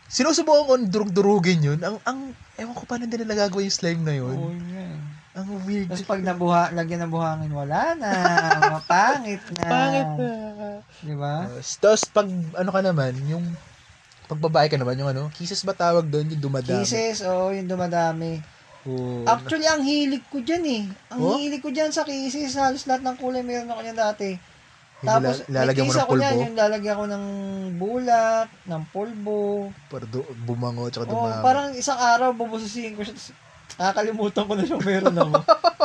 sinusubukan 0.07 0.65
ko 0.67 0.75
durug-durugin 0.87 1.61
yun. 1.65 1.79
Ang, 1.81 1.97
ang, 2.05 2.19
ewan 2.57 2.75
ko 2.77 2.85
paano 2.85 3.05
nila 3.05 3.25
nagagawa 3.25 3.65
yung 3.65 3.75
slime 3.75 4.03
na 4.05 4.15
yun. 4.15 4.37
Oo, 4.37 4.53
yun 4.53 4.69
yan. 4.71 4.99
Ang 5.37 5.49
weird. 5.69 5.89
Tapos 5.93 6.09
pag 6.09 6.25
nabuha, 6.25 6.73
lagyan 6.73 7.05
ng 7.05 7.13
buhangin, 7.13 7.53
wala 7.53 7.93
na. 7.93 8.11
Mapangit 8.81 9.45
na. 9.61 9.69
Pangit 9.69 10.11
na. 10.17 10.29
Di 11.05 11.13
ba? 11.13 11.45
Tapos, 11.45 11.69
tapos 11.77 12.03
pag, 12.09 12.29
ano 12.57 12.71
ka 12.73 12.81
naman, 12.81 13.13
yung, 13.29 13.45
pag 14.27 14.41
babae 14.41 14.73
ka 14.73 14.81
naman, 14.81 14.97
yung 14.97 15.13
ano, 15.13 15.29
kisses 15.31 15.61
ba 15.61 15.77
tawag 15.77 16.09
doon, 16.09 16.33
yung 16.33 16.41
dumadami. 16.41 16.81
Kisses, 16.81 17.21
oo, 17.21 17.53
yung 17.53 17.69
dumadami. 17.69 18.41
Oo. 18.87 19.27
Actually, 19.27 19.69
ang 19.69 19.83
hilig 19.83 20.25
ko 20.31 20.41
dyan 20.41 20.65
eh. 20.65 20.83
Ang 21.13 21.19
Oh? 21.21 21.37
hilig 21.37 21.61
ko 21.61 21.69
dyan 21.69 21.91
sa 21.91 22.07
kisses. 22.07 22.55
Halos 22.57 22.87
lahat 22.87 23.03
ng 23.05 23.19
kulay 23.19 23.43
meron 23.43 23.69
ako 23.69 23.83
niyan 23.83 23.99
dati. 23.99 24.39
Tapos, 24.97 25.45
lala- 25.45 25.69
lalagyan 25.69 25.85
mo 25.85 25.93
ng 25.93 26.09
pulbo. 26.09 26.37
yung 26.41 26.57
lalagyan 26.57 26.97
ko 26.97 27.05
ng 27.05 27.25
bulak, 27.77 28.49
ng 28.65 28.83
pulbo. 28.89 29.41
Para 29.93 30.09
du- 30.09 30.33
bumango, 30.35 30.89
tsaka 30.89 31.05
Oh, 31.07 31.21
dumami. 31.21 31.43
parang 31.45 31.67
isang 31.77 32.01
araw, 32.01 32.33
bubususin 32.33 32.97
ko 32.97 33.05
siya. 33.05 33.13
Nakakalimutan 33.77 34.49
ko 34.49 34.53
na 34.57 34.65
siyang 34.65 34.81
meron 34.81 35.17
ako. 35.17 35.35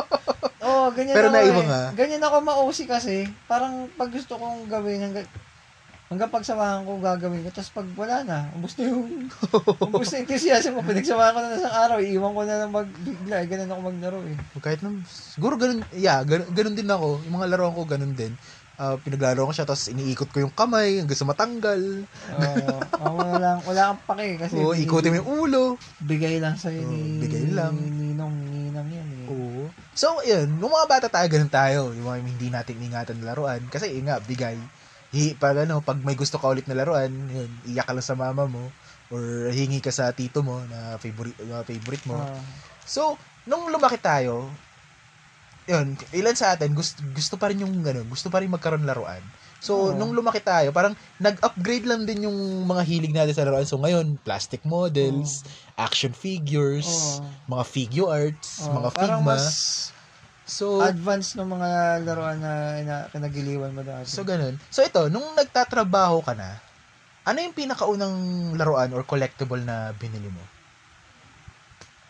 oh, 0.64 0.86
ganyan 0.96 1.12
Pero 1.12 1.28
ako 1.28 1.36
naibang 1.36 1.68
eh. 1.68 1.88
Ganyan 1.92 2.24
ako 2.24 2.36
ma-OC 2.40 2.78
kasi. 2.88 3.28
Parang 3.44 3.92
pag 3.92 4.08
gusto 4.08 4.40
kong 4.40 4.64
gawin, 4.64 5.04
hanggang, 5.04 5.28
hanggang 6.08 6.32
pagsamahan 6.32 6.88
ko 6.88 6.96
gagawin 6.96 7.44
ko. 7.44 7.50
Tapos 7.52 7.68
pag 7.68 7.88
wala 7.92 8.24
na, 8.24 8.48
ubus 8.56 8.80
na 8.80 8.88
yung, 8.88 9.28
ubus 9.92 10.08
na 10.08 10.24
enthusiasm 10.24 10.72
ko. 10.72 10.88
Pinagsamahan 10.88 11.36
ko 11.36 11.40
na 11.44 11.52
ng 11.52 11.60
isang 11.60 11.76
araw, 11.76 11.96
iiwan 12.00 12.32
ko 12.32 12.42
na 12.48 12.60
lang 12.64 12.72
magbigla. 12.72 13.34
Eh, 13.44 13.46
ganun 13.46 13.70
ako 13.70 13.80
maglaro 13.84 14.18
eh. 14.24 14.36
Kahit 14.56 14.80
nung, 14.80 15.04
siguro 15.04 15.60
ganun, 15.60 15.84
yeah, 15.92 16.24
ganun, 16.24 16.48
ganun 16.48 16.74
din 16.74 16.88
ako. 16.88 17.20
Yung 17.28 17.36
mga 17.36 17.50
laruan 17.52 17.76
ko, 17.76 17.84
ganun 17.84 18.16
din. 18.16 18.32
Ah, 18.82 18.98
pinaglaro 18.98 19.46
ko 19.46 19.54
siya, 19.54 19.62
tapos 19.62 19.86
iniikot 19.94 20.26
ko 20.34 20.42
yung 20.42 20.50
kamay 20.50 20.98
hanggang 20.98 21.14
sa 21.14 21.22
matanggal. 21.22 22.02
Oo. 22.34 22.82
oh, 22.98 23.14
wala, 23.14 23.38
lang, 23.38 23.58
wala 23.62 23.94
kang 23.94 24.02
pake 24.10 24.42
kasi 24.42 24.58
Oo, 24.58 24.74
ikutin 24.74 25.14
mo 25.14 25.16
yung 25.22 25.30
ulo. 25.46 25.62
bigay 26.02 26.42
lang 26.42 26.58
sa'yo 26.58 26.82
Oo, 26.82 26.90
ni, 26.90 27.22
bigay 27.22 27.46
lang. 27.54 27.78
ni 27.78 28.10
Ninong, 28.10 28.34
Ninang 28.50 28.90
yan 28.90 29.06
eh. 29.22 29.26
Oo. 29.30 29.70
So, 29.94 30.18
yun, 30.26 30.58
nung 30.58 30.74
mga 30.74 30.90
bata 30.90 31.06
tayo, 31.06 31.30
ganun 31.30 31.46
tayo. 31.46 31.94
Yung 31.94 32.10
mga 32.10 32.18
hindi 32.26 32.48
natin 32.50 32.82
ingatan 32.82 33.22
na 33.22 33.30
laruan. 33.30 33.62
Kasi, 33.70 33.94
yun 33.94 34.10
nga, 34.10 34.18
bigay. 34.18 34.58
Hi, 35.14 35.38
pag, 35.38 35.62
ano, 35.62 35.78
pag 35.78 36.02
may 36.02 36.18
gusto 36.18 36.42
ka 36.42 36.50
ulit 36.50 36.66
na 36.66 36.74
laruan, 36.74 37.14
yun, 37.30 37.50
iyak 37.70 37.86
ka 37.86 37.94
lang 37.94 38.02
sa 38.02 38.18
mama 38.18 38.50
mo. 38.50 38.66
Or 39.14 39.22
hingi 39.54 39.78
ka 39.78 39.94
sa 39.94 40.10
tito 40.10 40.42
mo 40.42 40.58
na 40.66 40.98
favorite, 40.98 41.38
na 41.46 41.62
favorite 41.62 42.02
mo. 42.10 42.18
Ah. 42.18 42.34
So, 42.82 43.14
nung 43.46 43.70
lumaki 43.70 44.02
tayo, 44.02 44.50
yun, 45.68 45.94
ilan 46.10 46.34
sa 46.34 46.54
atin, 46.58 46.74
gusto, 46.74 47.00
gusto 47.14 47.38
pa 47.38 47.48
rin 47.50 47.62
yung, 47.62 47.86
ano, 47.86 48.02
gusto 48.06 48.28
pa 48.34 48.42
rin 48.42 48.50
magkaroon 48.50 48.82
laruan. 48.82 49.22
So, 49.62 49.94
Oo. 49.94 49.94
nung 49.94 50.10
lumaki 50.10 50.42
tayo, 50.42 50.74
parang 50.74 50.98
nag-upgrade 51.22 51.86
lang 51.86 52.02
din 52.02 52.26
yung 52.26 52.38
mga 52.66 52.82
hilig 52.82 53.14
natin 53.14 53.34
sa 53.34 53.46
laruan. 53.46 53.66
So, 53.68 53.78
ngayon, 53.78 54.18
plastic 54.26 54.66
models, 54.66 55.46
action 55.78 56.10
figures, 56.12 56.86
Oo. 56.86 57.22
mga 57.46 57.64
figure 57.66 58.08
arts, 58.10 58.66
Oo, 58.66 58.74
mga 58.74 58.90
parang 58.90 59.22
figma. 59.22 59.34
mas 59.34 59.44
So, 60.44 60.66
advanced 60.82 61.38
ng 61.38 61.48
mga 61.54 61.70
laruan 62.04 62.38
na, 62.42 62.54
na 62.82 62.96
kinagiliwan 63.12 63.72
mo 63.72 63.82
dati. 63.86 64.18
so 64.18 64.26
ganun. 64.26 64.58
So, 64.74 64.82
ito, 64.82 65.06
nung 65.08 65.34
nagtatrabaho 65.38 66.26
ka 66.26 66.34
na, 66.34 66.58
ano 67.28 67.38
yung 67.44 67.54
pinakaunang 67.56 68.16
laruan 68.58 68.90
or 68.96 69.02
collectible 69.06 69.62
na 69.62 69.94
binili 69.94 70.30
mo? 70.32 70.44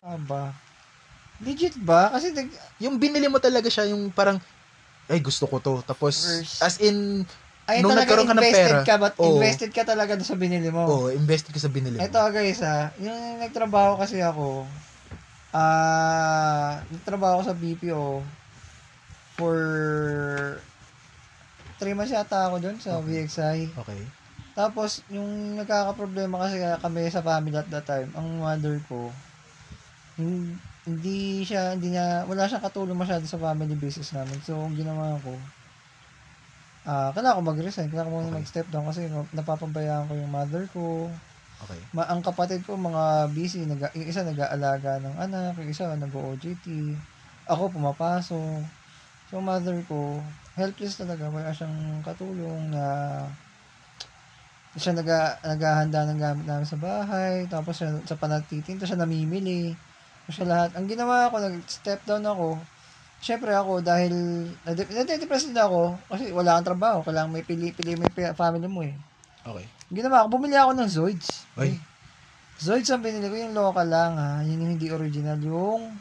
Aba. 0.02 0.40
Legit 1.42 1.74
ba? 1.82 2.08
Kasi 2.14 2.30
Yung 2.78 2.96
binili 2.96 3.26
mo 3.26 3.42
talaga 3.42 3.66
siya, 3.66 3.90
yung 3.90 4.14
parang, 4.14 4.38
ay 5.10 5.18
gusto 5.18 5.44
ko 5.50 5.58
to. 5.58 5.82
Tapos, 5.82 6.14
First. 6.22 6.62
as 6.62 6.78
in, 6.78 7.26
Ay, 7.62 7.78
Nung 7.78 7.94
nagkaroon 7.94 8.26
ka 8.26 8.34
ng 8.34 8.42
invested 8.42 8.74
pera, 8.74 8.82
ka, 8.82 8.94
but 8.98 9.14
oo. 9.22 9.26
invested 9.30 9.70
ka 9.70 9.86
talaga 9.86 10.18
sa 10.18 10.34
binili 10.34 10.66
mo. 10.74 10.82
oh, 10.82 11.06
invested 11.14 11.54
ka 11.54 11.62
sa 11.62 11.70
binili 11.70 11.94
mo. 11.94 12.02
Ito 12.02 12.18
guys 12.34 12.58
ha, 12.58 12.90
yung 12.98 13.38
nagtrabaho 13.38 14.02
kasi 14.02 14.18
ako, 14.18 14.66
ah, 15.54 16.82
nagtrabaho 16.90 17.38
ako 17.38 17.42
sa 17.46 17.54
BPO 17.54 18.06
for 19.38 19.58
3 21.78 21.94
months 21.94 22.10
yata 22.10 22.50
ako 22.50 22.58
doon 22.58 22.78
sa 22.82 22.98
Okay. 22.98 23.26
VXI. 23.26 23.58
Okay. 23.78 24.02
Tapos, 24.52 25.00
yung 25.08 25.56
nagkakaproblema 25.56 26.42
kasi 26.44 26.60
kami 26.82 27.08
sa 27.08 27.22
family 27.24 27.56
at 27.56 27.70
that 27.70 27.86
time, 27.86 28.10
ang 28.12 28.42
mother 28.42 28.82
ko, 28.84 29.08
hindi 30.88 31.46
siya, 31.46 31.78
hindi 31.78 31.94
niya, 31.94 32.26
wala 32.26 32.50
siyang 32.50 32.64
katulong 32.66 32.98
masyado 32.98 33.22
sa 33.26 33.38
family 33.38 33.74
business 33.78 34.10
namin. 34.10 34.38
So, 34.42 34.58
ang 34.66 34.74
ginawa 34.74 35.14
ko, 35.22 35.38
ah, 36.82 37.10
kailangan 37.14 37.38
ko 37.38 37.42
mag-resign, 37.54 37.88
kailangan 37.90 38.10
ko 38.10 38.14
muna 38.18 38.28
Okay. 38.30 38.38
mag-step 38.42 38.66
down 38.72 38.86
kasi 38.90 39.00
napapabayaan 39.34 40.06
ko 40.10 40.12
yung 40.18 40.32
mother 40.32 40.64
ko, 40.74 41.10
Okay. 41.62 41.78
Ma- 41.94 42.08
ang 42.10 42.24
kapatid 42.26 42.66
ko 42.66 42.74
mga 42.74 43.30
busy, 43.36 43.62
nag 43.68 43.94
yung 43.94 44.08
isa 44.10 44.26
nag-aalaga 44.26 44.98
ng 44.98 45.14
anak, 45.14 45.54
yung 45.62 45.70
isa 45.70 45.86
nag-OJT. 45.94 46.66
Ako 47.46 47.70
pumapasok. 47.70 48.64
So 49.30 49.38
mother 49.38 49.78
ko, 49.86 50.24
helpless 50.58 50.98
talaga, 50.98 51.30
wala 51.30 51.54
siyang 51.54 52.02
katulong 52.02 52.72
na 52.74 52.84
siya 54.72 54.96
nag 54.96 55.08
naghahanda 55.44 56.00
ng 56.08 56.18
gamit 56.18 56.44
namin 56.48 56.64
sa 56.68 56.80
bahay, 56.80 57.44
tapos 57.46 57.76
siya, 57.76 58.00
sa 58.08 58.16
panatitinto 58.16 58.88
siya 58.88 58.96
namimili. 58.98 59.76
Siya 60.32 60.48
lahat. 60.48 60.70
Ang 60.74 60.88
ginawa 60.88 61.28
ko, 61.28 61.36
nag-step 61.36 62.00
down 62.08 62.24
ako. 62.24 62.56
Siyempre 63.22 63.52
ako, 63.54 63.84
dahil 63.84 64.12
nade- 64.66 64.90
nade-depress 64.90 65.46
din 65.46 65.60
ako, 65.60 65.94
kasi 66.08 66.32
wala 66.32 66.58
kang 66.58 66.74
trabaho, 66.74 67.04
kailangan 67.04 67.30
may 67.30 67.44
pili-pili 67.44 67.94
yung 67.94 68.34
family 68.34 68.66
mo 68.66 68.82
eh. 68.82 68.96
Okay. 69.44 69.66
Ang 69.92 69.96
ginawa 70.00 70.24
ko, 70.26 70.28
bumili 70.32 70.56
ako 70.56 70.72
ng 70.74 70.90
Zoids. 70.90 71.44
Ay. 71.54 71.76
Zoids 72.58 72.90
ang 72.90 73.04
binili 73.04 73.28
ko, 73.28 73.36
yung 73.36 73.54
local 73.54 73.86
lang 73.86 74.16
ha. 74.16 74.40
Yun 74.42 74.64
yung 74.64 74.72
hindi 74.74 74.88
original. 74.90 75.38
Yung 75.38 75.98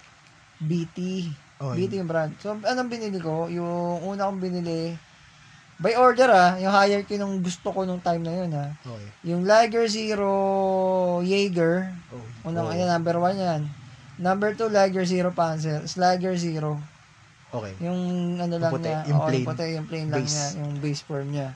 BT. 0.62 1.28
Okay. 1.62 1.76
BT 1.78 1.92
yung 2.02 2.10
brand. 2.10 2.34
So, 2.42 2.58
anong 2.58 2.90
binili 2.90 3.20
ko? 3.22 3.50
Yung 3.52 4.02
una 4.02 4.30
kong 4.30 4.42
binili, 4.42 4.98
by 5.82 5.98
order 5.98 6.30
ha, 6.30 6.48
yung 6.62 6.70
hierarchy 6.70 7.18
nung 7.18 7.42
gusto 7.42 7.74
ko 7.74 7.82
nung 7.86 8.02
time 8.02 8.22
na 8.22 8.34
yun 8.34 8.52
ha. 8.54 8.70
Okay. 8.86 9.08
Yung 9.34 9.42
Lager 9.50 9.90
Zero 9.90 10.30
Jaeger, 11.26 11.90
Oh. 12.14 12.50
unang, 12.50 12.70
oh. 12.70 12.74
ayan, 12.74 12.90
number 12.90 13.18
one 13.18 13.38
yan. 13.38 13.62
Number 14.22 14.54
two, 14.54 14.70
Lager 14.70 15.02
Zero 15.02 15.34
Panzer. 15.34 15.82
Is 15.82 15.98
Lager 15.98 16.38
Zero. 16.38 16.78
Okay. 17.52 17.74
Yung 17.84 18.00
ano 18.38 18.56
lang 18.56 18.72
puti, 18.72 18.88
niya. 18.88 19.02
yung 19.10 19.20
oo, 19.20 19.28
plain. 19.28 19.44
puti, 19.44 19.66
yung 19.76 19.88
plain 19.90 20.08
lang 20.08 20.24
Base. 20.24 20.32
niya. 20.32 20.48
Yung 20.62 20.74
base 20.80 21.02
form 21.04 21.28
niya. 21.34 21.50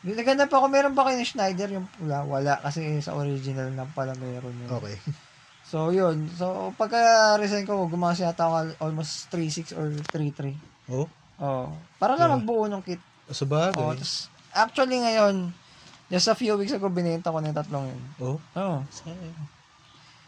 Naghanap 0.00 0.48
ako, 0.48 0.66
meron 0.66 0.94
pa 0.96 1.04
kayo 1.04 1.20
ng 1.20 1.28
Schneider, 1.28 1.68
yung 1.68 1.86
pula. 1.92 2.24
Wala, 2.24 2.58
kasi 2.58 2.98
sa 2.98 3.14
original 3.14 3.70
na 3.70 3.84
pala 3.86 4.16
meron 4.16 4.56
yun. 4.56 4.70
Okay. 4.72 4.96
So, 5.68 5.92
yun. 5.92 6.32
So, 6.32 6.72
pagka-resign 6.80 7.68
ko, 7.68 7.84
gumawa 7.84 8.16
siya 8.16 8.32
ako 8.32 8.72
almost 8.80 9.28
3.6 9.28 9.76
or 9.76 9.92
3.3. 10.16 10.56
Oh. 10.88 11.04
Oh. 11.36 11.68
Para 12.00 12.16
lang 12.16 12.32
Yeah. 12.32 12.36
magbuo 12.40 12.64
ng 12.72 12.80
kit. 12.80 12.96
Sa 13.28 13.44
bagay. 13.44 13.76
Oh, 13.76 13.92
tas, 13.92 14.32
actually 14.56 14.96
ngayon, 14.96 15.52
just 16.08 16.24
a 16.24 16.32
few 16.32 16.56
weeks 16.56 16.72
ago, 16.72 16.88
binenta 16.88 17.28
ko 17.28 17.44
na 17.44 17.52
yung 17.52 17.58
tatlong 17.60 17.84
yun. 17.84 18.00
oh. 18.16 18.40
Oh. 18.56 18.80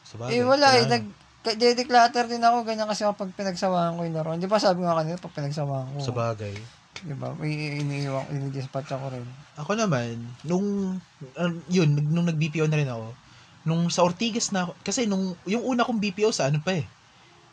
Sa 0.05 0.21
bagay. 0.21 0.29
Eh, 0.29 0.45
wala 0.45 0.77
eh. 0.77 0.85
Kailangan. 0.85 1.09
Nag, 1.41 1.57
de-declutter 1.57 2.29
din 2.29 2.45
ako, 2.45 2.69
ganyan 2.69 2.85
kasi 2.85 3.03
ako 3.05 3.17
pag 3.17 3.33
pinagsawahan 3.33 3.97
ko 3.97 4.05
yung 4.05 4.17
laro. 4.17 4.37
Hindi 4.37 4.45
ba 4.45 4.61
sabi 4.61 4.85
nga 4.85 4.93
kanina, 4.93 5.17
pag 5.17 5.37
pinagsawahan 5.37 5.89
ko. 5.97 5.99
Sa 6.05 6.13
bagay. 6.13 6.53
Diba? 7.01 7.33
May 7.41 7.81
iniiwan 7.81 8.29
ini-dispatch 8.29 8.93
ako 8.93 9.17
rin. 9.17 9.25
Ako 9.57 9.73
naman, 9.73 10.21
nung, 10.45 11.01
uh, 11.41 11.53
yun, 11.73 11.97
nung 12.13 12.29
nag-BPO 12.29 12.69
na 12.69 12.77
rin 12.77 12.93
ako, 12.93 13.17
nung 13.65 13.89
sa 13.89 14.05
Ortigas 14.05 14.53
na 14.53 14.69
ako, 14.69 14.73
kasi 14.85 15.09
nung, 15.09 15.33
yung 15.49 15.65
una 15.65 15.85
kong 15.85 16.01
BPO 16.01 16.29
sa 16.33 16.53
ano 16.53 16.61
pa 16.61 16.77
eh, 16.77 16.85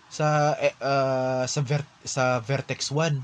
sa, 0.07 0.55
eh, 0.59 0.75
ah, 0.79 1.43
sa, 1.47 1.59
Ver, 1.63 1.83
sa 2.03 2.39
Vertex 2.39 2.91
1, 2.91 3.19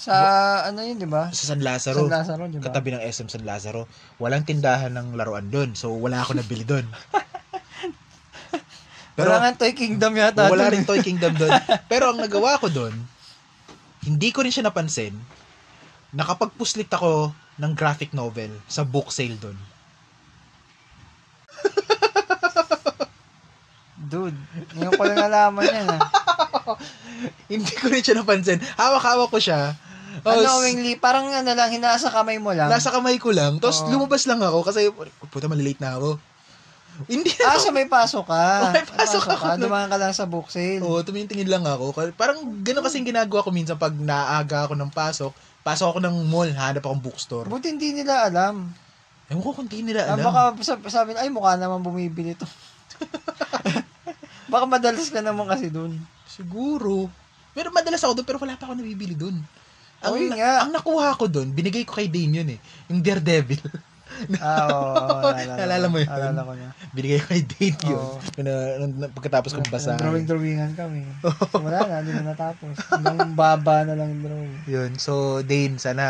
Sa 0.00 0.16
ano 0.64 0.80
yun, 0.80 0.96
di 0.96 1.04
ba? 1.04 1.28
sa 1.28 1.52
San 1.52 1.60
San 1.60 1.60
Lazaro, 1.60 2.08
Lazaro, 2.08 2.48
di 2.48 2.56
ba? 2.56 2.72
katabi 2.72 2.96
ng 2.96 3.04
SM 3.04 3.28
San 3.28 3.44
Lazaro, 3.44 3.84
walang 4.16 4.48
tindahan 4.48 4.96
ng 4.96 5.12
laruan 5.12 5.52
doon, 5.52 5.76
so 5.76 5.92
wala 5.92 6.24
ako 6.24 6.40
nabili 6.40 6.64
doon. 6.64 6.88
Pero, 9.20 9.30
Wala 9.36 9.40
nga 9.44 9.60
Toy 9.60 9.72
Kingdom 9.76 10.12
yata. 10.16 10.48
wala 10.48 10.72
rin 10.72 10.84
Toy 10.88 11.04
Kingdom 11.04 11.36
doon. 11.36 11.52
Pero 11.92 12.08
ang 12.08 12.18
nagawa 12.18 12.56
ko 12.56 12.72
doon, 12.72 12.96
hindi 14.08 14.32
ko 14.32 14.40
rin 14.40 14.52
siya 14.52 14.64
napansin, 14.64 15.12
nakapagpuslit 16.16 16.88
ako 16.88 17.36
ng 17.60 17.72
graphic 17.76 18.16
novel 18.16 18.56
sa 18.64 18.80
book 18.82 19.12
sale 19.12 19.36
doon. 19.36 19.58
Dude, 24.10 24.36
ngayon 24.74 24.92
ko 24.96 25.04
lang 25.04 25.20
nalaman 25.20 25.64
yan 25.68 25.86
ah. 25.92 26.00
Hindi 27.52 27.72
ko 27.76 27.92
rin 27.92 28.00
siya 28.00 28.16
napansin. 28.16 28.58
Hawak-hawak 28.74 29.28
ko 29.28 29.38
siya. 29.38 29.76
Unknowingly, 30.24 30.98
parang 30.98 31.30
ano 31.30 31.54
lang, 31.54 31.70
hinasa 31.70 32.10
kamay 32.10 32.42
mo 32.42 32.50
lang. 32.50 32.66
nasa 32.66 32.90
kamay 32.90 33.20
ko 33.22 33.30
lang. 33.30 33.62
Tapos 33.62 33.86
Oo. 33.86 33.94
lumabas 33.94 34.26
lang 34.26 34.42
ako 34.42 34.66
kasi, 34.66 34.90
puta, 35.30 35.46
malilate 35.46 35.78
na 35.78 35.94
ako. 35.94 36.18
Hindi 37.08 37.32
ah, 37.46 37.56
na 37.56 37.62
so 37.62 37.72
may 37.72 37.88
pasok 37.88 38.28
ka. 38.28 38.44
May 38.74 38.84
pasok 38.84 39.24
ako, 39.30 39.44
no? 39.56 39.70
Dumaan 39.70 39.88
ka 39.88 39.96
lang 39.96 40.12
sa 40.12 40.28
book 40.28 40.52
sale. 40.52 40.82
Oo, 40.84 41.00
tumitingin 41.00 41.48
lang 41.48 41.64
ako. 41.64 41.96
Parang 42.18 42.42
gano'n 42.60 42.84
kasing 42.84 43.08
ginagawa 43.08 43.40
ko 43.46 43.50
minsan 43.54 43.80
pag 43.80 43.94
naaga 43.96 44.68
ako 44.68 44.74
ng 44.76 44.90
pasok. 44.92 45.32
Pasok 45.64 45.96
ako 45.96 45.98
ng 46.04 46.16
mall, 46.28 46.50
hanap 46.52 46.84
akong 46.84 47.04
bookstore. 47.04 47.46
Buti 47.48 47.72
hindi 47.72 47.92
nila 47.92 48.28
alam. 48.28 48.72
Ewan 49.30 49.42
ko 49.46 49.54
kung 49.54 49.70
di 49.70 49.86
nila 49.86 50.10
Ah, 50.10 50.18
alam. 50.18 50.26
baka 50.26 50.40
sab- 50.66 50.82
sabi 50.90 51.14
ay 51.14 51.30
mukha 51.30 51.54
naman 51.54 51.86
bumibili 51.86 52.34
to. 52.34 52.48
baka 54.52 54.64
madalas 54.66 55.06
ka 55.06 55.22
naman 55.22 55.46
kasi 55.46 55.70
dun. 55.70 55.94
Siguro. 56.26 57.06
Pero 57.54 57.70
madalas 57.70 58.02
ako 58.02 58.18
doon, 58.18 58.26
pero 58.26 58.38
wala 58.42 58.58
pa 58.58 58.66
ako 58.66 58.82
nabibili 58.82 59.14
doon. 59.14 59.38
Ang, 60.00 60.14
yun 60.16 60.34
nga. 60.34 60.64
ang 60.64 60.72
nakuha 60.72 61.14
ko 61.14 61.28
doon, 61.28 61.52
binigay 61.52 61.84
ko 61.84 62.00
kay 62.00 62.08
Dane 62.08 62.34
yun 62.42 62.50
eh. 62.56 62.60
Yung 62.88 63.04
Daredevil. 63.04 63.60
Ah, 64.38 64.64
oo. 64.68 65.32
Naalala 65.56 65.86
mo 65.88 65.96
yun? 65.96 66.08
Naalala 66.08 66.40
ko 66.42 66.52
na. 66.52 66.68
binigay 66.90 67.18
ko 67.18 67.26
kay 67.30 67.42
Dane 67.44 67.78
yun. 67.86 67.96
Oo. 67.96 68.16
Na, 68.40 68.52
na, 68.76 68.84
na- 68.86 69.12
pagkatapos 69.12 69.50
kong 69.52 69.70
basahin. 69.70 70.00
Drawing-drawingan 70.00 70.72
kami. 70.74 71.04
So, 71.22 71.32
wala 71.64 71.78
na, 71.84 72.00
hindi 72.00 72.12
na 72.12 72.32
natapos. 72.32 72.74
Hanggang 72.90 73.32
baba 73.32 73.84
na 73.84 73.94
lang 73.94 74.12
yung 74.12 74.22
drawing. 74.22 74.54
Yun. 74.66 74.90
So, 74.96 75.12
Dane, 75.40 75.76
sana 75.76 76.04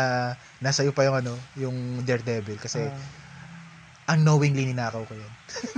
nasa 0.57 0.81
iyo 0.81 0.91
pa 0.91 1.03
yung 1.03 1.17
ano, 1.17 1.33
yung 1.55 1.75
Daredevil. 2.01 2.57
Kasi, 2.57 2.83
Ah, 2.83 2.97
ang 4.11 4.27
knowingly 4.27 4.67
ninakaw 4.67 5.07
ko 5.07 5.13
yun. 5.15 5.31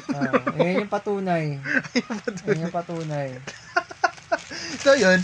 ah, 0.10 0.34
yun 0.58 0.84
yung 0.84 0.92
patunay. 0.92 1.62
Yun 2.48 2.64
yung 2.66 2.74
patunay. 2.74 3.30
so, 4.84 4.98
yun. 4.98 5.22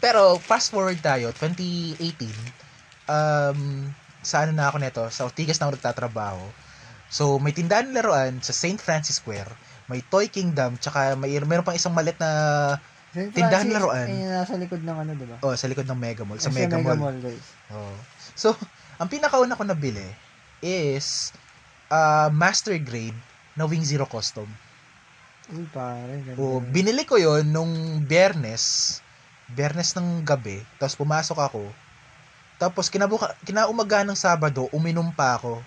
Pero, 0.00 0.36
fast 0.38 0.68
forward 0.68 0.96
tayo, 0.98 1.32
2018, 1.36 2.28
um, 3.06 3.88
sa 4.20 4.44
ano 4.44 4.52
na 4.52 4.68
ako 4.68 4.76
neto, 4.80 5.04
sa 5.08 5.24
Ortigas 5.24 5.56
na 5.58 5.68
ako 5.68 5.80
nagtatrabaho. 5.80 6.44
So, 7.10 7.42
may 7.42 7.50
tindahan 7.50 7.90
ng 7.90 7.96
laruan 7.96 8.38
sa 8.38 8.54
St. 8.54 8.78
Francis 8.78 9.18
Square, 9.18 9.50
may 9.90 9.98
Toy 10.06 10.30
Kingdom, 10.30 10.78
tsaka 10.78 11.18
may, 11.18 11.34
meron 11.42 11.66
pang 11.66 11.74
isang 11.74 11.90
malit 11.90 12.14
na, 12.22 12.30
St. 13.10 13.34
Tindahan 13.34 13.66
Francis, 13.66 13.74
laruan. 13.74 14.06
Yung 14.06 14.30
nasa 14.30 14.54
likod 14.54 14.82
ng 14.86 14.96
ano, 15.02 15.10
di 15.18 15.26
ba? 15.26 15.36
oh, 15.42 15.54
sa 15.58 15.66
likod 15.66 15.86
ng 15.90 15.98
Mega 15.98 16.22
Mall, 16.22 16.38
sa 16.38 16.46
Kasi 16.54 16.62
Mega, 16.62 16.78
Mall. 16.78 17.18
guys. 17.18 17.46
Oh. 17.74 17.96
So, 18.38 18.54
ang 19.02 19.10
pinakauna 19.10 19.58
ko 19.58 19.66
nabili 19.66 20.06
is 20.62 21.34
uh, 21.90 22.30
master 22.30 22.78
grade 22.78 23.16
na 23.58 23.66
Wing 23.66 23.82
Zero 23.82 24.06
Custom. 24.06 24.46
Uy, 25.50 25.66
pare. 25.74 26.22
ganda 26.22 26.38
O, 26.38 26.62
yun. 26.62 26.70
binili 26.70 27.02
ko 27.02 27.18
yon 27.18 27.50
nung 27.50 27.74
biyernes, 28.06 28.96
biyernes 29.50 29.98
ng 29.98 30.22
gabi, 30.22 30.62
tapos 30.78 30.94
pumasok 30.94 31.38
ako. 31.42 31.62
Tapos 32.60 32.92
kinabuka, 32.92 33.32
kinaumaga 33.48 34.04
ng 34.04 34.12
Sabado, 34.12 34.68
uminom 34.76 35.08
pa 35.08 35.40
ako. 35.40 35.64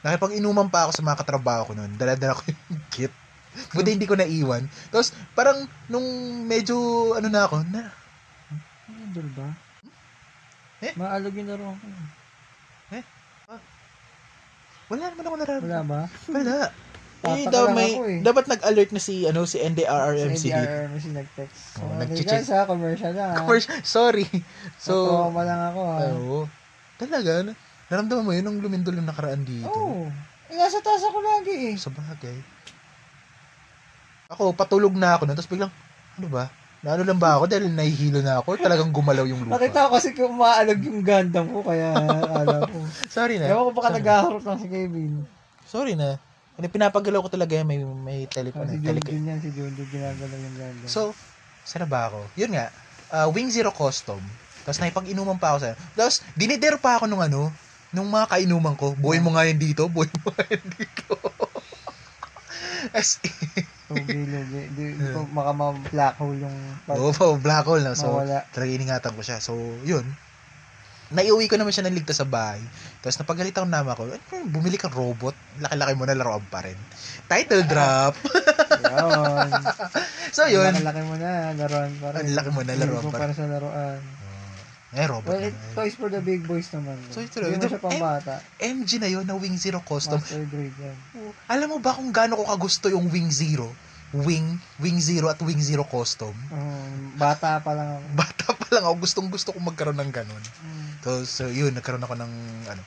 Nakipag-inuman 0.00 0.72
pa 0.72 0.88
ako 0.88 0.96
sa 0.96 1.04
mga 1.04 1.20
katrabaho 1.20 1.68
ko 1.68 1.72
noon. 1.76 1.92
Dala-dala 2.00 2.40
ko 2.40 2.48
yung 2.48 2.80
kit. 2.94 3.12
Buti 3.76 3.92
hindi 3.92 4.08
ko 4.08 4.16
naiwan. 4.16 4.64
Tapos 4.88 5.12
parang 5.36 5.68
nung 5.92 6.08
medyo 6.48 6.74
ano 7.12 7.28
na 7.28 7.44
ako, 7.44 7.60
na, 7.68 7.92
Idol 9.10 9.28
ba? 9.34 9.48
Eh? 10.80 10.92
Maalog 10.96 11.34
yung 11.36 11.50
laro 11.50 11.76
ko. 11.76 11.86
wala 14.90 15.06
naman 15.06 15.22
ako 15.22 15.36
nararamdaman. 15.38 15.70
Wala 15.70 15.82
ba? 15.86 16.00
Wala. 16.34 16.89
Tataka 17.20 17.52
daw 17.52 17.64
may, 17.70 17.92
ako 17.92 18.02
eh. 18.06 18.18
dapat 18.20 18.44
nag-alert 18.48 18.90
na 18.90 19.00
si, 19.00 19.14
ano, 19.24 19.44
si 19.44 19.56
NDRRMC. 19.58 20.44
Sa 20.46 20.56
NDR 20.58 20.84
na 20.88 20.98
si 20.98 21.10
nag-text. 21.10 21.58
So, 21.70 21.78
Oh, 21.78 21.84
oh, 21.84 21.96
nag-check. 21.96 22.42
ha, 22.46 22.60
commercial 22.64 23.12
lang 23.12 23.28
ha. 23.30 23.38
Commercial, 23.38 23.76
sorry. 23.82 24.24
So, 24.76 24.94
trauma 25.06 25.42
lang 25.44 25.60
ako 25.68 25.80
ha. 25.82 25.96
oo. 26.10 26.38
Talaga, 26.96 27.32
na- 27.42 27.58
naramdaman 27.86 28.24
mo 28.24 28.32
yun 28.32 28.44
nung 28.44 28.58
lumindol 28.58 28.96
yung 28.96 29.04
nakaraan 29.04 29.44
dito. 29.44 29.68
Oo. 29.68 30.08
Eh, 30.48 30.56
nasa 30.56 30.80
taas 30.80 31.00
ako 31.02 31.20
lagi 31.20 31.52
eh. 31.70 31.74
Sa 31.76 31.88
bagay. 31.88 32.36
Ako, 34.30 34.54
patulog 34.54 34.94
na 34.94 35.14
ako 35.14 35.26
nun, 35.26 35.34
tapos 35.34 35.50
biglang, 35.50 35.72
ano 36.16 36.28
ba? 36.28 36.48
Naano 36.80 37.04
lang 37.04 37.20
ba 37.20 37.36
ako 37.36 37.44
dahil 37.44 37.68
nahihilo 37.68 38.24
na 38.24 38.40
ako? 38.40 38.56
Talagang 38.56 38.88
gumalaw 38.88 39.28
yung 39.28 39.44
lupa. 39.44 39.60
Nakita 39.60 39.84
ko 39.84 39.90
kasi 39.92 40.16
kung 40.16 40.32
umaalag 40.32 40.80
yung 40.80 41.04
Gundam 41.04 41.52
ko, 41.52 41.60
kaya 41.60 41.92
alam 42.40 42.64
ko. 42.64 42.78
Sorry 43.04 43.36
na. 43.36 43.52
Ewan 43.52 43.68
ko 43.68 43.72
baka 43.76 43.88
naghaharap 43.92 44.40
lang 44.40 44.56
si 44.56 44.66
Kevin. 44.66 45.12
Sorry 45.68 45.92
na. 45.92 46.16
Ano, 46.60 46.68
pinapagalaw 46.68 47.24
ko 47.24 47.30
talaga 47.32 47.56
yan. 47.56 47.64
May, 47.64 47.80
may 47.80 48.28
Oh, 48.28 48.32
telephone. 48.36 48.68
si 48.68 48.76
tele- 48.84 49.00
Junjun 49.00 49.24
yan, 49.24 49.38
si 49.40 49.48
Junjun 49.48 49.88
ginagalaw 49.88 50.36
yung 50.36 50.56
Gundam. 50.60 50.92
So, 50.92 51.16
saan 51.64 51.88
na 51.88 51.88
ba 51.88 52.12
ako? 52.12 52.28
Yun 52.36 52.52
nga, 52.52 52.68
uh, 53.16 53.32
Wing 53.32 53.48
Zero 53.48 53.72
Custom. 53.72 54.20
Tapos 54.60 54.76
nakipag-inuman 54.76 55.40
pa 55.40 55.56
ako 55.56 55.58
sa 55.64 55.72
Tapos, 55.96 56.20
dinider 56.36 56.76
pa 56.76 57.00
ako 57.00 57.08
nung 57.08 57.24
ano, 57.24 57.48
nung 57.96 58.12
mga 58.12 58.28
kainuman 58.28 58.76
ko. 58.76 58.92
Buhay 58.92 59.24
mo 59.24 59.32
nga 59.32 59.48
yan 59.48 59.56
dito, 59.56 59.88
buhay 59.88 60.12
mo 60.20 60.28
nga 60.36 60.44
yan 60.52 60.64
dito. 60.68 61.16
As 62.96 63.16
so, 63.88 63.96
lugi. 63.96 64.20
Di, 64.20 64.60
di 64.76 64.84
ko 65.16 65.24
maka 65.32 65.56
ma-black 65.56 66.14
hole 66.20 66.44
yung. 66.44 66.56
Oo 66.92 67.10
po, 67.16 67.40
black 67.40 67.64
hole 67.64 67.88
na. 67.88 67.96
So, 67.96 68.20
Mawala. 68.20 68.44
talaga 68.52 68.68
iningatan 68.68 69.16
ko 69.16 69.22
siya. 69.24 69.40
So, 69.40 69.56
yun. 69.80 70.04
Naiuwi 71.10 71.50
ko 71.50 71.58
naman 71.58 71.74
siya 71.74 71.86
ng 71.90 71.96
ligtas 71.98 72.22
sa 72.22 72.28
bahay. 72.28 72.62
Tapos 73.02 73.18
napagalit 73.18 73.54
ang 73.58 73.66
nama 73.66 73.98
ko, 73.98 74.06
"Ano, 74.06 74.46
bumili 74.46 74.78
kang 74.78 74.94
robot. 74.94 75.34
Laki-laki 75.58 75.92
mo 75.98 76.06
na 76.06 76.14
laruan 76.14 76.46
pa 76.46 76.62
rin. 76.62 76.78
Title 77.26 77.66
drop. 77.66 78.14
Yun. 78.78 79.50
so, 80.36 80.46
yun. 80.46 80.70
Ang 80.70 80.86
laki 80.86 81.02
mo 81.02 81.18
na, 81.18 81.50
laruan 81.58 81.90
pa 81.98 82.14
rin. 82.14 82.30
Ang 82.30 82.34
laki 82.38 82.50
mo 82.54 82.62
na, 82.62 82.72
laruan 82.78 83.02
Hindi 83.02 83.14
pa 83.14 83.20
para 83.26 83.32
sa 83.34 83.44
laruan. 83.50 83.98
Eh, 84.90 85.06
robot 85.06 85.30
Well, 85.30 85.54
na. 85.54 85.74
toys 85.78 85.94
for 85.94 86.10
the 86.10 86.18
big 86.18 86.42
boys 86.42 86.66
naman. 86.74 86.98
So, 87.14 87.22
ito 87.22 87.38
Hindi 87.38 87.54
lang. 87.54 87.62
Ito- 87.62 87.70
siya 87.70 87.82
pang 87.82 87.94
eh, 87.94 88.02
bata. 88.02 88.34
MG 88.58 88.90
na 88.98 89.06
yun 89.06 89.22
na 89.22 89.38
Wing 89.38 89.54
Zero 89.54 89.78
Custom. 89.86 90.18
Master 90.18 90.42
grade 90.50 90.74
yan. 90.82 90.96
Alam 91.46 91.66
mo 91.74 91.78
ba 91.78 91.94
kung 91.94 92.10
gaano 92.10 92.34
ko 92.34 92.44
kagusto 92.50 92.90
yung 92.90 93.06
Wing 93.06 93.30
Zero? 93.30 93.70
Wing, 94.10 94.58
Wing 94.82 94.98
Zero 94.98 95.30
at 95.30 95.38
Wing 95.38 95.62
Zero 95.62 95.86
Custom. 95.86 96.34
Um, 96.50 97.14
bata 97.14 97.62
pa 97.62 97.70
lang 97.78 98.02
ako. 98.02 98.06
Bata 98.26 98.46
pa 98.50 98.66
lang 98.74 98.82
ako, 98.82 98.94
gustong 99.06 99.30
gusto 99.30 99.54
kong 99.54 99.70
magkaroon 99.70 100.02
ng 100.02 100.10
ganun. 100.10 100.42
Mm. 100.42 100.79
So, 101.00 101.24
so 101.24 101.42
yun, 101.48 101.72
nagkaroon 101.72 102.04
ako 102.04 102.16
ng 102.20 102.32
ano. 102.68 102.82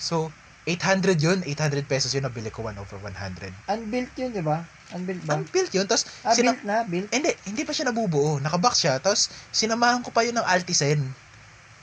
So, 0.00 0.32
800 0.64 1.16
yun, 1.20 1.40
800 1.44 1.84
pesos 1.84 2.12
yun, 2.12 2.24
nabili 2.24 2.48
ko 2.52 2.64
1 2.64 2.76
over 2.80 2.96
100. 3.00 3.52
Unbuilt 3.68 4.12
yun, 4.16 4.32
di 4.32 4.44
ba? 4.44 4.64
Unbuilt 4.92 5.24
ba? 5.24 5.40
Ang 5.40 5.48
built 5.48 5.72
yun, 5.72 5.84
tapos, 5.88 6.08
Ah, 6.24 6.32
sina- 6.36 6.52
built 6.56 6.64
na? 6.64 6.84
Built? 6.84 7.08
hindi, 7.12 7.32
hindi 7.48 7.62
pa 7.64 7.72
siya 7.72 7.88
nabubuo, 7.88 8.40
nakabox 8.40 8.84
siya, 8.84 9.00
tapos, 9.00 9.28
sinamahan 9.52 10.04
ko 10.04 10.12
pa 10.12 10.24
yun 10.24 10.36
ng 10.36 10.44
Altizen, 10.44 11.00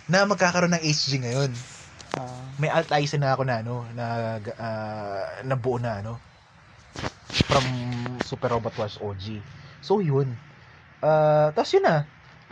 na 0.08 0.24
magkakaroon 0.24 0.72
ng 0.78 0.84
HG 0.84 1.20
ngayon. 1.20 1.52
Ah. 2.18 2.48
May 2.58 2.70
Altizen 2.70 3.22
na 3.22 3.34
ako 3.34 3.44
na, 3.46 3.62
ano, 3.62 3.86
na, 3.94 4.06
ah, 4.58 5.26
nabuo 5.42 5.78
na, 5.78 6.02
ano, 6.02 6.18
from 7.50 7.66
Super 8.24 8.50
Robot 8.50 8.74
Wars 8.78 8.98
OG. 8.98 9.42
So, 9.82 10.02
yun. 10.02 10.38
Ah, 11.02 11.54
tapos 11.54 11.74
yun 11.74 11.86
na, 11.86 12.06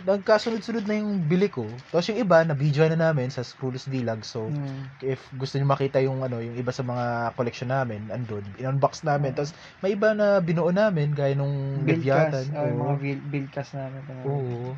nagkasunod-sunod 0.04 0.84
na 0.84 1.00
yung 1.00 1.24
bili 1.24 1.48
ko. 1.48 1.64
Tapos 1.88 2.12
yung 2.12 2.20
iba, 2.20 2.44
na-video 2.44 2.84
na 2.92 3.00
namin 3.10 3.32
sa 3.32 3.48
Screwless 3.48 3.88
Vlog. 3.88 4.28
So, 4.28 4.52
Mm. 4.52 4.84
if 5.06 5.22
gusto 5.38 5.56
niyo 5.56 5.68
makita 5.68 6.00
yung 6.04 6.24
ano 6.24 6.40
yung 6.40 6.56
iba 6.56 6.72
sa 6.72 6.82
mga 6.82 7.36
collection 7.36 7.68
namin 7.70 8.00
andun 8.10 8.42
in-unbox 8.58 9.04
namin 9.04 9.36
tapos 9.36 9.52
may 9.84 9.92
iba 9.94 10.16
na 10.16 10.40
binuo 10.40 10.72
namin 10.72 11.12
gaya 11.12 11.36
nung 11.36 11.84
Leviathan. 11.84 12.48
Oh, 12.56 12.64
yung 12.66 12.80
mga 12.82 12.96
build, 13.04 13.24
build 13.30 13.50
cast 13.52 13.76
namin. 13.76 14.02
oo 14.24 14.74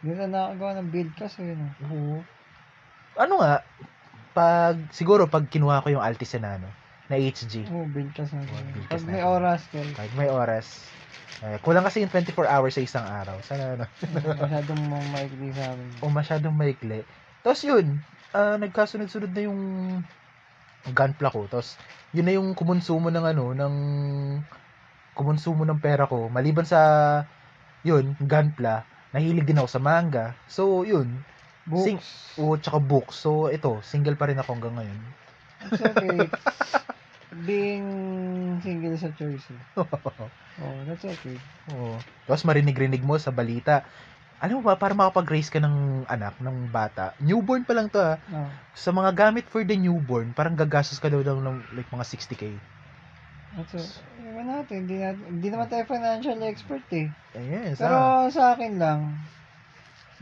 Hindi 0.00 0.12
na 0.16 0.26
nakagawa 0.30 0.70
ng 0.78 0.88
build 0.88 1.12
cast. 1.18 1.36
eh, 1.42 1.52
no? 1.58 1.68
oo 1.84 2.22
ano 3.18 3.34
nga 3.42 3.54
pag 4.32 4.78
siguro 4.94 5.28
pag 5.28 5.44
kinuha 5.50 5.84
ko 5.84 5.92
yung 5.92 6.04
Altizen 6.06 6.46
na 6.46 6.56
ano 6.56 6.68
na 7.10 7.18
HG 7.20 7.66
Oo, 7.68 7.84
build 7.92 8.08
cast 8.16 8.32
natin. 8.32 8.48
Oh, 8.48 8.62
build 8.72 8.88
Pag 8.88 9.02
may 9.04 9.20
natin. 9.20 9.28
oras, 9.36 9.60
kaya 9.68 9.84
pag 9.92 10.10
may 10.16 10.28
oras 10.32 10.66
eh, 11.42 11.58
kulang 11.58 11.82
kasi 11.82 12.06
yung 12.06 12.12
24 12.14 12.46
hours 12.46 12.74
sa 12.78 12.82
isang 12.86 13.06
araw. 13.06 13.36
Sana 13.42 13.74
ano? 13.74 13.84
Masyadong 14.14 14.78
mga 14.78 15.06
maikli 15.10 15.48
sa 15.50 15.64
amin. 15.74 15.88
o 16.02 16.06
masyadong 16.06 16.54
maikli. 16.54 17.00
Tapos 17.42 17.60
yun 17.66 17.98
ah, 18.30 18.56
nagkasunod-sunod 18.62 19.30
na 19.34 19.42
yung 19.50 19.60
gunpla 20.94 21.28
ko. 21.34 21.50
Tapos 21.50 21.74
yun 22.14 22.26
na 22.30 22.34
yung 22.38 22.54
kumonsumo 22.54 23.10
ng 23.10 23.26
ano 23.26 23.44
ng 23.58 23.74
kumonsumo 25.18 25.66
ng 25.66 25.82
pera 25.82 26.06
ko. 26.06 26.30
Maliban 26.30 26.66
sa 26.66 26.80
yun 27.82 28.14
gunpla 28.22 28.86
nahilig 29.12 29.44
din 29.44 29.58
ako 29.60 29.68
sa 29.68 29.82
manga. 29.82 30.32
So 30.48 30.86
yun 30.86 31.10
Books. 31.62 31.86
Sing- 31.86 32.06
o 32.42 32.58
tsaka 32.58 32.78
books. 32.82 33.18
So 33.22 33.50
ito 33.50 33.82
single 33.82 34.18
pa 34.18 34.26
rin 34.30 34.38
ako 34.38 34.58
hanggang 34.58 34.78
ngayon. 34.78 35.00
Being 37.32 37.86
single 38.60 38.96
sa 39.00 39.08
choice. 39.16 39.48
eh. 39.48 39.60
Oh, 40.60 40.76
that's 40.84 41.00
okay. 41.00 41.40
Oo. 41.72 41.96
Tapos 42.28 42.44
marinig-rinig 42.44 43.00
mo 43.00 43.16
sa 43.16 43.32
balita. 43.32 43.88
Alam 44.36 44.60
mo 44.60 44.68
ba, 44.68 44.76
para 44.76 44.92
makapag-raise 44.92 45.48
ka 45.48 45.56
ng 45.56 46.04
anak, 46.04 46.36
ng 46.44 46.68
bata, 46.68 47.16
newborn 47.24 47.64
pa 47.64 47.72
lang 47.72 47.88
to 47.88 47.96
ah. 47.96 48.20
Oh. 48.28 48.52
Sa 48.76 48.92
mga 48.92 49.16
gamit 49.16 49.48
for 49.48 49.64
the 49.64 49.72
newborn, 49.72 50.36
parang 50.36 50.52
gagastos 50.52 51.00
ka 51.00 51.08
daw 51.08 51.24
ng 51.24 51.72
like 51.72 51.88
mga 51.88 52.04
60k. 52.04 52.52
That's 53.56 53.72
it. 53.80 53.88
Ewan 54.24 54.48
natin, 54.48 54.88
hindi, 54.88 54.96
natin, 55.00 55.24
hindi 55.28 55.48
naman 55.48 55.68
tayo 55.72 55.84
financial 55.88 56.40
expert 56.44 56.84
eh. 56.92 57.08
Ayan, 57.36 57.76
Pero 57.76 57.96
sa... 58.28 58.32
sa 58.32 58.42
akin 58.56 58.76
lang, 58.76 59.16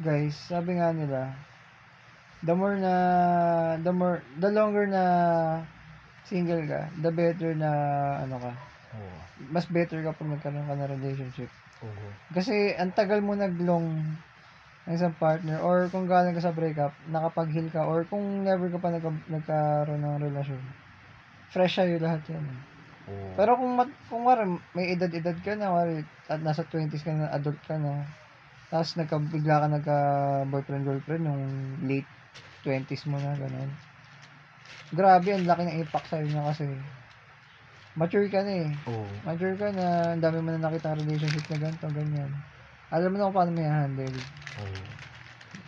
guys, 0.03 0.35
sabi 0.35 0.79
nga 0.79 0.91
nila, 0.95 1.35
the 2.43 2.55
more 2.55 2.75
na, 2.75 2.95
the 3.83 3.93
more, 3.95 4.23
the 4.39 4.51
longer 4.51 4.87
na 4.87 5.03
single 6.27 6.65
ka, 6.69 6.81
the 7.01 7.11
better 7.13 7.53
na, 7.57 7.71
ano 8.25 8.37
ka, 8.41 8.53
Oo. 8.97 9.19
mas 9.53 9.67
better 9.71 10.01
ka 10.05 10.13
pag 10.17 10.29
nagkaroon 10.31 10.67
ka 10.69 10.75
ng 10.77 10.93
relationship. 11.01 11.51
Oo. 11.83 12.09
Kasi, 12.35 12.77
ang 12.79 12.93
tagal 12.95 13.21
mo 13.25 13.35
naglong 13.35 14.17
ng 14.89 14.95
isang 14.97 15.15
partner, 15.19 15.61
or 15.63 15.89
kung 15.93 16.07
galing 16.09 16.35
ka 16.37 16.43
sa 16.45 16.55
breakup, 16.57 16.95
nakapag-heal 17.09 17.69
ka, 17.73 17.85
or 17.87 18.05
kung 18.09 18.45
never 18.45 18.69
ka 18.73 18.79
pa 18.83 18.91
nagka, 18.93 19.11
nagkaroon 19.31 20.03
ng 20.03 20.19
relasyon, 20.31 20.63
fresh 21.53 21.79
sa'yo 21.81 21.99
lahat 22.03 22.23
yan. 22.31 22.47
Oo. 23.09 23.35
Pero 23.39 23.57
kung 23.59 23.73
mat, 23.79 23.91
kung 24.11 24.23
wari, 24.29 24.45
may 24.77 24.95
edad-edad 24.95 25.39
ka 25.43 25.55
na, 25.59 25.73
wari, 25.75 26.05
at 26.31 26.41
nasa 26.43 26.65
20s 26.69 27.03
ka 27.05 27.13
na, 27.15 27.29
adult 27.35 27.61
ka 27.67 27.77
na, 27.81 28.07
tapos 28.71 28.95
nagka, 28.99 29.17
bigla 29.21 29.63
ka 29.65 29.69
nagka 29.71 29.97
boyfriend-girlfriend 30.51 31.25
nung 31.27 31.45
late 31.87 32.11
20s 32.65 33.05
mo 33.11 33.19
na, 33.23 33.35
ganun. 33.39 33.71
Grabe, 34.91 35.29
ang 35.33 35.47
laki 35.47 35.63
ng 35.67 35.79
impact 35.87 36.07
sa'yo 36.11 36.27
niya 36.27 36.43
kasi 36.51 36.67
mature 37.95 38.29
ka 38.31 38.43
na 38.43 38.53
eh. 38.67 38.69
Oo. 38.91 39.07
Mature 39.23 39.55
ka 39.55 39.69
na, 39.71 40.15
ang 40.15 40.23
dami 40.23 40.39
mo 40.43 40.51
na 40.51 40.67
nakita 40.67 40.99
relationship 40.99 41.47
na 41.51 41.59
ganito, 41.69 41.87
ganyan. 41.95 42.31
Alam 42.91 43.15
mo 43.15 43.17
na 43.19 43.27
kung 43.31 43.39
paano 43.39 43.53
may 43.55 43.69
handle. 43.69 44.17
Oo. 44.63 44.79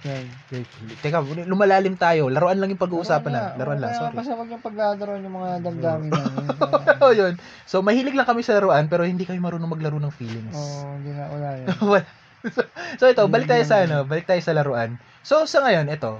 Yan. 0.03 0.26
Wait, 0.50 0.66
Teka, 0.98 1.22
lumalalim 1.46 1.94
tayo. 1.94 2.26
Laruan 2.26 2.59
lang 2.59 2.74
yung 2.74 2.82
pag-uusapan 2.82 3.30
na. 3.30 3.55
Laruan 3.55 3.78
lang, 3.78 3.94
sorry. 3.94 4.18
Kasi 4.18 4.34
wag 4.34 4.50
yung 4.50 4.64
paglalaroan 4.66 5.22
yung 5.22 5.36
mga 5.38 5.50
damdamin 5.62 6.11
namin. 6.11 6.46
oh, 7.07 7.14
yun. 7.14 7.38
So, 7.70 7.86
mahilig 7.86 8.18
lang 8.18 8.26
kami 8.26 8.42
sa 8.42 8.59
laruan, 8.59 8.90
pero 8.90 9.07
hindi 9.07 9.22
kami 9.22 9.38
marunong 9.38 9.70
maglaro 9.70 10.03
ng 10.03 10.11
feelings. 10.11 10.59
Oo, 10.59 10.90
oh, 10.90 10.92
hindi 10.98 11.14
na, 11.14 11.30
wala 11.30 11.48
yan. 11.55 11.68
So 12.98 13.07
ito, 13.07 13.22
balik 13.30 13.46
tayo 13.46 13.62
sa 13.62 13.86
ano, 13.86 14.03
balik 14.03 14.26
tayo 14.26 14.42
sa 14.42 14.55
laruan. 14.55 14.98
So 15.22 15.46
sa 15.46 15.62
ngayon, 15.62 15.86
ito, 15.86 16.18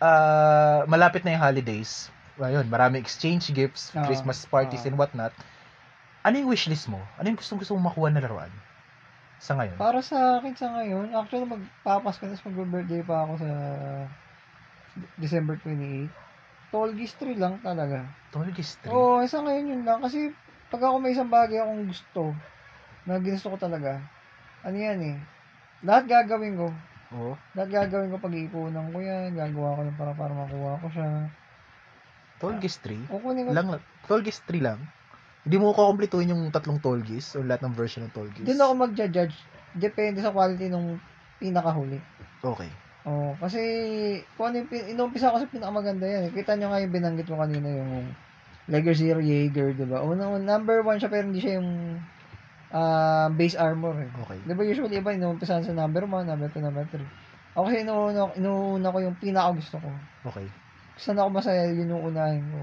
ah 0.00 0.82
malapit 0.88 1.22
na 1.22 1.36
yung 1.36 1.44
holidays. 1.44 2.08
Ayun, 2.40 2.64
marami 2.72 2.96
exchange 2.96 3.52
gifts, 3.52 3.92
Oo, 3.92 4.00
Christmas 4.08 4.48
parties 4.48 4.82
oo. 4.84 4.88
and 4.88 4.96
whatnot. 4.96 5.32
Ano 6.24 6.40
yung 6.40 6.52
wishlist 6.52 6.88
mo? 6.88 7.04
Ano 7.20 7.28
yung 7.28 7.38
gustong 7.38 7.60
gusto 7.60 7.76
mong 7.76 7.92
makuha 7.92 8.08
na 8.08 8.24
laruan? 8.24 8.52
Sa 9.40 9.56
ngayon? 9.56 9.76
Para 9.76 10.00
sa 10.00 10.40
akin 10.40 10.52
sa 10.56 10.68
ngayon, 10.72 11.12
actually 11.16 11.48
magpapas 11.48 12.16
ka 12.20 12.28
na 12.28 12.36
mag-birthday 12.36 13.00
pa 13.04 13.24
ako 13.28 13.40
sa 13.40 13.50
December 15.16 15.56
28. 15.60 16.08
Tolgis 16.72 17.12
3 17.16 17.36
lang 17.40 17.56
talaga. 17.60 18.04
Tolgis 18.32 18.76
3. 18.84 18.92
Oo, 18.92 19.24
sa 19.24 19.40
ngayon 19.44 19.72
yun 19.76 19.82
lang. 19.84 20.00
Kasi 20.00 20.32
pag 20.70 20.82
ako 20.86 20.96
may 21.02 21.12
isang 21.12 21.32
bagay 21.32 21.60
akong 21.60 21.88
gusto, 21.88 22.32
na 23.08 23.18
ginusto 23.18 23.50
ko 23.50 23.58
talaga, 23.58 23.98
ano 24.62 24.76
yan 24.76 25.00
eh, 25.02 25.16
lahat 25.82 26.06
gagawin 26.06 26.56
ko. 26.60 26.68
Oo. 27.10 27.34
Lahat 27.54 27.68
gagawin 27.68 28.14
ko 28.14 28.18
pag-iipunan 28.18 28.86
ko 28.90 28.98
yan, 28.98 29.34
gagawa 29.34 29.74
ko 29.74 29.80
lang 29.82 29.96
para 29.98 30.12
para 30.14 30.32
makuha 30.32 30.78
ko 30.78 30.86
siya. 30.88 31.08
Tolgis 32.38 32.80
3? 32.80 33.10
Kukunin 33.10 33.44
ko, 33.44 33.50
Lang, 33.52 33.68
Tolgis 34.06 34.40
3 34.48 34.62
lang? 34.62 34.80
Hindi 35.44 35.56
mo 35.56 35.72
ko 35.72 35.90
kumpletuhin 35.90 36.32
yung 36.32 36.48
tatlong 36.48 36.78
Tolgis 36.78 37.34
o 37.34 37.42
lahat 37.42 37.64
ng 37.64 37.74
version 37.74 38.06
ng 38.06 38.14
Tolgis? 38.14 38.44
doon 38.44 38.60
ako 38.60 38.72
mag-judge. 38.78 39.34
Depende 39.70 40.20
sa 40.20 40.32
quality 40.32 40.68
nung 40.68 40.96
pinakahuli. 41.38 42.00
Okay. 42.40 42.70
Oo, 43.04 43.32
kasi 43.40 43.60
kung 44.36 44.52
ano 44.52 44.60
yung 44.60 44.70
pin- 44.70 44.88
inumpisa 44.92 45.32
ko 45.32 45.40
sa 45.40 45.48
pinakamaganda 45.48 46.04
yan. 46.04 46.22
eh. 46.28 46.32
Kita 46.32 46.56
nyo 46.56 46.68
nga 46.68 46.80
yung 46.80 46.92
binanggit 46.92 47.26
ko 47.26 47.36
kanina 47.36 47.68
yung 47.68 48.12
Legacy 48.68 49.08
Jaeger, 49.10 49.72
di 49.72 49.86
ba? 49.88 50.04
Una, 50.04 50.36
number 50.36 50.84
one 50.84 51.00
siya 51.00 51.08
pero 51.08 51.26
hindi 51.26 51.40
siya 51.40 51.58
yung 51.58 51.96
ah, 52.70 53.28
base 53.30 53.54
armor 53.54 53.98
eh. 53.98 54.10
Okay. 54.22 54.38
Di 54.42 54.52
ba 54.54 54.62
usually 54.62 54.96
iba 54.96 55.10
inumpisahan 55.10 55.62
sa 55.62 55.72
number 55.72 56.06
1, 56.06 56.26
number 56.26 56.48
2, 56.48 56.58
number 56.60 56.86
3. 56.86 57.02
Ako 57.52 57.66
kasi 57.66 57.82
inuuna, 57.82 58.30
inuuna 58.34 58.88
ko 58.88 58.98
yung 59.00 59.16
pinaka 59.18 59.50
gusto 59.54 59.76
ko. 59.78 59.90
Okay. 60.26 60.46
Saan 60.94 61.18
ako 61.18 61.30
masaya, 61.32 61.66
yun 61.66 61.90
yung 61.90 62.04
unahin 62.06 62.46
ko. 62.46 62.62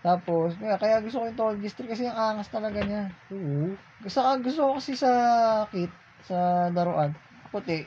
Tapos, 0.00 0.56
kaya, 0.56 0.80
kaya 0.80 0.96
gusto 1.04 1.20
ko 1.20 1.24
yung 1.28 1.36
Tall 1.36 1.56
District 1.60 1.92
kasi 1.92 2.08
yung 2.08 2.16
angas 2.16 2.48
talaga 2.48 2.80
niya. 2.80 3.12
Oo. 3.28 3.76
Gusto, 4.00 4.18
gusto 4.40 4.60
ko 4.64 4.72
kasi 4.80 4.96
sa 4.96 5.12
kit, 5.68 5.92
sa 6.24 6.70
laruan, 6.72 7.12
puti. 7.52 7.84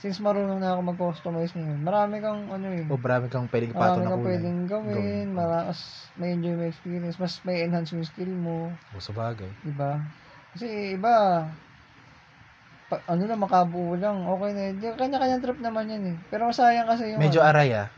Since 0.00 0.22
marunong 0.22 0.62
na 0.62 0.72
ako 0.72 0.80
mag-customize 0.86 1.52
ngayon, 1.52 1.82
marami 1.82 2.22
kang 2.22 2.48
ano 2.48 2.72
eh. 2.72 2.86
O 2.88 2.96
marami 2.96 3.26
kang 3.28 3.50
pwedeng 3.50 3.74
Marami 3.74 3.82
ipatong 3.82 4.00
na 4.00 4.08
kang 4.08 4.22
kulay. 4.22 4.28
pwedeng 4.32 4.58
gawin, 4.64 4.94
Gawin. 4.96 5.28
marakas, 5.34 5.80
may 6.16 6.32
enjoy 6.32 6.54
mo 6.54 6.64
experience, 6.64 7.18
mas 7.18 7.36
may 7.42 7.66
enhance 7.66 7.92
yung 7.92 8.06
skill 8.06 8.30
mo, 8.30 8.70
O 8.94 9.02
sa 9.02 9.12
bagay. 9.12 9.50
di 9.60 9.74
ba? 9.74 9.98
Kasi 10.54 10.98
iba, 10.98 11.46
pa, 12.90 12.96
ano 13.06 13.22
na, 13.22 13.38
makabuo 13.38 13.94
lang, 13.94 14.26
okay 14.26 14.50
na 14.50 14.62
yun. 14.74 14.98
Kanya-kanyang 14.98 15.42
trip 15.42 15.58
naman 15.62 15.86
yan 15.86 16.04
eh. 16.10 16.16
Pero 16.26 16.50
sayang 16.50 16.90
kasi 16.90 17.14
yung, 17.14 17.22
Medyo 17.22 17.38
ano, 17.40 17.50
aray 17.54 17.70
ah. 17.74 17.88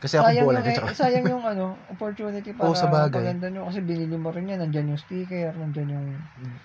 Kasi 0.00 0.16
ako 0.16 0.28
sayang, 0.28 0.44
buo 0.44 0.52
yung, 0.52 0.56
lang. 0.60 0.64
eh, 0.68 0.76
Tsaka, 0.76 0.92
sayang 0.96 1.26
yung 1.28 1.44
ano, 1.56 1.64
opportunity 1.88 2.50
para 2.52 2.72
Oo, 2.72 2.76
sa 2.76 2.92
bagay. 2.92 3.20
paganda 3.24 3.48
nyo. 3.48 3.68
Kasi 3.68 3.80
binili 3.80 4.16
mo 4.16 4.28
rin 4.28 4.48
yan, 4.52 4.60
nandyan 4.60 4.92
yung 4.92 5.00
sticker, 5.00 5.52
nandyan 5.56 5.88
yung, 5.92 6.08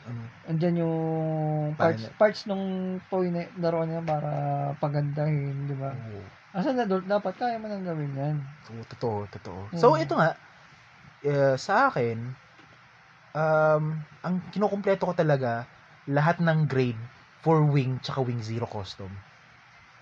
ano, 0.08 0.22
nandyan 0.52 0.76
yung 0.84 0.96
parts, 1.80 2.12
Paano? 2.12 2.16
parts 2.20 2.42
nung 2.48 2.66
toy 3.08 3.32
na 3.32 3.48
laruan 3.60 3.88
niya 3.92 4.04
para 4.04 4.32
pagandahin, 4.80 5.68
di 5.68 5.76
ba? 5.80 5.96
oo. 5.96 6.24
As 6.56 6.64
an 6.64 6.80
adult, 6.80 7.04
dapat 7.04 7.36
kaya 7.36 7.60
mo 7.60 7.68
nang 7.68 7.84
gawin 7.84 8.16
yan. 8.16 8.36
Oo, 8.72 8.84
totoo, 8.88 9.28
totoo. 9.28 9.60
Mm. 9.72 9.80
So, 9.80 9.96
ito 10.00 10.16
nga, 10.16 10.36
eh, 11.24 11.56
sa 11.60 11.92
akin, 11.92 12.16
um, 13.36 13.84
ang 14.24 14.36
kinukumpleto 14.50 15.04
ko 15.06 15.14
talaga, 15.14 15.68
lahat 16.08 16.40
ng 16.40 16.66
grade 16.66 16.98
for 17.44 17.62
wing 17.62 18.00
tsaka 18.00 18.24
wing 18.24 18.40
zero 18.42 18.66
custom. 18.66 19.12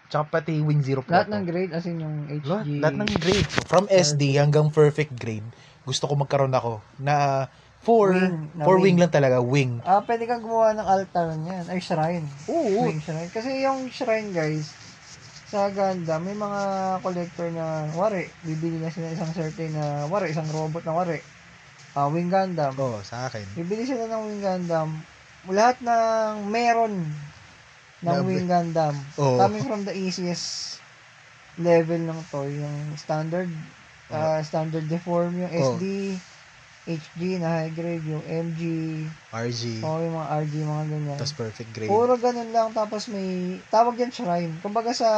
Tsaka 0.08 0.30
pati 0.30 0.62
wing 0.62 0.86
zero 0.86 1.02
Lahat 1.10 1.26
proto. 1.28 1.36
ng 1.36 1.44
grade, 1.44 1.72
as 1.74 1.84
in 1.90 1.98
yung 2.00 2.30
HG. 2.30 2.46
Lahat, 2.46 2.66
lahat 2.70 2.96
ng 3.02 3.12
grade. 3.18 3.48
From 3.66 3.86
SD 3.90 4.38
hanggang 4.38 4.70
perfect 4.70 5.18
grade, 5.18 5.48
gusto 5.84 6.06
ko 6.06 6.14
magkaroon 6.14 6.54
ako 6.54 6.80
na 7.02 7.48
for 7.84 8.16
Wing, 8.16 8.48
na 8.56 8.64
for 8.64 8.78
wing. 8.80 8.96
wing. 8.96 8.98
lang 9.02 9.12
talaga, 9.12 9.44
wing. 9.44 9.84
Ah, 9.84 10.00
pwede 10.00 10.24
kang 10.24 10.40
gumawa 10.40 10.72
ng 10.72 10.88
altar 10.88 11.36
niyan, 11.36 11.66
ay 11.68 11.80
shrine. 11.84 12.28
Oo. 12.48 12.88
Wing 12.88 13.04
shrine. 13.04 13.28
Kasi 13.28 13.60
yung 13.60 13.92
shrine, 13.92 14.32
guys, 14.32 14.72
sa 15.52 15.68
Ganda, 15.68 16.16
may 16.18 16.32
mga 16.32 16.62
collector 17.04 17.52
na, 17.52 17.92
wari, 17.92 18.32
bibili 18.42 18.80
na 18.80 18.88
sila 18.88 19.12
isang 19.12 19.30
certain 19.36 19.76
na, 19.76 20.08
wari, 20.08 20.32
isang 20.32 20.48
robot 20.48 20.82
na 20.82 20.96
wari. 20.96 21.20
Ah, 21.94 22.10
Wing 22.10 22.34
Gundam. 22.34 22.74
Oo, 22.74 23.06
sa 23.06 23.30
akin. 23.30 23.46
Bibili 23.54 23.86
sila 23.86 24.10
ng 24.10 24.22
Wing 24.26 24.42
Gundam. 24.42 24.90
Lahat 25.46 25.78
ng 25.78 26.50
meron 26.50 27.06
ng 28.02 28.18
Grabe. 28.18 28.26
Wing 28.26 28.50
Gundam. 28.50 28.98
Oo. 29.22 29.38
Coming 29.38 29.64
from 29.64 29.82
the 29.86 29.94
easiest 29.94 30.78
level 31.62 32.02
ng 32.02 32.20
toy, 32.34 32.58
yung 32.58 32.98
standard, 32.98 33.50
ah, 34.10 34.42
standard 34.42 34.90
deform, 34.90 35.38
yung 35.38 35.54
Oo. 35.54 35.78
SD, 35.78 36.18
HG 36.84 37.40
na 37.40 37.62
high 37.62 37.72
grade, 37.72 38.04
yung 38.04 38.26
MG, 38.26 38.62
RG. 39.32 39.86
o 39.86 40.02
yung 40.04 40.18
mga 40.18 40.30
RG, 40.44 40.54
mga 40.66 40.86
ganyan. 40.90 41.20
Tapos 41.22 41.38
perfect 41.38 41.72
grade. 41.72 41.88
Puro 41.94 42.18
ganun 42.20 42.52
lang, 42.52 42.74
tapos 42.76 43.08
may, 43.08 43.62
tawag 43.70 43.96
yan 44.02 44.12
shrine. 44.12 44.58
Kumbaga 44.60 44.92
sa, 44.92 45.10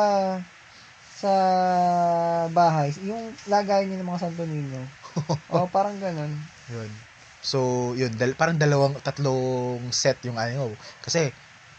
sa 1.15 1.33
bahay, 2.51 2.93
yung 3.01 3.33
lagay 3.47 3.87
niyo 3.87 3.97
ng 4.03 4.09
mga 4.11 4.21
Santo 4.27 4.43
Niño. 4.43 4.83
o, 5.55 5.65
parang 5.71 5.97
ganun. 5.97 6.35
Yun. 6.71 6.89
So, 7.45 7.59
yun, 7.93 8.09
dal- 8.17 8.33
parang 8.33 8.57
dalawang, 8.57 8.97
tatlong 9.05 9.85
set 9.93 10.17
yung 10.25 10.37
ano. 10.41 10.73
Kasi, 11.05 11.29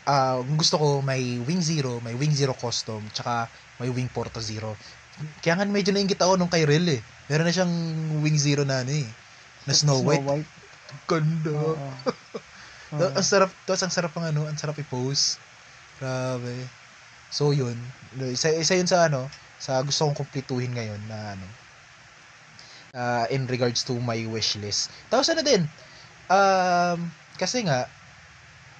kung 0.06 0.54
gusto 0.54 0.78
ko, 0.78 0.88
may 1.02 1.42
Wing 1.42 1.58
Zero, 1.58 1.98
may 1.98 2.14
Wing 2.14 2.30
Zero 2.30 2.54
Custom, 2.54 3.02
tsaka 3.10 3.50
may 3.82 3.90
Wing 3.90 4.06
Porto 4.06 4.38
Zero. 4.38 4.78
Kaya 5.42 5.58
nga 5.58 5.66
medyo 5.66 5.90
nainggit 5.90 6.20
ako 6.22 6.38
nung 6.38 6.52
kay 6.52 6.62
Rel 6.68 6.86
eh. 6.86 7.00
Meron 7.26 7.48
na 7.48 7.54
siyang 7.54 7.74
Wing 8.22 8.38
Zero 8.38 8.62
na 8.62 8.86
ano 8.86 8.92
eh. 8.94 9.08
Na 9.66 9.74
Snow, 9.74 9.98
White. 10.06 10.22
White. 10.22 10.50
Ganda. 11.10 11.50
Oo. 11.50 11.74
Ta- 12.86 13.12
Ang 13.18 13.26
sarap, 13.26 13.50
tapos 13.66 13.82
ang 13.82 13.90
sarap 13.90 14.14
ng 14.14 14.30
ano, 14.30 14.46
ang 14.46 14.54
sarap 14.54 14.78
i-post. 14.78 15.42
Grabe. 15.98 16.54
So, 17.34 17.50
yun. 17.50 17.74
Isa, 18.30 18.54
isa 18.54 18.78
yun 18.78 18.86
sa 18.86 19.10
ano, 19.10 19.26
sa 19.58 19.82
gusto 19.82 20.06
kong 20.06 20.22
kumpletuhin 20.22 20.70
ngayon 20.70 21.00
na 21.10 21.34
ano, 21.34 21.46
uh, 22.96 23.28
in 23.28 23.44
regards 23.46 23.84
to 23.84 23.92
my 24.00 24.18
wish 24.32 24.56
list. 24.56 24.88
Tapos 25.12 25.28
ano 25.28 25.44
din, 25.44 25.62
um, 26.32 26.98
kasi 27.36 27.62
nga, 27.68 27.84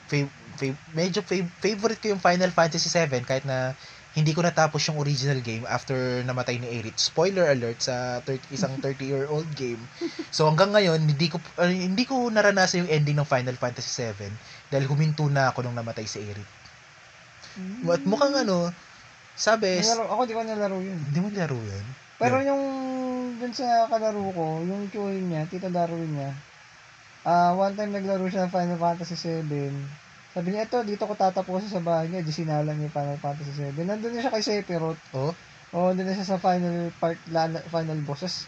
fav- 0.08 0.32
fav- 0.56 0.82
medyo 0.96 1.20
fav- 1.20 1.52
favorite 1.60 2.00
ko 2.00 2.16
yung 2.16 2.22
Final 2.24 2.50
Fantasy 2.50 2.88
7 2.88 3.22
kahit 3.28 3.44
na 3.44 3.76
hindi 4.16 4.32
ko 4.32 4.40
natapos 4.40 4.80
yung 4.88 4.96
original 4.96 5.44
game 5.44 5.68
after 5.68 6.24
namatay 6.24 6.56
ni 6.56 6.72
Aerith. 6.72 6.96
Spoiler 6.96 7.52
alert 7.52 7.84
sa 7.84 8.24
30, 8.24 8.48
isang 8.48 8.72
30-year-old 8.84 9.52
game. 9.52 9.78
So 10.32 10.48
hanggang 10.48 10.72
ngayon, 10.72 11.04
hindi 11.04 11.28
ko 11.28 11.36
uh, 11.60 11.68
hindi 11.68 12.08
ko 12.08 12.32
naranasan 12.32 12.88
yung 12.88 12.90
ending 12.96 13.20
ng 13.20 13.28
Final 13.28 13.60
Fantasy 13.60 13.92
7 13.92 14.32
dahil 14.72 14.88
huminto 14.88 15.28
na 15.28 15.52
ako 15.52 15.68
nung 15.68 15.76
namatay 15.76 16.08
si 16.08 16.24
Aerith. 16.24 16.48
At 17.92 18.02
mukhang 18.08 18.32
ano, 18.32 18.72
sabi, 19.36 19.84
ako 19.84 20.24
di 20.24 20.32
ko 20.32 20.40
nalaro 20.44 20.80
yun. 20.80 20.96
hindi 20.96 21.20
mo 21.20 21.28
laro 21.28 21.60
yun. 21.60 21.86
Pero 22.16 22.40
yung 22.40 22.62
dun 23.36 23.52
sa 23.52 23.84
kalaro 23.92 24.24
ko, 24.32 24.64
yung 24.64 24.88
chewin 24.88 25.28
niya, 25.28 25.44
tito 25.48 25.68
Darwin 25.68 26.08
niya, 26.16 26.32
ah 27.28 27.52
one 27.52 27.76
time 27.76 27.92
naglaro 27.92 28.24
siya 28.32 28.48
ng 28.48 28.54
Final 28.54 28.80
Fantasy 28.80 29.16
7. 29.16 29.44
Sabi 30.36 30.52
niya, 30.52 30.68
ito, 30.68 30.84
dito 30.84 31.08
ko 31.08 31.16
tatapusin 31.16 31.72
sa 31.72 31.80
bahay 31.80 32.12
niya. 32.12 32.20
Di 32.20 32.28
sinalang 32.28 32.76
niya 32.76 32.92
yung 32.92 32.96
Final 32.96 33.20
Fantasy 33.24 33.52
7. 33.56 33.72
Nandun 33.88 34.12
na 34.12 34.20
siya 34.20 34.32
kay 34.32 34.44
Sephiroth. 34.44 35.00
Oh, 35.16 35.32
Oo, 35.74 35.96
doon 35.96 36.06
na 36.06 36.14
siya 36.14 36.36
sa 36.36 36.38
final 36.38 36.94
part, 37.00 37.18
la- 37.32 37.66
final 37.72 37.98
bosses. 38.06 38.46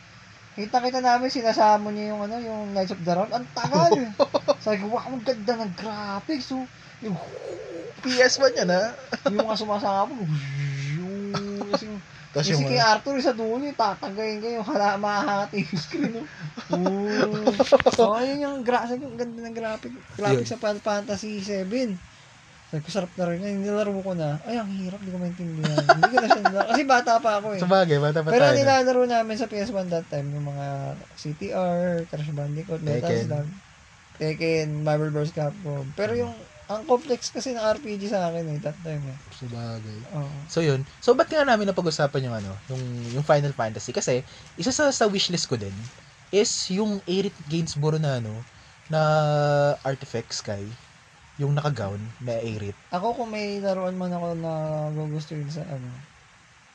Kita-kita 0.55 1.03
namin, 1.03 1.33
sinasamo 1.33 1.91
niya 1.91 2.14
yung 2.14 2.23
ano, 2.25 2.37
yung 2.39 2.77
Knights 2.77 2.95
of 2.95 3.03
the 3.03 3.12
Round. 3.12 3.33
Ang 3.33 3.47
tagal. 3.57 3.93
Sabi 4.64 4.85
ko, 4.85 4.95
wow, 4.95 5.07
ang 5.07 5.23
ganda 5.25 5.53
ng 5.59 5.73
graphics. 5.75 6.53
Oh. 6.55 6.64
Yung, 7.03 7.16
PS1 8.05 8.62
yan 8.62 8.71
ha. 8.71 8.95
yung 9.27 9.45
mga. 9.45 9.55
Yung, 9.59 10.12
yung, 10.23 10.68
Tapos 12.39 12.55
yung 12.55 12.62
yung, 12.62 12.70
si 12.70 12.74
King 12.78 12.86
Arthur 12.86 13.16
sa 13.18 13.34
dulo, 13.34 13.64
eh, 13.66 13.74
tatagayin 13.74 14.39
kayo, 14.39 14.62
hala, 14.62 14.95
mahahati 14.95 15.66
yung 15.66 15.74
screen. 15.74 16.14
Oh. 16.70 18.07
oh, 18.07 18.14
ayun 18.14 18.39
yung, 18.47 18.57
gra- 18.62 18.86
sabi 18.86 19.03
ko, 19.03 19.11
ang 19.11 19.18
ganda 19.18 19.39
ng 19.43 19.57
graphic. 19.59 19.91
Graphics 20.14 20.55
sa 20.55 20.62
Final 20.62 20.78
Fantasy 20.78 21.43
7. 21.43 21.99
Sabi 22.68 22.80
ko, 22.84 22.89
sarap 22.95 23.11
na 23.18 23.24
rin. 23.26 23.43
Ay, 23.43 23.59
nilaro 23.59 23.91
ko 23.91 24.12
na. 24.14 24.39
Ay, 24.47 24.62
ang 24.62 24.70
hirap, 24.70 25.03
di 25.03 25.11
ko 25.11 25.18
maintindihan. 25.18 25.82
hindi 25.99 26.11
ko 26.14 26.16
na 26.22 26.28
siya 26.30 26.43
nilaro. 26.47 26.68
Kasi 26.70 26.82
bata 26.86 27.12
pa 27.18 27.30
ako 27.43 27.47
eh. 27.57 27.61
sa 27.64 27.66
bagay, 27.66 27.99
bata 27.99 28.18
pa 28.22 28.30
Pero 28.30 28.45
tayo. 28.47 28.55
nilalaro 28.55 29.03
namin 29.11 29.34
sa 29.34 29.51
PS1 29.51 29.86
that 29.91 30.07
time, 30.07 30.30
yung 30.30 30.47
mga 30.47 30.95
CTR, 31.18 32.07
Crash 32.07 32.30
Bandicoot, 32.30 32.86
Metal. 32.86 33.11
Slug, 33.11 33.49
Tekken, 34.22 34.86
Marvel 34.86 35.11
vs. 35.11 35.34
Capcom. 35.34 35.91
Pero 35.99 36.14
yung, 36.14 36.34
ang 36.69 36.85
complex 36.85 37.33
kasi 37.33 37.57
ng 37.57 37.64
RPG 37.64 38.12
sa 38.12 38.29
akin 38.29 38.45
eh, 38.45 38.59
that 38.61 38.77
time 38.85 39.01
eh. 39.01 39.16
Sa 39.33 39.49
bagay. 39.49 39.99
Oo. 40.12 40.29
So 40.53 40.61
yun. 40.61 40.85
So 41.01 41.16
ba't 41.16 41.33
nga 41.33 41.49
namin 41.49 41.64
napag-usapan 41.64 42.29
yung 42.29 42.37
ano, 42.37 42.53
yung 42.69 42.83
yung 43.16 43.25
Final 43.25 43.57
Fantasy 43.57 43.97
kasi 43.97 44.21
isa 44.61 44.69
sa 44.69 44.93
sa 44.93 45.09
wishlist 45.09 45.49
ko 45.49 45.57
din 45.57 45.73
is 46.29 46.69
yung 46.69 47.01
Aerith 47.09 47.37
Gainsborough 47.49 48.01
na 48.01 48.21
ano 48.21 48.37
na 48.93 49.01
Artifact 49.81 50.37
Sky 50.37 50.64
yung 51.41 51.57
naka-gown 51.57 52.01
na 52.21 52.37
Aerith. 52.37 52.77
Ako 52.93 53.16
kung 53.16 53.33
may 53.33 53.64
laruan 53.64 53.97
man 53.97 54.12
ako 54.12 54.37
na 54.37 54.53
gugustuhin 54.93 55.49
sa 55.49 55.64
ano, 55.64 55.89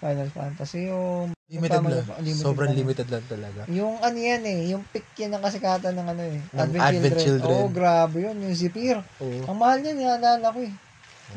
Final 0.04 0.28
Fantasy, 0.30 0.92
yung 0.92 1.32
Limited 1.48 1.80
lang. 1.80 2.04
yung- 2.04 2.20
limited 2.20 2.44
Sobrang 2.44 2.72
lang. 2.72 2.80
limited 2.82 3.08
lang 3.08 3.24
talaga. 3.24 3.62
Yung 3.70 3.96
ano 4.00 4.18
yan 4.18 4.44
eh, 4.44 4.60
yung 4.74 4.84
pick 4.84 5.06
yan 5.16 5.32
ng 5.32 5.40
kasikatan 5.40 5.94
ng 5.94 6.08
ano 6.10 6.24
eh, 6.26 6.38
Ng 6.42 6.60
Advent, 6.60 6.84
Advent 6.84 7.16
Children. 7.16 7.24
Children. 7.24 7.56
Oo, 7.56 7.68
grabe 7.70 8.18
yun, 8.20 8.36
yung 8.38 8.52
Zephyr. 8.54 8.98
Oo. 9.18 9.40
Ang 9.48 9.58
mahal 9.58 9.80
niya, 9.80 9.94
naalala 9.96 10.48
ko 10.52 10.60
eh. 10.60 10.74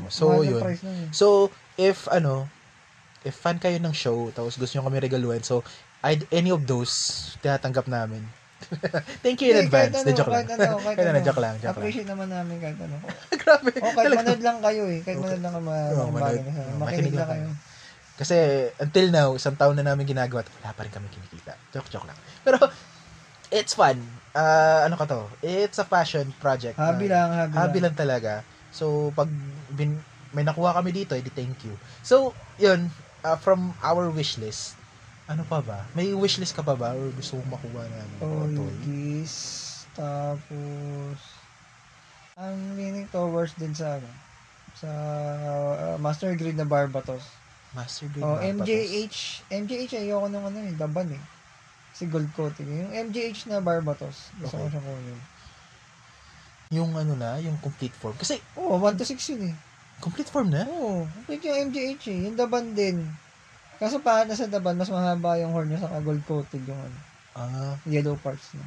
So 0.08 0.24
mahal 0.34 0.44
yun. 0.44 0.60
price 0.60 0.82
nun 0.82 0.96
eh. 0.98 1.08
So 1.10 1.26
if 1.78 2.08
ano 2.08 2.50
if 3.22 3.34
fan 3.34 3.56
kayo 3.56 3.78
ng 3.78 3.92
show 3.92 4.28
tapos 4.30 4.54
gusto 4.54 4.72
niyo 4.72 4.84
kami 4.84 4.98
regaluhan 4.98 5.40
so 5.40 5.60
I'd, 6.00 6.22
any 6.30 6.50
of 6.50 6.62
those 6.64 6.92
tinatanggap 7.40 7.86
namin. 7.86 8.22
Thank 9.24 9.42
you 9.42 9.52
in 9.52 9.68
kahit 9.68 9.92
advance. 9.92 10.00
ano, 10.00 10.16
joke 10.16 10.32
lang. 10.32 10.44
kahit 10.44 10.60
ano, 10.62 10.76
kahit 10.86 10.98
ano, 10.98 11.10
ano. 11.12 11.26
joke 11.26 11.40
lang, 11.40 11.54
joke. 11.60 11.76
Appreciate 11.76 12.08
naman 12.08 12.28
namin 12.30 12.56
kahit 12.56 12.78
ano. 12.78 12.96
Grabe. 13.42 13.70
O 13.78 13.92
kahit 13.92 14.12
manood 14.14 14.42
lang 14.42 14.58
kayo 14.64 14.84
eh. 14.88 15.00
Kahit 15.02 15.18
manood 15.18 15.42
lang 15.44 15.54
kayo 15.60 16.40
Makinig 16.80 17.14
lang 17.14 17.28
kayo. 17.28 17.46
Kasi 18.16 18.68
until 18.80 19.12
now, 19.12 19.28
isang 19.36 19.54
taon 19.54 19.76
na 19.76 19.84
namin 19.84 20.08
ginagawa, 20.08 20.40
at 20.40 20.48
wala 20.56 20.72
pa 20.72 20.80
rin 20.88 20.92
kami 20.92 21.08
kinikita. 21.12 21.52
Joke, 21.70 21.92
joke 21.92 22.08
lang. 22.08 22.16
Pero, 22.40 22.56
it's 23.52 23.76
fun. 23.76 24.00
Ah, 24.32 24.88
ano 24.88 24.96
ka 24.96 25.04
to? 25.04 25.22
It's 25.44 25.76
a 25.76 25.86
passion 25.86 26.32
project. 26.40 26.80
Na- 26.80 26.96
lang, 26.96 27.28
habi, 27.32 27.52
Habi 27.56 27.78
lang. 27.80 27.92
lang 27.92 27.94
talaga. 27.96 28.32
So, 28.72 29.12
pag 29.12 29.28
bin, 29.72 30.00
may 30.32 30.44
nakuha 30.44 30.76
kami 30.76 30.92
dito, 30.92 31.12
edi 31.16 31.32
thank 31.32 31.60
you. 31.64 31.76
So, 32.00 32.32
yun, 32.56 32.88
ah, 33.20 33.36
from 33.36 33.76
our 33.84 34.08
wish 34.08 34.40
list, 34.40 34.76
ano 35.26 35.42
pa 35.44 35.60
ba? 35.60 35.84
May 35.92 36.14
wish 36.16 36.38
list 36.40 36.54
ka 36.56 36.62
pa 36.62 36.76
ba? 36.78 36.94
Or 36.96 37.10
gusto 37.12 37.36
mong 37.40 37.60
makuha 37.60 37.82
na 37.84 37.98
ano? 38.00 38.14
Oh, 38.22 38.46
toy? 38.48 38.64
Olgis. 38.64 39.34
Tapos, 39.96 41.18
ang 42.36 42.76
leaning 42.76 43.08
towards 43.08 43.56
din 43.56 43.72
sa 43.72 43.96
ano, 43.96 44.08
sa 44.76 44.90
uh, 45.72 45.96
Master 45.96 46.36
Grade 46.36 46.60
na 46.60 46.68
Barbatos. 46.68 47.24
Master 47.76 48.08
Grade 48.08 48.24
Oh. 48.24 48.40
MJH. 48.40 49.44
MJH 49.52 49.92
ayoko 50.00 50.26
nung 50.26 50.48
ano 50.48 50.58
eh, 50.58 50.72
daban 50.74 51.12
eh. 51.12 51.20
Si 51.92 52.08
Gold 52.08 52.32
Coating. 52.32 52.64
Yung 52.66 52.92
MJH 53.06 53.46
na 53.46 53.60
Barbatos. 53.60 54.32
Gusto 54.34 54.56
ko 54.56 54.64
Okay. 54.64 54.72
siya 54.72 54.80
kunin. 54.80 55.20
Yung 56.72 56.90
ano 56.92 57.12
na, 57.14 57.36
yung 57.38 57.60
complete 57.60 57.94
form. 57.94 58.16
Kasi, 58.16 58.40
Oh, 58.56 58.74
1 58.74 58.96
to 58.96 59.04
6 59.04 59.20
yun 59.28 59.52
eh. 59.52 59.54
Complete 59.96 60.28
form 60.28 60.50
na? 60.50 60.64
Oo, 60.66 61.04
complete 61.06 61.44
yung 61.44 61.58
MGH 61.68 62.04
eh. 62.06 62.20
Yung 62.26 62.36
daban 62.36 62.72
din. 62.72 63.04
Kaso 63.76 64.00
pa 64.00 64.24
nasa 64.24 64.44
daban, 64.46 64.74
mas 64.74 64.88
mahaba 64.88 65.36
yung 65.36 65.52
horn 65.52 65.68
niya 65.68 65.84
sa 65.84 66.00
gold 66.00 66.24
coated 66.24 66.64
yung 66.64 66.80
ano, 66.80 66.98
Ah, 67.36 67.76
yellow 67.84 68.16
parts 68.16 68.56
niya. 68.56 68.64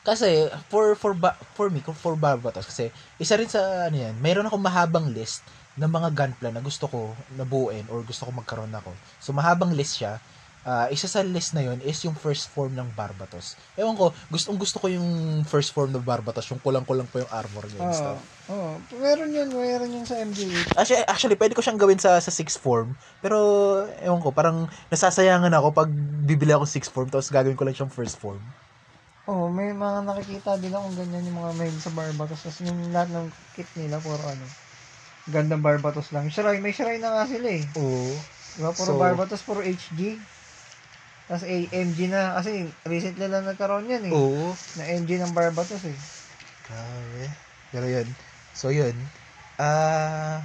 kasi 0.00 0.46
for 0.70 0.94
for 0.94 1.12
ba, 1.12 1.34
for 1.52 1.66
me 1.66 1.82
for 1.82 2.14
Barbatos 2.14 2.62
kasi 2.64 2.88
isa 3.18 3.34
rin 3.34 3.50
sa 3.50 3.58
ano 3.84 3.98
yan, 3.98 4.14
mayroon 4.16 4.46
akong 4.46 4.62
mahabang 4.62 5.10
list 5.10 5.42
ng 5.76 5.90
mga 5.92 6.08
gunpla 6.16 6.48
na 6.50 6.64
gusto 6.64 6.88
ko 6.88 6.98
nabuuin 7.28 7.86
or 7.92 8.00
gusto 8.02 8.24
ko 8.24 8.32
magkaroon 8.32 8.72
ako. 8.72 8.96
So 9.20 9.36
mahabang 9.36 9.76
list 9.76 10.00
siya. 10.00 10.18
Ah, 10.66 10.90
isa 10.90 11.06
sa 11.06 11.22
list 11.22 11.54
na 11.54 11.62
yon 11.62 11.78
is 11.78 12.02
yung 12.02 12.18
first 12.18 12.50
form 12.50 12.74
ng 12.74 12.90
Barbatos. 12.90 13.54
Ewan 13.78 13.94
ko, 13.94 14.10
gustong 14.26 14.58
gusto 14.58 14.82
ko 14.82 14.90
yung 14.90 15.06
first 15.46 15.70
form 15.70 15.94
ng 15.94 16.02
Barbatos, 16.02 16.42
yung 16.50 16.58
kulang-kulang 16.58 17.06
pa 17.06 17.22
yung 17.22 17.30
armor 17.30 17.70
niya 17.70 17.86
Oo. 17.86 17.94
stuff. 17.94 18.20
Oo. 18.50 18.82
Meron 18.98 19.30
yun, 19.30 19.46
meron 19.54 19.94
yun 19.94 20.02
sa 20.02 20.18
MGH. 20.18 20.74
Actually, 20.74 21.06
actually, 21.06 21.38
pwede 21.38 21.54
ko 21.54 21.62
siyang 21.62 21.78
gawin 21.78 22.02
sa 22.02 22.18
sa 22.18 22.34
sixth 22.34 22.58
form. 22.58 22.98
Pero, 23.22 23.38
ewan 24.02 24.18
ko, 24.18 24.34
parang 24.34 24.66
nasasayangan 24.90 25.54
ako 25.54 25.70
pag 25.70 25.90
bibili 26.26 26.50
ako 26.50 26.66
sixth 26.66 26.90
form 26.90 27.06
tapos 27.14 27.30
gagawin 27.30 27.54
ko 27.54 27.62
lang 27.62 27.78
siyang 27.78 27.94
first 27.94 28.18
form. 28.18 28.42
Oo, 29.30 29.46
may 29.50 29.70
mga 29.70 30.02
nakikita 30.02 30.58
din 30.58 30.74
akong 30.74 30.98
ganyan 30.98 31.30
yung 31.30 31.46
mga 31.46 31.52
mail 31.54 31.76
sa 31.78 31.94
Barbatos. 31.94 32.42
Tapos 32.42 32.58
yung 32.62 32.90
lahat 32.90 33.14
ng 33.14 33.26
kit 33.54 33.70
nila, 33.78 34.02
puro 34.02 34.22
ano, 34.22 34.46
gandang 35.26 35.62
Barbatos 35.62 36.14
lang. 36.14 36.30
Shrine, 36.30 36.62
may 36.62 36.74
shrine 36.74 37.02
na 37.02 37.22
nga 37.22 37.24
sila 37.26 37.48
eh. 37.50 37.62
Oo. 37.78 38.14
Diba? 38.56 38.70
Puro 38.72 38.90
So- 38.94 39.00
Barbatos, 39.00 39.42
puro 39.42 39.60
HG. 39.60 40.16
Tapos 41.26 41.42
AMG 41.42 41.98
na, 42.06 42.38
kasi 42.38 42.70
recently 42.86 43.26
lang 43.26 43.42
nagkaroon 43.42 43.90
yan 43.90 44.06
eh. 44.06 44.12
Oo. 44.14 44.54
Na 44.78 44.86
MG 44.86 45.18
ng 45.18 45.34
Barbatos 45.34 45.82
eh. 45.82 45.98
Grabe. 46.70 47.22
Pero 47.74 47.86
yun. 47.90 48.06
So, 48.54 48.70
yun. 48.70 48.94
Ah... 49.58 50.40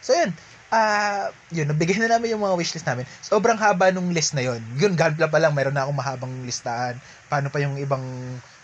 so, 0.00 0.16
yun. 0.16 0.32
Ah, 0.72 1.28
yun, 1.52 1.68
nabigay 1.68 2.00
na 2.00 2.16
namin 2.16 2.32
yung 2.32 2.40
mga 2.48 2.56
wishlist 2.56 2.88
namin. 2.88 3.04
Sobrang 3.20 3.60
haba 3.60 3.92
nung 3.92 4.08
list 4.08 4.32
na 4.32 4.40
yun. 4.40 4.64
Yun, 4.80 4.96
Gunpla 4.96 5.28
pa 5.28 5.36
lang, 5.36 5.52
mayroon 5.52 5.76
na 5.76 5.84
akong 5.84 6.00
mahabang 6.00 6.32
listahan. 6.48 6.96
Paano 7.28 7.52
pa 7.52 7.60
yung 7.60 7.76
ibang 7.76 8.00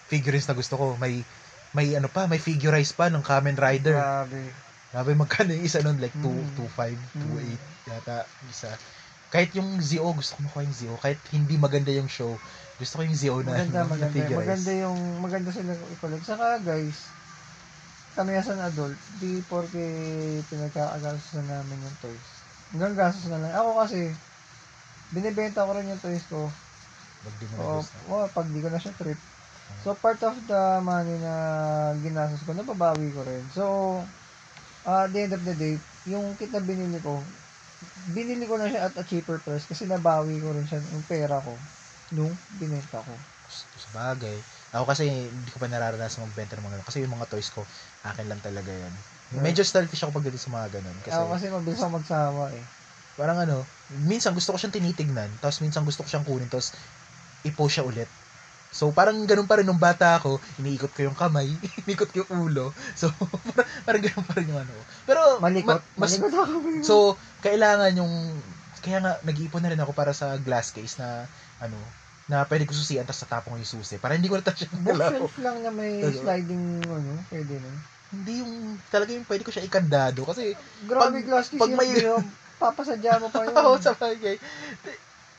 figurines 0.08 0.48
na 0.48 0.56
gusto 0.56 0.80
ko? 0.80 0.96
May, 0.96 1.20
may 1.76 1.92
ano 2.00 2.08
pa, 2.08 2.24
may 2.24 2.40
figurize 2.40 2.96
pa 2.96 3.12
ng 3.12 3.20
Kamen 3.20 3.60
Rider. 3.60 3.92
Grabe. 3.92 4.67
Grabe, 4.89 5.12
magkano 5.12 5.53
yung 5.53 5.66
isa 5.68 5.84
nun? 5.84 6.01
Like 6.01 6.16
2, 6.16 6.24
Mm. 6.24 6.57
2.5, 6.57 6.97
Mm. 7.12 7.22
2.8 7.28 7.61
yata 7.84 8.16
isa. 8.49 8.72
Kahit 9.28 9.53
yung 9.53 9.76
ZO, 9.84 10.16
gusto 10.16 10.32
ko 10.36 10.49
makuha 10.49 10.64
yung 10.64 10.72
ZO. 10.72 10.95
Kahit 10.97 11.20
hindi 11.28 11.61
maganda 11.61 11.93
yung 11.93 12.09
show, 12.09 12.32
gusto 12.80 12.95
ko 12.97 13.03
yung 13.05 13.12
ZO 13.12 13.45
na, 13.45 13.53
Maganda, 13.53 13.84
na 13.84 13.91
maganda. 13.93 14.16
figurize. 14.16 14.41
Maganda 14.41 14.72
yung, 14.72 14.99
maganda 15.20 15.51
sila 15.53 15.72
i-collect. 15.76 16.24
Saka 16.24 16.47
guys, 16.64 16.97
kami 18.16 18.32
as 18.32 18.49
an 18.49 18.64
adult, 18.64 18.97
di 19.20 19.45
porke 19.45 19.84
pinagkakagastosan 20.49 21.45
namin 21.45 21.84
yung 21.84 21.97
toys. 22.01 22.26
Hanggang 22.72 22.97
gastos 22.97 23.28
na 23.28 23.36
lang. 23.39 23.53
Ako 23.53 23.76
kasi, 23.78 24.09
binibenta 25.12 25.68
ko 25.68 25.76
rin 25.76 25.93
yung 25.93 26.01
toys 26.01 26.24
ko. 26.24 26.49
Wag 26.49 27.34
di 27.36 27.45
mo 27.45 27.55
na 27.55 27.61
O, 27.61 27.68
gusto. 27.84 27.97
o, 28.09 28.14
pag 28.32 28.47
di 28.49 28.61
ko 28.64 28.68
na 28.72 28.80
siya 28.80 28.97
trip. 28.97 29.20
So, 29.84 29.93
part 29.93 30.18
of 30.24 30.34
the 30.49 30.62
money 30.80 31.20
na 31.20 31.34
ginastos 32.01 32.41
ko, 32.43 32.57
nababawi 32.57 33.12
ko 33.12 33.20
rin. 33.22 33.45
So, 33.53 33.64
uh, 34.89 35.05
at 35.05 35.11
the 35.12 35.20
end 35.28 35.34
of 35.36 35.43
the 35.45 35.55
day, 35.55 35.76
yung 36.09 36.32
kit 36.41 36.49
na 36.49 36.64
binili 36.64 36.99
ko, 37.05 37.28
binili 38.16 38.49
ko 38.49 38.57
na 38.57 38.72
siya 38.72 38.89
at 38.89 38.97
a 38.97 39.05
cheaper 39.05 39.39
price 39.45 39.68
kasi 39.68 39.84
nabawi 39.84 40.41
ko 40.41 40.57
rin 40.57 40.64
siya 40.64 40.80
yung 40.80 41.05
pera 41.05 41.36
ko 41.45 41.61
nung 42.16 42.41
binenta 42.49 43.05
ko. 43.05 43.12
Sa 43.49 43.89
bagay. 43.93 44.36
Ako 44.76 44.84
kasi 44.89 45.09
hindi 45.09 45.49
ko 45.53 45.61
pa 45.61 45.68
nararanasan 45.68 46.24
magbenta 46.24 46.57
ng 46.57 46.64
mga 46.64 46.74
ganun. 46.80 46.89
Kasi 46.89 47.05
yung 47.05 47.14
mga 47.16 47.28
toys 47.32 47.49
ko, 47.53 47.64
akin 48.05 48.26
lang 48.28 48.41
talaga 48.41 48.72
yan. 48.72 48.93
Medyo 49.32 49.64
selfish 49.64 50.05
ako 50.05 50.20
pagdating 50.20 50.41
sa 50.41 50.53
mga 50.53 50.68
ganun. 50.80 50.97
Kasi, 51.05 51.16
Ako 51.16 51.28
kasi 51.32 51.47
mabilis 51.53 51.80
ako 51.80 51.93
magsawa 52.01 52.45
eh. 52.57 52.64
parang 53.18 53.39
ano, 53.41 53.66
minsan 53.93 54.32
gusto 54.32 54.55
ko 54.55 54.59
siyang 54.61 54.76
tinitignan, 54.76 55.28
tapos 55.43 55.61
minsan 55.61 55.82
gusto 55.84 56.05
ko 56.05 56.09
siyang 56.09 56.24
kunin, 56.28 56.49
tapos 56.49 56.70
i-post 57.45 57.80
siya 57.80 57.84
ulit. 57.84 58.09
So, 58.70 58.90
parang 58.90 59.16
ganun 59.22 59.44
pa 59.44 59.56
rin 59.56 59.64
nung 59.64 59.80
bata 59.80 60.14
ako, 60.14 60.36
iniikot 60.56 60.90
ko 60.90 61.00
yung 61.02 61.14
kamay, 61.14 61.48
iniikot 61.82 62.08
ko 62.08 62.22
yung 62.22 62.32
ulo. 62.42 62.66
So, 62.92 63.08
parang, 63.48 63.68
parang 63.82 64.02
ganun 64.02 64.24
pa 64.24 64.34
rin 64.34 64.46
yung 64.46 64.60
ano. 64.60 64.74
Pero, 65.02 65.20
Malikot. 65.38 65.80
ma- 65.80 65.86
mas, 65.98 66.12
Malikot 66.14 66.34
ako. 66.34 66.54
So, 66.80 66.94
kailangan 67.40 67.92
yung 67.94 68.12
kaya 68.78 69.00
nga 69.00 69.18
nag-iipon 69.20 69.58
na 69.58 69.68
rin 69.68 69.80
ako 69.80 69.90
para 69.92 70.12
sa 70.12 70.36
glass 70.36 70.70
case 70.70 70.96
na 70.96 71.26
ano, 71.58 71.74
na 72.26 72.44
pwede 72.44 72.62
ko 72.62 72.70
susian 72.70 73.02
tapos 73.02 73.24
tatapon 73.24 73.50
ko 73.50 73.58
yung 73.58 73.72
susi 73.74 73.96
para 73.96 74.12
hindi 74.12 74.28
ko 74.28 74.36
na 74.36 74.44
touch 74.44 74.64
yung 74.64 74.84
galaw. 74.86 75.10
bookshelf 75.10 75.34
lang 75.40 75.56
na 75.60 75.70
may 75.70 75.98
Ano? 75.98 76.14
sliding 76.14 76.62
ano, 76.84 77.12
pwede 77.26 77.54
na. 77.56 77.70
Hindi 78.08 78.32
yung 78.38 78.52
talaga 78.86 79.10
yung 79.10 79.24
pwede 79.24 79.42
ko 79.42 79.50
siya 79.50 79.64
ikandado 79.64 80.22
kasi 80.22 80.54
Grabe 80.84 81.10
Pag- 81.10 81.26
glass 81.26 81.48
case 81.48 81.58
pag 81.58 81.68
yung 81.68 81.76
may- 81.76 81.90
video, 81.90 82.22
papasadya 82.54 83.18
mo 83.18 83.28
pa 83.28 83.42
yun. 83.44 83.56
Oo, 83.56 83.76
sa 83.76 83.92
bagay. 83.92 84.36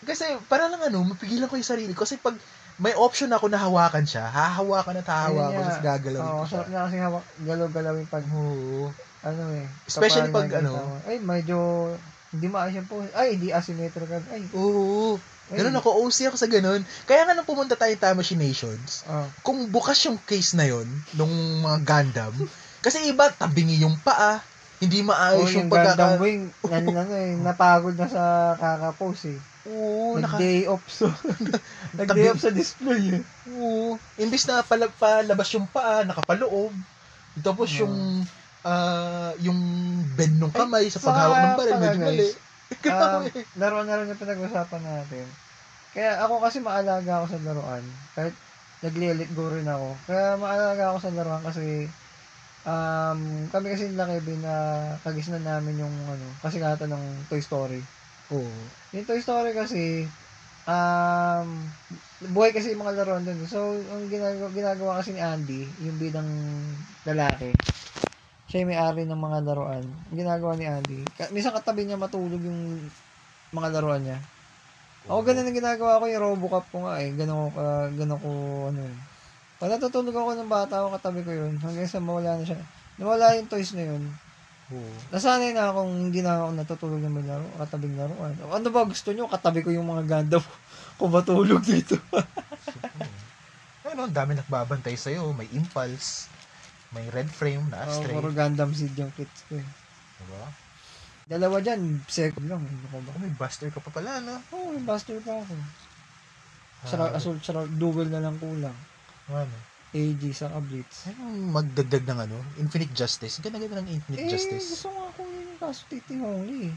Kasi 0.02 0.26
para 0.46 0.66
lang 0.66 0.82
ano, 0.82 1.00
mapigilan 1.06 1.46
ko 1.46 1.56
yung 1.56 1.68
sarili 1.68 1.92
ko 1.92 2.04
kasi 2.04 2.18
pag 2.18 2.36
may 2.80 2.96
option 2.96 3.28
ako 3.30 3.52
na 3.52 3.60
hawakan 3.60 4.08
siya, 4.08 4.24
hahawakan 4.26 5.04
at 5.04 5.08
hahawakan 5.08 5.52
ko 5.52 5.62
tapos 5.62 5.84
gagalawin 5.84 6.24
Oo, 6.26 6.40
ko 6.40 6.46
siya. 6.48 6.54
sarap 6.56 6.70
na 6.72 6.80
kasi 6.88 6.96
hawak, 6.98 7.26
galaw-galawin 7.44 8.08
pag 8.08 8.26
Oo. 8.32 8.88
ano 9.20 9.44
eh. 9.52 9.66
Especially 9.84 10.32
pag 10.32 10.48
ano-. 10.56 10.96
Ay, 11.04 11.20
medyo 11.20 11.58
hindi 12.32 12.48
maayos 12.48 12.80
yung 12.80 12.88
pose. 12.88 13.12
Ay, 13.12 13.36
hindi 13.36 13.52
asymmetrical. 13.52 14.24
Ay, 14.32 14.48
Oo. 14.56 15.20
Ganun 15.50 15.76
ako, 15.76 16.06
OC 16.06 16.30
ako 16.30 16.38
sa 16.38 16.46
ganun. 16.46 16.86
Kaya 17.04 17.26
nga 17.26 17.34
nung 17.34 17.44
pumunta 17.44 17.74
tayo 17.74 17.90
Tamashii 17.98 18.38
Nations, 18.38 19.02
Oh. 19.10 19.26
kung 19.42 19.66
bukas 19.68 19.98
yung 20.06 20.22
case 20.22 20.54
na 20.54 20.64
yon 20.64 20.86
nung 21.18 21.34
mga 21.60 21.78
Gundam, 21.84 22.34
kasi 22.86 23.02
iba, 23.10 23.28
tabingi 23.34 23.82
yung 23.82 23.98
paa, 24.00 24.40
hindi 24.80 25.02
Oh, 25.04 25.10
maayos 25.10 25.50
yung 25.52 25.68
yung 25.68 25.70
Gundam 25.74 25.98
pagkaka... 25.98 26.22
Wing, 26.22 26.54
nan, 26.72 26.86
ano 26.94 27.14
eh, 27.18 27.34
napagod 27.36 27.98
na 27.98 28.08
sa 28.08 28.24
kakapose 28.56 29.36
eh. 29.36 29.40
Oo, 29.70 30.18
naka... 30.18 30.38
Nag-day 30.42 30.66
off 30.66 30.84
so, 30.90 31.06
nag-day 31.94 32.28
off 32.34 32.42
sa 32.42 32.50
display 32.50 33.22
eh. 33.22 33.22
Oo. 33.46 34.02
Imbis 34.18 34.50
na 34.50 34.66
pala, 34.66 34.90
palabas 34.90 35.50
yung 35.54 35.70
paa, 35.70 36.02
nakapaloob. 36.02 36.74
Tapos 37.40 37.70
Oo. 37.78 37.86
yung, 37.86 37.96
ah, 38.66 39.32
yung 39.40 39.60
bend 40.18 40.42
ng 40.42 40.52
Ay, 40.52 40.60
kamay 40.66 40.86
sa 40.90 40.98
sa 41.00 41.14
paghawak 41.14 41.38
ng 41.38 41.56
baril, 41.56 41.78
medyo 41.78 42.00
mali. 42.02 42.28
Um, 42.90 43.22
laro 43.60 43.86
na 43.86 44.16
pinag-usapan 44.18 44.82
natin. 44.84 45.26
Kaya 45.94 46.22
ako 46.22 46.34
kasi 46.42 46.58
maalaga 46.62 47.22
ako 47.22 47.26
sa 47.34 47.40
laruan. 47.42 47.84
Kahit 48.14 48.36
nagli-let 48.86 49.32
go 49.34 49.50
rin 49.50 49.68
ako. 49.68 49.90
Kaya 50.06 50.38
maalaga 50.38 50.84
ako 50.94 50.98
sa 51.02 51.12
laruan 51.14 51.44
kasi 51.44 51.66
um, 52.64 53.20
kami 53.50 53.66
kasi 53.74 53.90
nila 53.90 54.06
Kevin 54.08 54.42
na 54.46 54.56
kagisnan 55.04 55.44
namin 55.44 55.82
yung 55.82 55.96
ano, 56.08 56.28
kasi 56.44 56.62
kata 56.62 56.86
ng 56.86 57.26
Toy 57.28 57.42
Story. 57.42 57.82
Oo. 58.30 58.70
Yung 58.94 59.06
Toy 59.10 59.20
Story 59.22 59.52
kasi 59.58 60.06
um, 60.70 61.48
buhay 62.22 62.52
kasi 62.56 62.74
yung 62.74 62.84
mga 62.86 62.96
laruan 63.04 63.24
dun. 63.26 63.42
So, 63.50 63.60
ang 63.90 64.10
ginagawa, 64.12 64.50
ginagawa 64.54 64.92
kasi 65.02 65.10
ni 65.18 65.22
Andy, 65.24 65.78
yung 65.82 65.98
bidang 66.02 66.30
lalaki, 67.08 67.58
siya 68.50 68.66
may-ari 68.68 69.06
ng 69.08 69.20
mga 69.20 69.40
laruan. 69.48 69.86
Ang 70.10 70.18
ginagawa 70.18 70.54
ni 70.58 70.66
Andy, 70.70 71.00
minsan 71.36 71.56
katabi 71.56 71.86
niya 71.88 72.00
matulog 72.02 72.42
yung 72.46 72.90
mga 73.54 73.70
laruan 73.76 74.02
niya. 74.06 74.20
Ako 75.10 75.20
ganun 75.26 75.48
ang 75.50 75.58
ginagawa 75.58 76.00
ko 76.02 76.06
yung 76.12 76.24
Robocop 76.26 76.66
ko 76.72 76.78
nga 76.88 77.02
eh. 77.04 77.10
Ganun 77.18 77.38
ko, 77.40 77.48
ka- 77.58 77.92
ganun 77.98 78.20
ko, 78.22 78.30
ano 78.72 78.82
eh. 78.94 78.98
Pag 79.60 79.70
natutulog 79.78 80.16
ako 80.16 80.32
ng 80.38 80.52
bata 80.52 80.74
ako, 80.84 80.88
katabi 81.00 81.22
ko 81.28 81.32
yun. 81.36 81.54
Hanggang 81.64 81.90
sa 81.90 82.02
mawala 82.04 82.38
na 82.40 82.46
siya. 82.48 82.62
Nawala 83.00 83.36
yung 83.40 83.50
toys 83.52 83.72
na 83.76 83.84
yun. 83.90 84.04
Oo. 84.70 84.92
Nasanay 85.10 85.52
na 85.52 85.74
akong 85.74 86.10
hindi 86.10 86.22
na 86.22 86.40
ako 86.40 86.50
natutulog 86.54 87.02
ng 87.02 87.10
may 87.12 87.26
laro, 87.26 87.46
katabing 87.58 87.98
laruan. 87.98 88.34
Ano 88.38 88.68
ba 88.70 88.86
gusto 88.86 89.10
nyo? 89.10 89.26
Katabi 89.26 89.66
ko 89.66 89.74
yung 89.74 89.90
mga 89.90 90.06
Gundam 90.06 90.44
ko 90.98 91.04
matulog 91.08 91.62
dito. 91.62 91.98
Ano, 93.90 94.06
ang 94.06 94.14
dami 94.14 94.38
nagbabantay 94.38 94.94
sa'yo. 94.94 95.34
May 95.34 95.50
impulse, 95.50 96.30
may 96.94 97.10
red 97.10 97.26
frame 97.26 97.66
na 97.74 97.84
Oh, 97.84 97.90
astray. 97.90 98.14
puro 98.14 98.30
Gundam 98.30 98.70
seed 98.70 98.94
yung 98.94 99.10
kits 99.18 99.50
ko 99.50 99.58
eh. 99.58 99.66
diba? 99.66 100.46
Dalawa 101.26 101.58
dyan, 101.58 101.98
second 102.06 102.46
lang. 102.46 102.62
Ano 102.62 102.86
ko 102.86 103.02
ba? 103.02 103.10
Oh, 103.10 103.22
may 103.22 103.34
buster 103.34 103.74
ka 103.74 103.82
pa 103.82 103.90
pala, 103.90 104.22
no? 104.22 104.38
Oo, 104.54 104.62
oh, 104.62 104.70
may 104.78 104.86
buster 104.86 105.18
pa 105.26 105.42
ako. 105.42 105.54
Ah, 105.58 106.86
Sara, 106.86 107.06
assault, 107.18 107.42
sara, 107.42 107.66
dual 107.66 108.14
na 108.14 108.22
lang 108.22 108.38
kulang. 108.38 108.78
Ano? 109.26 109.58
AG 109.90 110.22
sa 110.38 110.54
Blitz. 110.62 111.10
Ano 111.10 111.34
magdagdag 111.50 112.06
ng 112.06 112.20
ano? 112.30 112.38
Infinite 112.62 112.94
Justice. 112.94 113.42
Ganda 113.42 113.58
ganda 113.58 113.82
ng 113.82 113.90
Infinite 113.90 114.22
Eh, 114.22 114.30
Justice. 114.30 114.70
gusto 114.78 114.94
nga 114.94 115.04
ako 115.10 115.22
yun 115.26 115.46
yung 115.50 115.60
kaso 115.62 115.82
titingoli 115.90 116.58
eh. 116.70 116.76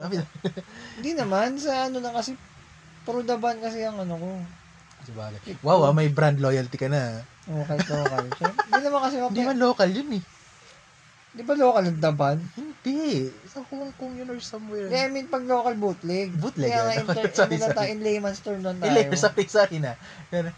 Sabi 0.00 0.14
na. 0.16 0.24
Hindi 0.96 1.10
naman, 1.12 1.60
sa 1.60 1.92
ano 1.92 2.00
lang 2.00 2.16
kasi, 2.16 2.32
puro 3.04 3.20
daban 3.20 3.60
kasi 3.60 3.84
ang 3.84 4.00
ano 4.00 4.16
ko. 4.16 4.30
Sabagay. 5.04 5.60
Wow, 5.60 5.84
ah, 5.84 5.92
may 5.92 6.08
brand 6.08 6.40
loyalty 6.40 6.80
ka 6.80 6.88
na. 6.88 7.20
Oo, 7.52 7.62
kahit 7.68 7.84
local. 7.84 8.24
Hindi 8.64 8.80
naman 8.80 9.00
kasi, 9.04 9.16
Hindi 9.20 9.42
man 9.44 9.58
local 9.60 9.88
yun 9.92 10.08
eh. 10.16 10.22
Di 11.36 11.44
ba 11.44 11.52
local 11.52 11.84
yung 11.84 12.00
daban? 12.00 12.40
Hindi. 12.56 13.28
Sa 13.44 13.60
Hong 13.68 13.92
Kong 14.00 14.16
yun 14.16 14.32
or 14.32 14.40
somewhere. 14.40 14.88
Yeah, 14.88 15.06
I 15.06 15.12
mean, 15.12 15.28
pag 15.28 15.44
local 15.44 15.76
bootleg. 15.76 16.32
Bootleg, 16.32 16.72
Kaya 16.72 16.82
nga, 16.82 16.92
ah. 16.96 17.00
in, 17.00 17.06
ter- 17.06 17.36
Sorry, 17.36 17.54
in, 17.54 17.60
sorry. 17.60 17.88
in 17.92 18.00
layman's 18.00 18.40
term 18.40 18.64
lang 18.64 18.80
tayo. 18.80 18.88
Ele, 18.88 19.02
sorry, 19.14 19.44
sorry 19.44 19.78
na. 19.78 19.92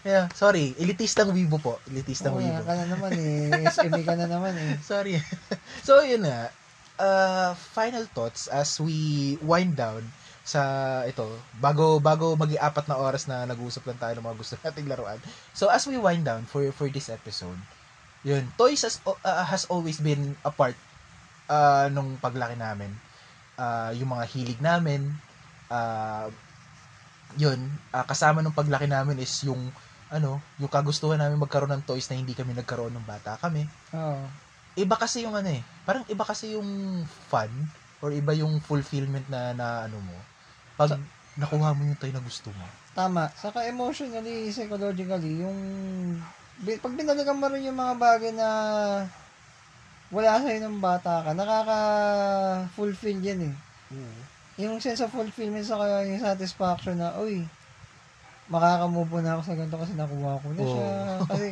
Yeah, 0.07 0.31
sorry, 0.33 0.79
elitistang 0.79 1.35
Weibo 1.35 1.59
po. 1.59 1.83
Elitistang 1.91 2.39
Oo, 2.39 2.41
Weibo. 2.41 2.63
ka 2.63 2.73
na 2.79 2.87
naman 2.87 3.13
eh. 3.19 3.67
SME 3.75 4.03
ka 4.07 4.15
na 4.15 4.31
naman 4.31 4.55
eh. 4.55 4.79
Sorry. 4.87 5.19
so, 5.87 5.99
yun 6.07 6.23
na. 6.23 6.55
uh, 6.99 7.55
final 7.55 8.05
thoughts 8.11 8.51
as 8.51 8.77
we 8.83 9.39
wind 9.41 9.79
down 9.79 10.03
sa 10.43 11.05
ito 11.05 11.29
bago 11.61 12.01
bago 12.01 12.33
magi-apat 12.35 12.89
na 12.89 12.97
oras 12.97 13.29
na 13.29 13.45
nag-uusap 13.45 13.85
lang 13.85 14.01
tayo 14.01 14.13
ng 14.17 14.25
mga 14.25 14.39
gusto 14.41 14.55
nating 14.65 14.89
laruan. 14.89 15.21
So 15.53 15.69
as 15.69 15.85
we 15.85 16.01
wind 16.01 16.25
down 16.25 16.49
for 16.49 16.65
for 16.73 16.89
this 16.89 17.13
episode, 17.13 17.61
yun, 18.27 18.45
toys 18.59 18.83
has 18.83 18.99
uh, 19.07 19.45
has 19.47 19.67
always 19.71 20.03
been 20.03 20.35
a 20.43 20.51
part 20.51 20.75
uh, 21.47 21.87
nung 21.93 22.19
paglaki 22.19 22.59
namin. 22.59 22.91
Uh, 23.59 23.91
yung 23.99 24.15
mga 24.15 24.25
hilig 24.31 24.61
namin, 24.63 25.11
uh, 25.71 26.31
yun, 27.35 27.59
uh, 27.91 28.05
kasama 28.07 28.43
nung 28.43 28.55
paglaki 28.55 28.87
namin 28.87 29.19
is 29.19 29.35
yung 29.43 29.71
ano, 30.09 30.41
yung 30.57 30.73
kagustuhan 30.73 31.21
namin 31.21 31.37
magkaroon 31.37 31.69
ng 31.77 31.85
toys 31.85 32.09
na 32.09 32.17
hindi 32.17 32.33
kami 32.33 32.57
nagkaroon 32.57 32.95
ng 32.97 33.05
bata 33.05 33.37
kami. 33.37 33.69
Oo. 33.93 34.25
Iba 34.79 34.97
kasi 34.97 35.27
yung 35.27 35.35
ano 35.37 35.51
eh, 35.53 35.61
parang 35.85 36.07
iba 36.09 36.25
kasi 36.25 36.55
yung 36.57 37.03
fun 37.29 37.51
or 38.01 38.15
iba 38.15 38.33
yung 38.33 38.63
fulfillment 38.63 39.27
na, 39.29 39.53
na 39.53 39.67
ano 39.91 39.99
mo. 40.01 40.17
Pag 40.79 40.97
Sa- 40.97 41.03
nakuha 41.37 41.75
mo 41.77 41.83
yung 41.85 41.99
toy 41.99 42.15
na 42.15 42.23
gusto 42.23 42.49
mo. 42.55 42.65
Tama. 42.97 43.31
Saka 43.37 43.69
emotionally, 43.69 44.51
psychologically, 44.51 45.45
yung 45.45 45.59
pag 46.59 46.95
binalikan 46.95 47.39
mo 47.39 47.47
rin 47.47 47.69
yung 47.71 47.79
mga 47.79 47.95
bagay 47.97 48.33
na 48.35 48.49
wala 50.09 50.41
sa'yo 50.41 50.59
ng 50.65 50.81
bata 50.81 51.21
ka, 51.21 51.31
nakaka-fulfill 51.37 53.21
yan 53.21 53.53
eh. 53.53 53.55
Yung 54.59 54.81
sense 54.83 55.05
of 55.05 55.13
fulfillment 55.13 55.63
sa 55.63 55.79
kaya 55.79 56.09
yung 56.09 56.19
satisfaction 56.19 56.99
na, 56.99 57.15
uy, 57.21 57.45
makakamove 58.49 59.21
na 59.21 59.37
ako 59.37 59.43
sa 59.45 59.55
ganito 59.55 59.77
kasi 59.77 59.93
nakuha 59.95 60.41
ko 60.41 60.49
na 60.51 60.65
siya. 60.65 60.89
Kasi, 61.31 61.49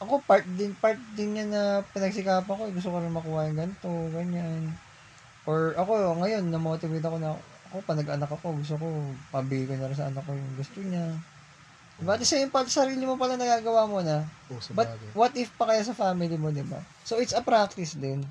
ako 0.00 0.22
part 0.24 0.46
din, 0.56 0.72
part 0.78 0.96
din 1.12 1.36
yan 1.36 1.50
na 1.52 1.84
pinagsikapan 1.92 2.48
ko. 2.48 2.62
eh. 2.64 2.72
Gusto 2.72 2.88
ko 2.88 2.98
rin 2.98 3.12
makuha 3.12 3.50
yung 3.52 3.58
ganito, 3.60 3.90
ganyan. 4.10 4.72
Or 5.44 5.76
ako, 5.76 6.16
ngayon, 6.24 6.48
na-motivate 6.48 7.04
ako 7.04 7.16
na, 7.20 7.36
ako, 7.68 7.76
pa 7.84 7.92
nag-anak 7.92 8.30
ako, 8.32 8.56
gusto 8.56 8.74
ko, 8.80 8.86
pabigay 9.28 9.68
ko 9.68 9.74
na 9.76 9.92
rin 9.92 9.98
sa 9.98 10.08
anak 10.08 10.24
ko 10.24 10.32
yung 10.32 10.54
gusto 10.56 10.80
niya. 10.80 11.12
Diba? 11.98 12.14
At 12.14 12.22
same 12.22 12.46
part, 12.48 12.70
sarili 12.70 13.02
mo 13.02 13.18
pala 13.18 13.34
nagagawa 13.34 13.90
mo 13.90 13.98
na. 13.98 14.22
Oh, 14.48 14.62
But 14.70 14.88
what 15.18 15.34
if 15.34 15.50
pa 15.58 15.66
kaya 15.66 15.82
sa 15.82 15.98
family 15.98 16.38
mo, 16.38 16.54
di 16.54 16.62
ba? 16.62 16.78
So 17.02 17.18
it's 17.18 17.34
a 17.34 17.42
practice 17.42 17.98
din. 17.98 18.22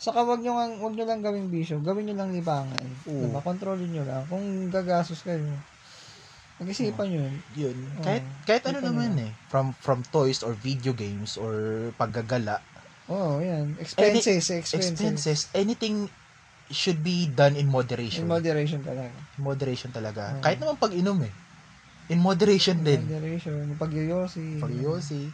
Saka 0.00 0.24
wag 0.24 0.40
nyo, 0.40 0.56
lang, 0.56 0.80
wag 0.80 0.96
nyo 0.96 1.04
lang 1.04 1.20
gawing 1.20 1.52
bisyo, 1.52 1.76
gawin 1.84 2.08
nyo 2.08 2.16
lang 2.16 2.32
libangan. 2.32 2.80
Oo. 3.04 3.20
Diba? 3.20 3.44
Kontrolin 3.44 3.92
nyo 3.92 4.04
lang. 4.08 4.24
Kung 4.32 4.72
gagastos 4.72 5.20
kayo, 5.20 5.44
mag-isipan 6.56 7.04
nyo 7.12 7.20
yun. 7.28 7.34
Yun. 7.52 7.76
Oo. 8.00 8.04
Kahit 8.08 8.24
kahit 8.48 8.62
ano 8.64 8.78
naman 8.80 9.12
nila. 9.12 9.28
eh. 9.28 9.32
From 9.52 9.76
from 9.84 10.00
toys 10.08 10.40
or 10.40 10.56
video 10.56 10.96
games 10.96 11.36
or 11.36 11.52
paggagala, 12.00 12.64
Oo, 13.10 13.36
oh, 13.36 13.42
yan. 13.42 13.74
Expenses, 13.82 14.48
expenses. 14.54 14.70
expenses, 14.70 15.40
anything 15.52 16.06
should 16.70 17.02
be 17.02 17.26
done 17.26 17.58
in 17.58 17.66
In 17.66 17.74
moderation. 17.74 18.22
moderation 18.24 18.80
talaga. 18.86 19.10
In 19.36 19.42
moderation 19.42 19.90
talaga. 19.90 20.38
Oo. 20.38 20.42
Kahit 20.46 20.62
naman 20.62 20.78
pag 20.78 20.94
inom 20.94 21.18
eh. 21.26 21.32
In 22.10 22.18
moderation 22.18 22.82
In 22.82 22.84
din. 22.84 23.02
moderation. 23.06 23.78
Pagyoyosi. 23.78 24.58
Pag 24.58 24.74
yosi. 24.74 25.30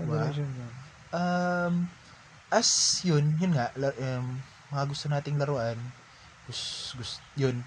Moderation 0.00 0.48
din. 0.48 0.70
Um, 1.12 1.74
as 2.48 2.70
yun, 3.04 3.36
yun 3.36 3.52
nga, 3.52 3.68
um, 3.76 4.40
mga 4.72 4.84
gusto 4.88 5.06
nating 5.12 5.36
laruan, 5.36 5.76
gus, 6.48 6.94
gus, 6.96 7.20
yun. 7.36 7.60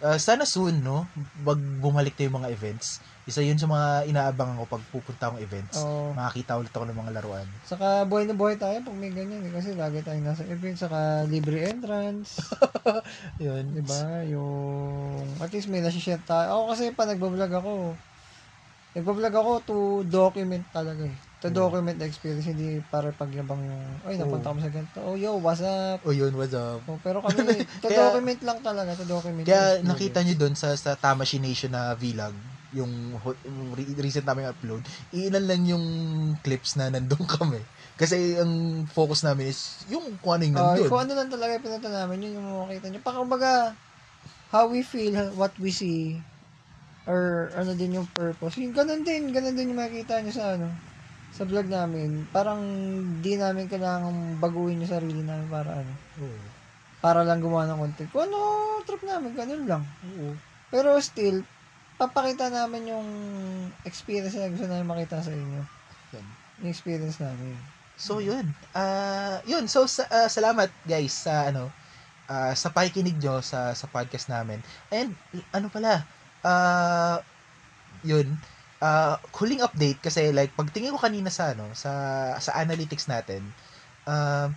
Uh, 0.00 0.16
sana 0.16 0.48
soon, 0.48 0.80
no? 0.80 1.04
Wag 1.44 1.60
bumalik 1.60 2.16
na 2.16 2.24
yung 2.24 2.38
mga 2.40 2.52
events. 2.56 3.04
Isa 3.28 3.44
yun 3.44 3.60
sa 3.60 3.68
mga 3.68 4.08
inaabangan 4.08 4.56
ko 4.56 4.64
pag 4.64 4.84
pupunta 4.88 5.28
akong 5.28 5.44
events. 5.44 5.76
Oo. 5.84 6.16
Makakita 6.16 6.56
ulit 6.56 6.72
ako 6.72 6.88
ng 6.88 7.00
mga 7.04 7.14
laruan. 7.20 7.44
Saka 7.68 8.08
buhay 8.08 8.24
na 8.24 8.32
buhay 8.32 8.56
tayo 8.56 8.80
pag 8.80 8.96
may 8.96 9.12
ganyan. 9.12 9.44
Eh, 9.44 9.52
kasi 9.52 9.76
lagi 9.76 10.00
tayong 10.00 10.24
nasa 10.24 10.48
event. 10.48 10.80
Saka 10.80 11.28
libre 11.28 11.68
entrance. 11.68 12.40
Yun. 13.44 13.76
Di 13.76 13.84
ba? 13.84 14.24
Yung, 14.24 15.36
at 15.36 15.52
least 15.52 15.68
may 15.68 15.84
nasi-share 15.84 16.24
tayo. 16.24 16.48
Ako 16.48 16.62
kasi 16.72 16.96
pa 16.96 17.04
nagbablog 17.04 17.52
ako, 17.52 17.92
nagbablog 18.96 19.34
ako 19.36 19.50
to 19.68 19.76
document 20.08 20.64
talaga 20.72 21.04
eh. 21.04 21.29
To 21.40 21.48
document 21.48 21.96
the 21.96 22.04
experience, 22.04 22.44
hindi 22.44 22.84
para 22.84 23.16
pagyabang 23.16 23.64
yung, 23.64 23.82
ay, 24.04 24.20
napunta 24.20 24.52
kami 24.52 24.60
sa 24.60 24.68
ganito. 24.68 25.00
Oh, 25.00 25.16
yo, 25.16 25.40
what's 25.40 25.64
up? 25.64 26.04
O 26.04 26.12
yun, 26.12 26.36
what's 26.36 26.52
up? 26.52 26.84
Oh, 26.84 27.00
pero 27.00 27.24
kami, 27.24 27.40
to 27.80 27.88
Kaya- 27.88 28.12
document 28.12 28.40
lang 28.44 28.60
talaga, 28.60 28.92
to 28.92 29.08
document. 29.08 29.48
Kaya 29.48 29.80
yung 29.80 29.88
nakita 29.88 30.20
nyo 30.20 30.34
doon 30.36 30.52
sa, 30.52 30.76
sa 30.76 30.92
Tamashi 30.94 31.40
Nation 31.40 31.72
na 31.72 31.96
vlog, 31.96 32.36
yung 32.76 33.16
ho- 33.16 33.40
re- 33.72 33.96
recent 33.96 34.28
namin 34.28 34.52
upload, 34.52 34.84
ilan 35.16 35.44
lang 35.48 35.62
yung 35.64 35.84
clips 36.44 36.76
na 36.76 36.92
nandun 36.92 37.24
kami. 37.40 37.64
Kasi 37.96 38.36
ang 38.36 38.84
focus 38.86 39.24
namin 39.24 39.48
is 39.48 39.80
yung 39.88 40.20
kung 40.20 40.36
ano 40.36 40.44
yung 40.44 40.56
Ah, 40.56 40.76
nandun. 40.76 40.88
kung 40.88 41.00
ano 41.00 41.12
lang 41.16 41.32
talaga 41.32 41.56
yung 41.56 41.64
pinunta 41.64 41.88
namin, 41.88 42.20
yun 42.20 42.36
yung 42.36 42.68
makikita 42.68 42.86
nyo. 42.92 43.00
Pakabaga, 43.00 43.52
how 44.52 44.68
we 44.68 44.84
feel, 44.84 45.16
what 45.40 45.56
we 45.56 45.72
see, 45.72 46.20
or 47.08 47.48
ano 47.56 47.72
din 47.72 47.96
yung 47.96 48.08
purpose. 48.12 48.60
Yung 48.60 48.76
ganun 48.76 49.00
din, 49.00 49.32
ganun 49.32 49.56
din 49.56 49.72
yung 49.72 49.80
makikita 49.80 50.20
nyo 50.20 50.32
sa 50.36 50.52
ano, 50.52 50.68
sa 51.40 51.48
vlog 51.48 51.72
namin. 51.72 52.28
Parang 52.28 52.60
di 53.24 53.40
namin 53.40 53.64
kailangan 53.64 54.36
baguhin 54.36 54.84
yung 54.84 54.92
sarili 54.92 55.24
namin 55.24 55.48
para 55.48 55.80
ano, 55.80 55.92
Oo. 56.20 56.40
para 57.00 57.24
lang 57.24 57.40
gumawa 57.40 57.64
ng 57.64 57.80
content. 57.80 58.12
Kung 58.12 58.28
ano, 58.28 58.38
trip 58.84 59.00
namin, 59.08 59.32
ganun 59.32 59.64
lang. 59.64 59.82
Oo. 60.04 60.36
Pero 60.68 61.00
still, 61.00 61.40
papakita 61.96 62.52
namin 62.52 62.92
yung 62.92 63.08
experience 63.88 64.36
na 64.36 64.52
gusto 64.52 64.68
namin 64.68 64.84
makita 64.84 65.24
sa 65.24 65.32
inyo. 65.32 65.64
Yan. 66.12 66.26
Yung 66.60 66.68
experience 66.68 67.16
namin. 67.16 67.56
So 67.96 68.20
yun. 68.20 68.44
Ah, 68.76 69.40
yun. 69.48 69.64
So 69.64 69.88
sa, 69.88 70.04
ah, 70.12 70.28
salamat 70.28 70.68
guys 70.84 71.24
sa 71.24 71.48
ano 71.48 71.72
ah, 72.28 72.52
sa 72.52 72.68
pakikinig 72.68 73.16
nyo 73.16 73.40
sa 73.40 73.72
sa 73.72 73.88
podcast 73.88 74.28
namin. 74.28 74.60
And 74.92 75.16
ano 75.56 75.72
pala? 75.72 76.04
Ah, 76.44 77.24
yun. 78.04 78.28
Ah, 78.80 79.20
huling 79.36 79.60
update 79.60 80.00
kasi 80.00 80.32
like 80.32 80.56
pagtingin 80.56 80.96
ko 80.96 81.00
kanina 81.00 81.28
sa 81.28 81.52
ano 81.52 81.68
sa 81.76 81.92
sa 82.40 82.56
analytics 82.56 83.04
natin. 83.06 83.44
ah, 84.08 84.48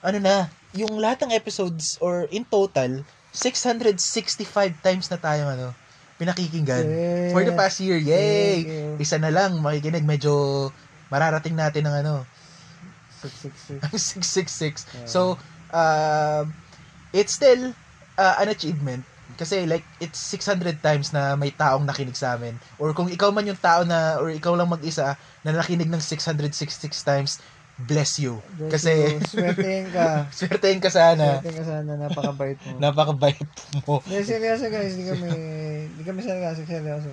ano 0.00 0.18
na, 0.22 0.48
yung 0.72 0.96
lahat 0.96 1.26
ng 1.26 1.34
episodes 1.34 1.98
or 2.00 2.24
in 2.30 2.46
total 2.46 3.02
665 3.34 4.46
times 4.80 5.10
na 5.10 5.18
tayong 5.18 5.50
ano 5.50 5.74
pinakikinggan 6.16 6.86
Yes. 6.86 7.32
for 7.32 7.42
the 7.42 7.52
past 7.52 7.80
year. 7.80 7.98
Yay! 7.98 8.56
You. 8.64 8.96
Isa 8.96 9.18
na 9.18 9.28
lang 9.28 9.58
makikinig 9.60 10.06
medyo 10.06 10.68
mararating 11.10 11.58
natin 11.58 11.84
ng 11.84 11.96
ano 12.06 12.14
666. 13.20 13.84
ang 13.84 13.96
666. 13.98 14.88
Yeah. 14.96 15.08
So, 15.08 15.20
um, 15.74 16.54
it's 17.12 17.36
still 17.36 17.76
uh, 18.16 18.34
an 18.40 18.48
achievement. 18.48 19.04
Kasi 19.36 19.66
like, 19.66 19.84
it's 20.00 20.18
600 20.32 20.80
times 20.80 21.12
na 21.12 21.34
may 21.36 21.50
taong 21.50 21.84
nakinig 21.84 22.16
sa 22.16 22.38
amin. 22.38 22.56
Or 22.80 22.94
kung 22.94 23.10
ikaw 23.10 23.30
man 23.30 23.46
yung 23.46 23.60
tao 23.60 23.84
na, 23.84 24.18
or 24.18 24.30
ikaw 24.30 24.54
lang 24.56 24.70
mag-isa, 24.70 25.18
na 25.44 25.50
nakinig 25.52 25.88
ng 25.88 26.02
666 26.02 27.04
times, 27.04 27.38
bless 27.86 28.20
you. 28.20 28.40
Bless 28.56 28.80
Kasi, 28.80 28.92
you. 28.92 29.20
Swertein 29.24 29.84
ka. 29.92 30.06
swertein 30.38 30.80
ka 30.80 30.90
sana. 30.92 31.40
Swertein 31.40 31.56
ka 31.56 31.64
sana. 31.64 31.90
Napakabait 31.96 32.58
mo. 32.60 32.76
Napakabait 32.76 33.48
mo. 33.86 33.94
Hindi, 34.04 34.20
seryoso 34.24 34.68
guys. 34.68 34.94
Di 34.96 35.04
kami, 35.08 35.30
di 35.96 36.02
kami 36.04 36.20
seryoso. 36.20 36.62
Seryoso. 36.68 37.12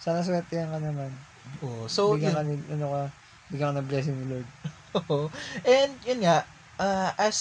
Sana 0.00 0.24
swertein 0.24 0.72
ka 0.72 0.78
naman. 0.80 1.12
Oh, 1.64 1.88
so, 1.90 2.14
bigyan 2.14 2.32
yun. 2.32 2.36
ka 2.36 2.42
ni, 2.44 2.54
ano 2.76 2.86
ka, 2.92 3.02
bigyan 3.50 3.68
ka 3.72 3.78
ng 3.80 3.88
blessing 3.88 4.16
ni 4.16 4.26
Lord. 4.30 4.48
Oo. 4.98 5.28
And 5.66 5.92
yun 6.06 6.20
nga, 6.24 6.44
uh, 6.80 7.10
as 7.18 7.38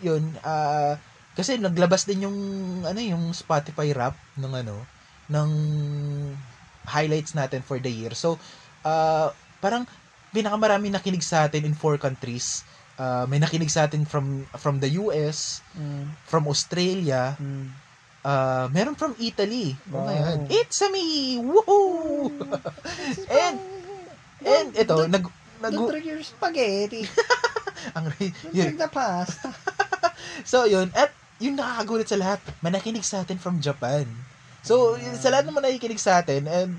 yun, 0.00 0.34
uh, 0.42 0.96
kasi 1.34 1.56
naglabas 1.56 2.04
din 2.04 2.26
yung 2.26 2.38
ano 2.82 2.98
yung 2.98 3.30
Spotify 3.30 3.94
rap 3.94 4.16
ng 4.36 4.52
ano 4.52 4.82
ng 5.30 5.50
highlights 6.90 7.38
natin 7.38 7.62
for 7.62 7.78
the 7.78 7.90
year. 7.90 8.12
So, 8.18 8.36
uh, 8.82 9.30
parang 9.62 9.86
pinakamarami 10.34 10.90
nakinig 10.90 11.22
sa 11.22 11.46
atin 11.46 11.66
in 11.66 11.74
four 11.76 11.98
countries. 12.02 12.66
Uh, 12.98 13.24
may 13.30 13.38
nakinig 13.38 13.70
sa 13.70 13.86
atin 13.86 14.04
from 14.04 14.44
from 14.58 14.82
the 14.82 14.90
US, 15.00 15.62
Mm. 15.78 16.10
from 16.26 16.44
Australia, 16.50 17.38
Mm. 17.38 17.66
uh, 18.26 18.66
meron 18.74 18.98
from 18.98 19.14
Italy. 19.16 19.78
Oh 19.94 20.02
Wow. 20.02 20.10
God. 20.10 20.50
It's 20.50 20.82
a 20.82 20.88
me! 20.90 21.38
Woohoo! 21.40 22.28
and 23.40 23.56
and 24.44 24.68
ito, 24.74 24.96
nag 25.06 25.24
nag 25.60 25.72
Don't 25.76 26.04
your 26.04 26.20
spaghetti. 26.26 27.06
ang 27.96 28.10
Don't 28.18 28.52
yun, 28.52 28.74
the 28.76 28.88
pasta. 28.90 29.54
So, 30.44 30.64
yun. 30.64 30.88
At 30.96 31.12
yung 31.40 31.56
nakakagulat 31.56 32.06
sa 32.06 32.20
lahat, 32.20 32.40
manakinig 32.60 33.02
sa 33.02 33.24
atin 33.24 33.40
from 33.40 33.58
Japan. 33.58 34.04
So, 34.60 34.94
yun, 34.94 35.16
sa 35.16 35.32
lahat 35.32 35.48
naman 35.48 35.64
nakikinig 35.64 35.96
sa 35.98 36.20
atin, 36.20 36.44
and 36.44 36.76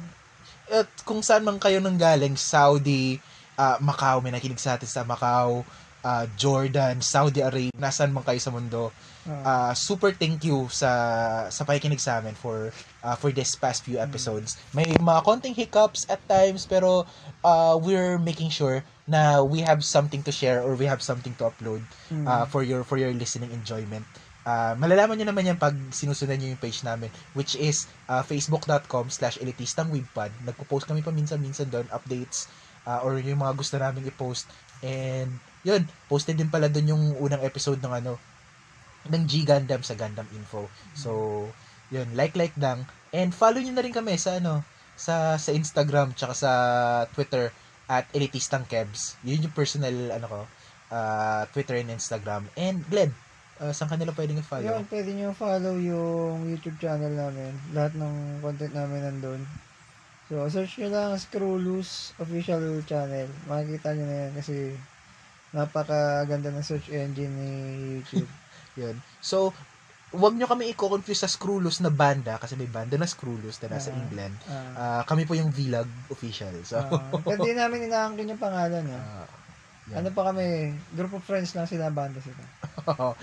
at 0.69 0.87
kung 1.03 1.19
saan 1.19 1.41
man 1.41 1.57
kayo 1.57 1.81
nang 1.81 1.97
galing, 1.97 2.37
Saudi, 2.37 3.17
ah, 3.57 3.81
Macau, 3.81 4.21
may 4.21 4.29
nakinig 4.29 4.61
sa 4.61 4.77
atin 4.77 4.85
sa 4.85 5.01
Macau, 5.01 5.65
ah, 6.01 6.29
Jordan, 6.37 7.01
Saudi 7.01 7.41
Arabia, 7.41 7.73
nasan 7.75 8.13
man 8.13 8.21
kayo 8.21 8.37
sa 8.37 8.53
mundo. 8.53 8.93
Ah, 9.21 9.77
super 9.77 10.09
thank 10.17 10.41
you 10.41 10.65
sa 10.73 10.89
sa 11.53 11.61
pakikinig 11.61 12.01
sa 12.01 12.17
amin 12.17 12.33
for 12.33 12.73
ah, 13.05 13.13
for 13.13 13.29
this 13.29 13.53
past 13.53 13.85
few 13.85 14.01
episodes. 14.01 14.57
May 14.73 14.97
mga 14.97 15.21
konting 15.21 15.53
hiccups 15.53 16.09
at 16.09 16.17
times 16.25 16.65
pero 16.65 17.05
ah, 17.45 17.77
we're 17.77 18.17
making 18.17 18.49
sure 18.49 18.81
na 19.05 19.45
we 19.45 19.61
have 19.61 19.85
something 19.85 20.25
to 20.25 20.33
share 20.33 20.65
or 20.65 20.73
we 20.73 20.89
have 20.89 21.05
something 21.05 21.37
to 21.37 21.45
upload 21.45 21.85
Mm. 22.09 22.25
uh, 22.27 22.43
for 22.43 22.59
your 22.59 22.81
for 22.83 22.97
your 22.97 23.13
listening 23.13 23.53
enjoyment. 23.53 24.03
Uh, 24.41 24.73
malalaman 24.81 25.21
nyo 25.21 25.27
naman 25.29 25.53
yan 25.53 25.57
pag 25.61 25.77
sinusundan 25.93 26.41
nyo 26.41 26.49
yung 26.49 26.57
page 26.57 26.81
namin 26.81 27.13
which 27.37 27.53
is 27.61 27.85
uh, 28.09 28.25
facebook.com 28.25 29.05
slash 29.13 29.37
elitistang 29.37 29.93
webpod 29.93 30.33
nagpo-post 30.41 30.89
kami 30.89 31.05
paminsan-minsan 31.05 31.69
doon 31.69 31.85
updates 31.93 32.49
uh, 32.85 33.05
or 33.05 33.17
yung 33.21 33.41
mga 33.41 33.53
gusto 33.57 33.75
namin 33.77 34.07
i-post. 34.07 34.49
And 34.81 35.37
yun 35.61 35.85
posted 36.09 36.41
din 36.41 36.49
pala 36.49 36.69
doon 36.69 36.97
yung 36.97 37.03
unang 37.21 37.45
episode 37.45 37.77
ng 37.81 37.93
ano 37.93 38.17
ng 39.09 39.23
G 39.29 39.45
Gundam 39.45 39.81
sa 39.85 39.97
Gundam 39.97 40.25
Info. 40.33 40.69
So 40.97 41.45
yun 41.93 42.09
like 42.17 42.33
like 42.37 42.55
lang. 42.57 42.85
And 43.13 43.35
follow 43.35 43.61
nyo 43.61 43.73
na 43.75 43.83
rin 43.85 43.93
kami 43.93 44.17
sa 44.17 44.41
ano 44.41 44.65
sa 44.97 45.37
sa 45.37 45.51
Instagram 45.53 46.13
tsaka 46.17 46.33
sa 46.33 46.51
Twitter 47.13 47.53
at 47.91 48.07
elitistang 48.15 48.65
kebs. 48.65 49.19
Yun 49.25 49.49
yung 49.49 49.55
personal 49.55 49.93
ano 50.13 50.25
ko 50.25 50.41
uh, 50.93 51.43
Twitter 51.53 51.77
and 51.77 51.93
Instagram. 51.93 52.49
And 52.57 52.81
Glenn 52.89 53.13
uh, 53.61 53.71
saan 53.71 53.87
kanila 53.87 54.09
pwedeng 54.11 54.37
i-follow 54.37 54.65
Yun, 54.67 54.83
pwede 54.85 55.09
nyo 55.11 55.29
follow 55.31 55.77
yung 55.77 56.43
YouTube 56.43 56.77
channel 56.77 57.13
namin. 57.13 57.53
Lahat 57.71 57.93
ng 57.93 58.13
content 58.41 58.73
namin 58.73 58.99
nandun. 59.01 59.41
So, 60.25 60.41
search 60.47 60.79
nyo 60.79 60.89
lang 60.89 61.13
Screwloose 61.15 62.17
official 62.17 62.63
channel. 62.83 63.29
Makikita 63.45 63.93
nyo 63.93 64.05
na 64.05 64.17
yan 64.17 64.31
kasi 64.33 64.73
napakaganda 65.51 66.49
ng 66.49 66.63
search 66.63 66.87
engine 66.89 67.31
ni 67.31 67.51
YouTube. 67.93 68.29
Yun. 68.79 68.95
So, 69.19 69.51
wag 70.11 70.35
nyo 70.35 70.47
kami 70.47 70.71
i-confuse 70.71 71.21
sa 71.21 71.29
Screwloose 71.29 71.83
na 71.83 71.91
banda 71.91 72.39
kasi 72.39 72.55
may 72.55 72.67
banda 72.67 72.95
na 72.95 73.03
Screwloose 73.03 73.59
na 73.61 73.75
nasa 73.75 73.91
Ah. 73.91 73.99
England. 73.99 74.35
Ah, 74.47 74.71
Ah, 74.73 75.01
kami 75.03 75.27
po 75.27 75.35
yung 75.35 75.51
Vlog 75.51 75.87
official. 76.07 76.55
So, 76.63 76.79
ah, 76.79 77.11
pero 77.19 77.43
di 77.43 77.51
namin 77.51 77.91
inaangkin 77.91 78.31
yung 78.31 78.39
pangalan. 78.39 78.87
Eh. 78.87 78.95
ah, 78.95 79.27
yan. 79.91 80.01
Ano 80.01 80.09
pa 80.15 80.31
kami, 80.31 80.71
group 80.95 81.11
of 81.11 81.23
friends 81.27 81.51
lang 81.51 81.67
sila, 81.67 81.91
banda 81.91 82.23
sila. 82.23 82.41
Ah, 82.87 83.13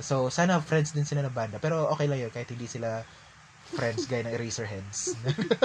so, 0.08 0.32
sana 0.32 0.58
friends 0.64 0.96
din 0.96 1.04
sila 1.04 1.20
ng 1.28 1.36
banda. 1.36 1.60
Pero 1.60 1.86
okay 1.92 2.08
lang 2.08 2.18
yun 2.18 2.32
kahit 2.32 2.48
hindi 2.48 2.64
sila 2.64 3.04
friends 3.76 4.08
gaya 4.08 4.24
ng 4.24 4.32
Eraserheads. 4.32 5.12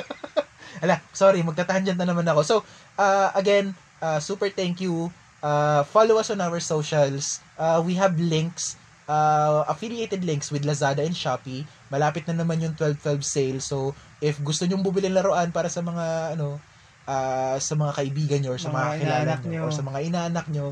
Ala, 0.83 0.99
sorry, 1.15 1.39
magtatangent 1.45 1.95
na 1.95 2.07
naman 2.07 2.27
ako. 2.27 2.41
So, 2.43 2.55
uh, 2.99 3.31
again, 3.33 3.71
uh, 4.03 4.19
super 4.19 4.51
thank 4.51 4.83
you. 4.83 5.07
Uh, 5.39 5.87
follow 5.87 6.19
us 6.19 6.31
on 6.31 6.43
our 6.43 6.59
socials. 6.59 7.39
Uh, 7.55 7.79
we 7.79 7.95
have 7.95 8.19
links, 8.19 8.75
uh, 9.07 9.63
affiliated 9.71 10.23
links 10.27 10.51
with 10.51 10.67
Lazada 10.67 11.03
and 11.03 11.15
Shopee. 11.15 11.63
Malapit 11.87 12.27
na 12.27 12.43
naman 12.43 12.59
yung 12.59 12.75
12-12 12.75 13.23
sale. 13.23 13.59
So, 13.63 13.95
if 14.19 14.39
gusto 14.43 14.67
nyong 14.67 14.83
bumili 14.83 15.07
laruan 15.07 15.51
para 15.55 15.71
sa 15.71 15.79
mga, 15.79 16.35
ano, 16.35 16.59
uh, 17.05 17.55
sa 17.57 17.73
mga 17.75 17.91
kaibigan 17.95 18.39
nyo 18.43 18.51
or 18.55 18.59
sa 18.61 18.69
Mga 18.69 18.75
mga, 18.75 18.93
kilala 18.99 19.33
nyo, 19.39 19.49
nyo. 19.49 19.61
or 19.67 19.71
sa 19.71 19.83
mga 19.83 19.99
inaanak 20.03 20.45
nyo, 20.51 20.67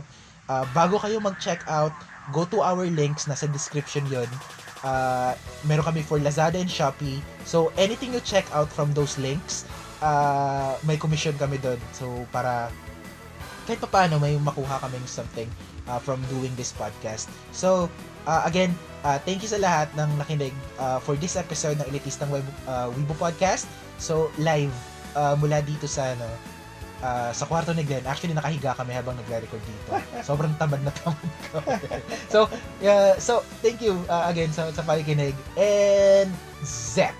uh, 0.47 0.65
bago 0.71 0.99
kayo 0.99 1.17
mag-check 1.19 1.63
out, 1.67 1.93
go 2.31 2.45
to 2.47 2.61
our 2.61 2.85
links, 2.87 3.25
nasa 3.25 3.49
description 3.49 4.05
yon 4.07 4.27
uh, 4.85 5.33
meron 5.65 5.85
kami 5.85 6.01
for 6.01 6.17
Lazada 6.21 6.57
and 6.59 6.69
Shopee. 6.69 7.21
So, 7.45 7.73
anything 7.77 8.13
you 8.13 8.21
check 8.21 8.45
out 8.53 8.69
from 8.69 8.93
those 8.93 9.17
links, 9.17 9.65
uh, 10.01 10.77
may 10.85 10.97
commission 10.97 11.33
kami 11.37 11.57
doon. 11.61 11.77
So, 11.93 12.25
para 12.29 12.69
kahit 13.65 13.77
pa 13.81 13.89
paano 13.89 14.17
may 14.17 14.35
makuha 14.37 14.81
kaming 14.81 15.05
something 15.05 15.47
uh, 15.85 16.01
from 16.01 16.17
doing 16.33 16.51
this 16.57 16.73
podcast. 16.73 17.29
So, 17.53 17.89
uh, 18.25 18.41
again, 18.45 18.73
uh, 19.05 19.21
thank 19.21 19.45
you 19.45 19.49
sa 19.49 19.61
lahat 19.61 19.93
ng 19.93 20.09
nakinig 20.17 20.53
uh, 20.81 20.97
for 20.97 21.13
this 21.17 21.37
episode 21.37 21.77
ng 21.77 21.85
Elitistang 21.93 22.33
Web, 22.33 22.45
uh, 22.65 22.89
Weibo 22.89 23.13
Podcast. 23.17 23.69
So, 24.01 24.33
live 24.41 24.73
uh, 25.15 25.35
mula 25.39 25.59
dito 25.63 25.85
sa 25.87 26.13
ano, 26.13 26.27
uh, 27.01 27.31
sa 27.33 27.43
kwarto 27.49 27.73
ni 27.73 27.83
Glenn. 27.83 28.05
Actually, 28.05 28.37
nakahiga 28.37 28.77
kami 28.77 28.95
habang 28.95 29.17
nagre-record 29.17 29.61
dito. 29.65 29.91
Sobrang 30.27 30.53
tamad 30.55 30.81
na 30.85 30.93
tamad 30.93 31.31
ko. 31.51 31.57
so, 32.33 32.39
yeah, 32.79 33.17
so, 33.17 33.41
thank 33.59 33.81
you 33.81 33.97
uh, 34.07 34.29
again 34.29 34.53
sa, 34.53 34.69
sa 34.71 34.85
pakikinig. 34.85 35.35
And, 35.57 36.31
Zet! 36.63 37.17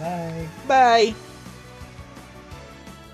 Bye! 0.00 0.46
Bye! 0.66 1.29